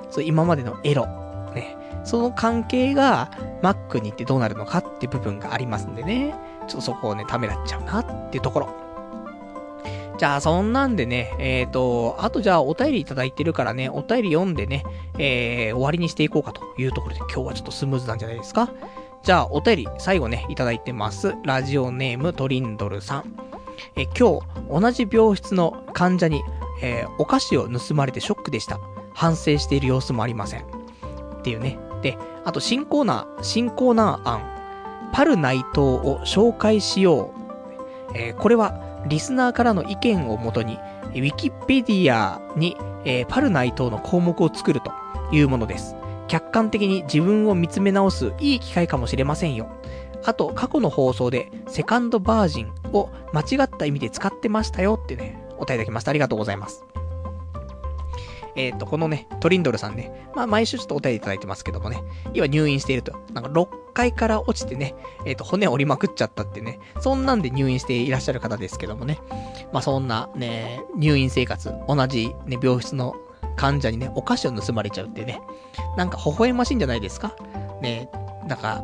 [0.09, 1.05] そう、今までのエロ、
[1.53, 1.75] ね。
[2.03, 6.35] その関係が Mac に行ってどうなるのかっていう部分がありますんでね。
[6.67, 8.85] ちょっとそこをね、ためらっちゃうなっていうところ。
[10.17, 14.83] じゃあ、そんなんでね、えっ、ー、と、あとじゃあお便りいただいてるからね、お便り読んでね、
[15.17, 18.69] えー、終わりにしていこうかというところで、今日はちょっとスムーズなんじゃないですか
[19.23, 21.35] じゃあ、お便り、最後ね、いただいてます。
[21.43, 23.35] ラジオネームトリンドルさん。
[23.97, 26.43] え、今日、同じ病室の患者に、
[26.81, 28.79] えー、お菓子を盗まれてショックでした。
[29.15, 30.61] 反省している様子もありません。
[30.61, 31.79] っていうね。
[32.03, 34.41] で、あと、新コーナー、新コーナー案。
[35.11, 37.33] パル内藤を紹介しよ
[38.13, 38.17] う。
[38.17, 40.77] えー、これは、リスナーからの意見をもとに、
[41.07, 42.75] ウィキペディアに、
[43.05, 44.91] えー、パル内藤の項目を作ると
[45.31, 45.95] いうものです。
[46.27, 49.67] 客観的に自分を見つめ直すいい機会かもしれませんよ。
[50.25, 56.09] あと、過去の放送で、セカンドバージンを間違った意味で使ってましたよってね、お答えいただきました。
[56.09, 56.83] ありがとうございます。
[58.55, 62.01] えっ、ー、と、このね、トリンドルさんね、まあ、毎週ちょっとお便りいただいてますけどもね、
[62.33, 63.13] 今入院していると。
[63.33, 64.95] なんか6階から落ちてね、
[65.25, 69.19] えっ、ー、と、骨折りまくっちゃったってね、そんなんで入院していらっしゃる方ですけどもね、
[69.71, 73.15] まあ、そんなね、入院生活、同じね、病室の
[73.55, 75.41] 患者にね、お菓子を盗まれちゃうってね、
[75.97, 77.35] なんか微笑ましいんじゃないですか？
[77.81, 78.09] ね、
[78.47, 78.83] なんか、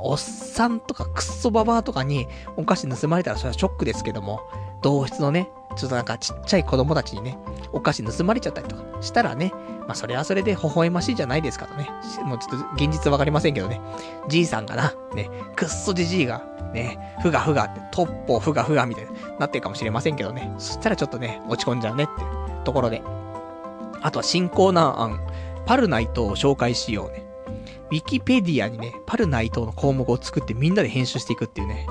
[0.00, 4.40] おっさんとかクッソババアとかにお菓子盗まれたらそれはショックですけども、
[4.82, 7.38] 同室のね、ちょっとなんかちっちゃい子供たちにね、
[7.72, 9.52] お菓子盗まれちゃったりとかしたらね、
[9.86, 11.88] まあそれはそれで微笑ましいじゃないですかとね。
[12.24, 13.80] もうちょっと現実わかりませんけどね。
[14.28, 16.42] じいさんがな、ね、くっそじじいが、
[16.72, 20.52] ね、ふがふがって、トッポふがふがみたいになってるかもしれませんけどね。
[20.58, 22.12] そしたらちょっとね、落ち込んじゃうねって
[22.64, 23.02] ところで。
[24.02, 25.20] あとは新コーナー案、
[25.66, 27.25] パルナイトを紹介しようね。
[27.90, 31.86] ウィキペディアにね、パルナイトの項目を作ってみんなで編集していくっていうね、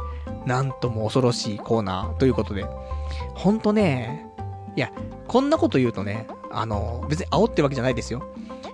[0.45, 2.65] なんとも恐ろしいコーナーということで、
[3.33, 4.27] ほんとね、
[4.75, 4.91] いや、
[5.27, 8.23] こんなこと言うとね、あの、別に煽ってるわけじゃないですよ。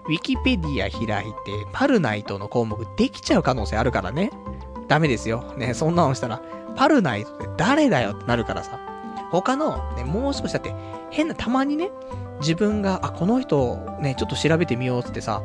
[0.08, 1.38] ウィキペディア開いて、
[1.72, 4.32] パルナイトの項目できちゃう可能性あるからね。
[4.88, 5.54] ダメですよ。
[5.58, 6.42] ね、そんなのしたら、
[6.76, 8.80] パルナイトって誰だよってなるからさ。
[9.32, 10.74] 他の、ね、もう少しだって、
[11.12, 11.92] 変な、たまにね、
[12.40, 15.42] 自分が、あ、この人、ね、ちょっと調べてみようってさ、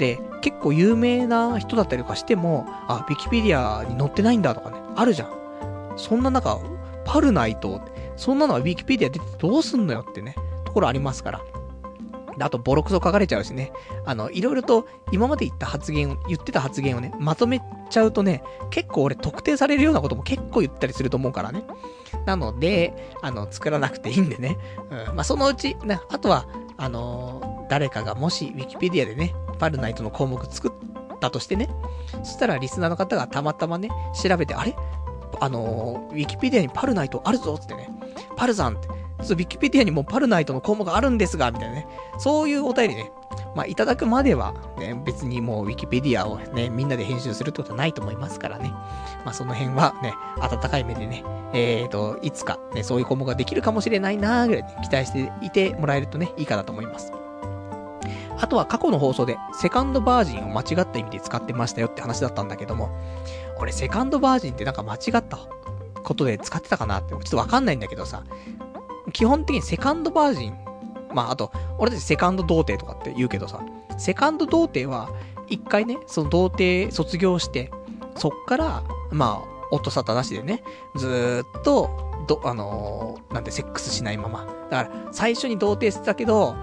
[0.00, 5.92] で、結構有名な人だったりとかしても、あ、ウィキペディアに載ってないんだとかね、あるじゃん。
[5.96, 6.58] そんな中、
[7.04, 7.82] パルナイト、
[8.16, 11.40] そんなのはウィキペディア出てどうすんのよってね、ところありますから。
[12.40, 13.72] あと、ボロクソ書かれちゃうしね。
[14.06, 17.60] あの、いろいろと今まで言った発言を、言ってた発言をね、まとめ
[17.90, 21.64] ちゃうとね、結構俺特定されるようなことも結構言ったりすると思うからね。
[22.24, 24.56] なので、あの、作らなくていいんでね。
[25.08, 25.16] うん。
[25.16, 26.46] まあ、そのうち、ね、あとは、
[26.78, 31.68] あのー、誰かがもし、ウィキペディアでね、パルナイトの項目作ったとしてね、
[32.24, 34.74] そしたらリスナーの方がたまたまね、調べて、あれ？
[35.38, 37.88] あのー、ウィキペディアにパルナイトあるぞってね、
[38.36, 38.88] パルさんって、
[39.22, 41.86] そう、ウィキペディアにもパルナイトの項目あるんですが、みたいなね、
[42.18, 43.12] そういうお便りね、
[43.54, 48.70] まあ、いただくまでは、ね、別にもうウィキペディアをね、みんなで編集するってことはないと思いますからね。
[49.24, 51.22] まあ、その辺はね、温かい目でね、
[51.52, 57.12] えーと、いつかね、そういう項目ができるかもしれないなーぐらい、ね、期待していてもらえるとね、いいかなと思います。
[58.40, 62.90] あとは過去の放送で、セカンドバージンを間違った意味で使ってましたよって話だったんだけども、
[63.58, 65.38] 俺セカンドバージンってなんか間違った
[66.02, 68.24] ことで使ってたかなって、ちょっとわかんないんだけどさ、
[69.12, 70.54] 基本的にセカンドバージン、
[71.12, 73.60] まああと、俺たちセカンド童貞とかって言うけどさ、
[73.98, 75.10] セカンド童貞は、
[75.48, 77.70] 一回ね、その童貞卒業して、
[78.16, 80.62] そっから、まあ、音沙汰なしでね、
[80.96, 81.90] ずーっと、
[82.26, 84.46] ど、あのー、なんてセックスしないまま。
[84.70, 86.54] だから、最初に童貞してたけど、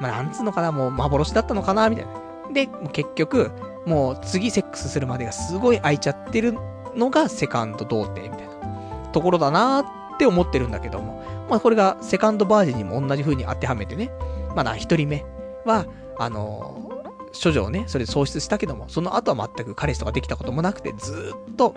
[0.00, 2.12] まあ、なんつうのかな、もう幻だったのかな、みたいな。
[2.52, 3.50] で、結局、
[3.86, 6.54] もう次セックスするまでがすごい空いちゃってる
[6.96, 9.80] のがセカンド童貞みたいなところだな
[10.14, 11.24] って思ってるんだけども。
[11.48, 14.10] まあこれがセカンドバージンにも同じ風に当てはめてね。
[14.56, 15.24] まだ一人目
[15.64, 15.86] は、
[16.18, 21.74] あのー、処女をね、それで喪失したけども、その後は全く彼氏とかできたこともなくて、ずっと、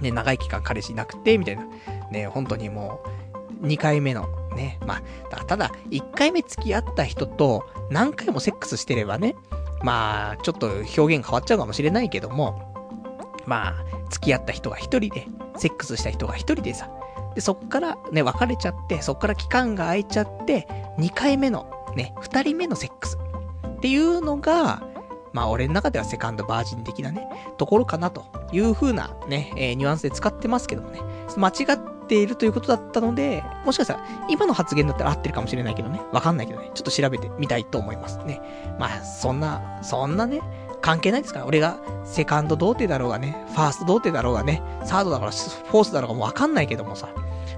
[0.00, 1.66] ね、長い期間彼氏いなくて、みたいな。
[2.12, 3.00] ね、本当にも
[3.62, 4.28] う、2回目の、
[4.58, 9.36] ね、まあ、ただ、1回目付き合った人と何回もセックスしてればね、
[9.82, 12.74] まあ、ちょっと表現変わっちゃうかもしれないけども、
[13.46, 15.26] まあ、付き合った人が一人で、
[15.56, 16.90] セックスした人が一人でさ、
[17.34, 20.66] で、そっからね、別れちゃって、そっから期間が空いちゃって、
[20.98, 23.16] 2回目の、ね、2人目のセックス。
[23.78, 24.82] っていうのが、
[25.32, 27.28] まあ俺の中ではセカンドバージン的なね、
[27.58, 31.00] ところかなという風なね、えー、ニュアンスで使ってますけどもね、
[31.36, 36.00] 間違っているということだったので、もしかしたら、今の発言だったら合ってるかもしれないけどね。
[36.12, 36.70] わかんないけどね。
[36.74, 38.40] ちょっと調べてみたいと思いますね。
[38.78, 40.40] まあ、そんな、そんなね、
[40.80, 41.46] 関係ないですから。
[41.46, 47.08] 俺が、セカンド童貞だろうがね、ファースト童貞だろうがね、サードだからフォースだろうがもうわかんないけどもさ、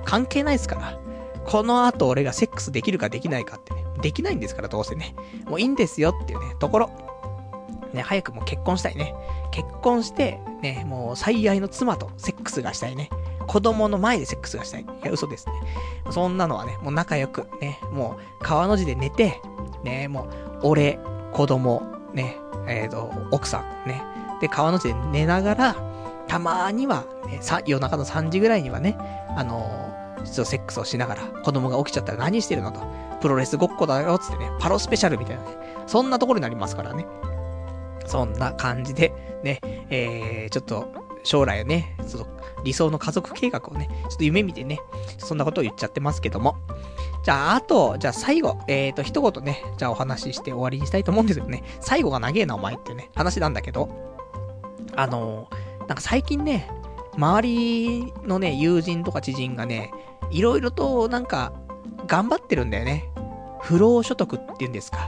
[0.05, 0.99] 関係ないですから。
[1.47, 5.15] この後俺がセックスできるかできないかってね、できないんですから、どうせね。
[5.47, 6.91] もういいんですよっていうね、ところ。
[7.93, 9.15] ね、早くもう結婚したいね。
[9.51, 13.11] 結婚して、ね、もう最愛の妻とセックスがしたいね。
[13.51, 14.83] 子供の前でセックスがしたい。
[14.83, 15.55] いや、嘘ですね。
[16.13, 19.41] そんなのはね、もう仲良く、ね、もう川の字で寝て、
[19.83, 20.29] ね、も
[20.63, 21.01] う、俺、
[21.33, 21.83] 子供、
[22.15, 22.37] ね、
[22.69, 24.05] えっ、ー、と、奥さん、ね。
[24.41, 25.77] で、川の字で寝ながら、
[26.29, 28.97] たまには、ね、さ、夜中の3時ぐらいにはね、
[29.37, 32.81] あのー、実はセックスをしながら、子供が起きちゃったら何してるのと。
[33.21, 35.49] プロレスごっこだよ、つってね、パロスペシャルみたいなね。
[35.89, 37.05] そんなところになりますからね。
[38.07, 39.13] そんな感じで、
[39.43, 39.59] ね、
[39.91, 40.87] えー、ちょっと、
[41.25, 44.81] 将来ね、ちょっと理想の家族計画をね、ちょっと夢見てね、
[45.19, 46.57] そんなことを言っちゃってますけども。
[47.23, 51.63] じゃあ、あと、じゃあ最後、えーと、一言ね、じゃあお話しして終わりにしたいと思うんですよね。
[51.81, 53.89] 最後が長えな、お前っていうね、話なんだけど、
[54.97, 55.49] あの、
[55.81, 56.71] なんか最近ね、
[57.17, 59.93] 周りのね、友人とか知人がね、
[60.31, 61.53] いろいろとなんか、
[62.07, 63.11] 頑張ってるんだよね。
[63.61, 64.99] 不労所得って言うんですか。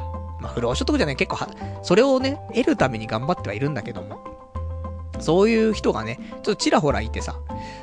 [0.41, 1.49] まあ、不労所得じゃない、結構は、
[1.83, 4.32] それをね、得るために頑張ってはいるんだけども。
[5.23, 7.39] そういう人がね、ちょっとちらほらいてさ、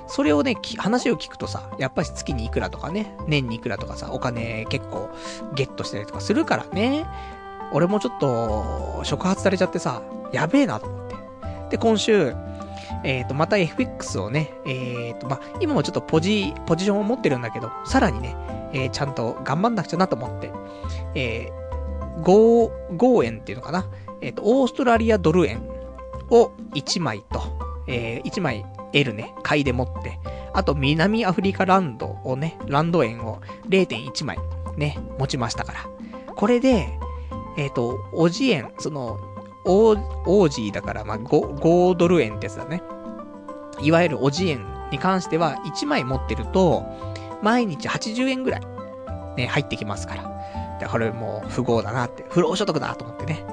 [0.08, 5.10] それをね、話を聞くとさ、やっぱり月にいくらとかね、年にいくらとかさ、お金結構
[5.56, 7.06] ゲットしたりとかするからね。
[7.72, 10.02] 俺もちょっと、触発されちゃってさ、
[10.34, 11.16] やべえなと思って。
[11.72, 12.34] で、今週、
[13.04, 18.36] えっ、ー、と、また FX をね、えっ、ー、と、まあ、今もちょっとポジ、ポジションを持ってるんだけど、さらにね、
[18.74, 20.52] えー、ちゃんと頑張んなくちゃなと思って、
[21.16, 23.86] えー、豪、豪円っていうのかな？
[24.22, 25.62] えっ、ー、と、オーストラリアドル円
[26.32, 27.42] を1枚と、
[27.88, 30.20] えー、1枚 L ね、買いで持って、
[30.54, 34.38] あと南アフリカランドをね、ランド円を0.1枚
[34.78, 35.86] ね、持ちましたから。
[36.36, 36.98] これで、
[37.58, 39.20] えっ、ー、と、オジ円、その、
[39.66, 42.82] オー、オージーだから、まあ、豪、豪ドル円ってやつだね。
[43.82, 46.84] いわゆるオジ円に関しては1枚持ってると、
[47.42, 48.62] 毎日80円ぐらい、
[49.36, 50.78] ね、入ってきますから。
[50.80, 53.44] で、これもう、富豪だなって、不労所得だと思ってね。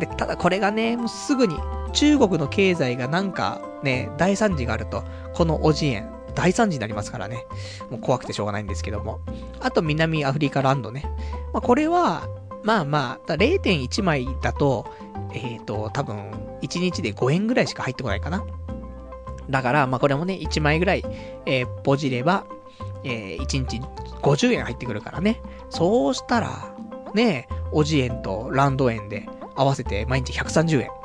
[0.00, 1.56] で、ただこれがね、もうすぐに、
[1.92, 5.04] 中国の経済がなんか、ね、大惨事があると、
[5.34, 7.46] このおじ円、大惨事になりますからね。
[7.90, 9.20] もう怖くてしょうがないんですけども。
[9.60, 11.04] あと、南アフリカランドね。
[11.52, 12.28] まあ、これは、
[12.62, 14.86] まあまあ、0.1枚だと、
[15.34, 16.30] えっ、ー、と、多分、
[16.62, 18.44] 1日で5円ぐらいしか入ってこないかな。
[19.50, 21.04] だから、まあこれもね、1枚ぐらい、
[21.46, 22.46] えー、ポジれば、
[23.04, 23.80] えー、1日
[24.22, 25.40] 50円入ってくるからね。
[25.70, 26.74] そうしたら、
[27.14, 31.01] ね、おじ円とランド円で合わせて毎日130円。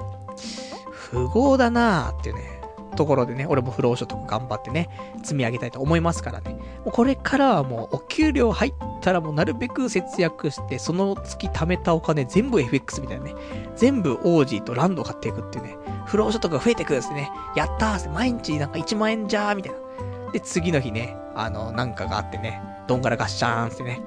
[1.09, 2.57] 富豪だなーっていうね、
[2.97, 4.89] ところでね、俺も不労所得頑張ってね、
[5.23, 6.53] 積み上げたいと思いますからね。
[6.53, 13.35] もうこれからはもう、お給料入ったらもうなるべく節約して、その月貯めたお金全部 FX みたいなね、
[13.75, 17.31] 全部オージーとランド買っていくっていうね、不労所得が増えてくるんですね。
[17.55, 20.31] やったーって、毎日なんか1万円じゃーみたいな。
[20.31, 24.01] で、次の日ね、あの、なんかがあってね、どんがらがっしゃーんってね、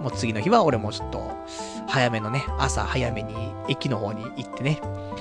[0.00, 1.30] もう次の日は俺もちょっと、
[1.86, 3.34] 早めのね、朝早めに
[3.68, 4.80] 駅の方に行ってね、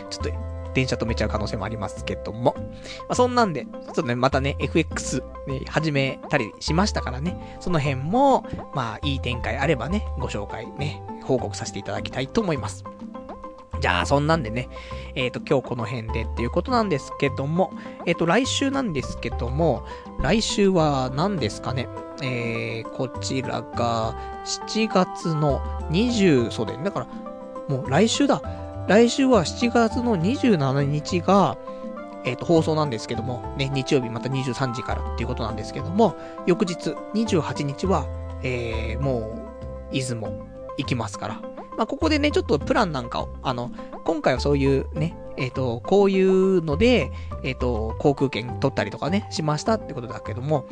[0.10, 0.30] ちょっと
[0.74, 2.56] 電車止めちゃう可能性もありますけども。
[2.56, 2.64] ま
[3.10, 12.84] あ、そんなんで、ちょっとね、またね、FX、ね、始めたりしましたからね、その辺も、まあ、いい展開あればね、ご紹介ね、報告させていただきたいと思います。
[13.80, 14.68] じゃあ、そんなんでね、
[15.16, 17.72] えっ、ー、と、今日この辺でっていうことなんですけども、
[18.06, 19.86] えっ、ー、と、来週なんですけども、
[20.20, 21.88] 来週は何ですかね。
[22.22, 26.86] えー、こちらが、7月の20、そうだよね。
[26.86, 27.08] だから、
[27.70, 28.42] もう来週だ。
[28.90, 31.60] 来週は7月の27日が、
[32.26, 36.16] えっ、ー、と、放送なんですけども、ね、日曜日また23時からっていうことなんですけども、
[36.48, 38.08] 翌日、28日は、
[38.42, 39.48] えー、も
[39.92, 40.32] う、出雲
[40.80, 41.42] 行きますから、
[41.80, 43.72] まあ、ここでね、ちょっとプランなんかを、あの、
[44.04, 47.10] 今回はそういうね、えっ、ー、と、こういうので、
[47.42, 50.68] えっ、ー、と、航空券取ったりとかね、しましたってことだけども、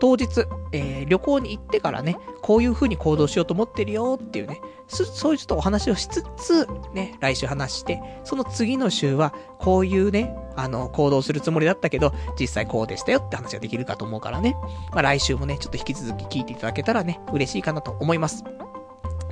[0.00, 14.56] 当日、えー、旅行に行ってからね、こういう風に行動しようと思ってるよっていうね、そういうちょっとお話をしつつ、ね、来週話して、その次の週は、こういうね、あの、行動するつもりだったけど、実際こうでしたよって話ができるかと思うからね。
[14.90, 18.42] まあ来週もね、ちょっと引き続き聞いていただけたらね、嬉しいかなと思います。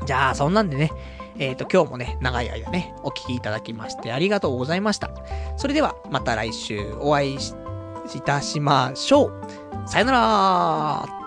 [0.05, 0.93] じゃあ、そんなんでね、
[1.39, 5.11] えっ、ー、と、今日もね、長い間ね、お聴きいただきましてありがとうございました。
[5.57, 9.43] それでは、また来週お会いいたしましょう。
[9.87, 11.26] さよなら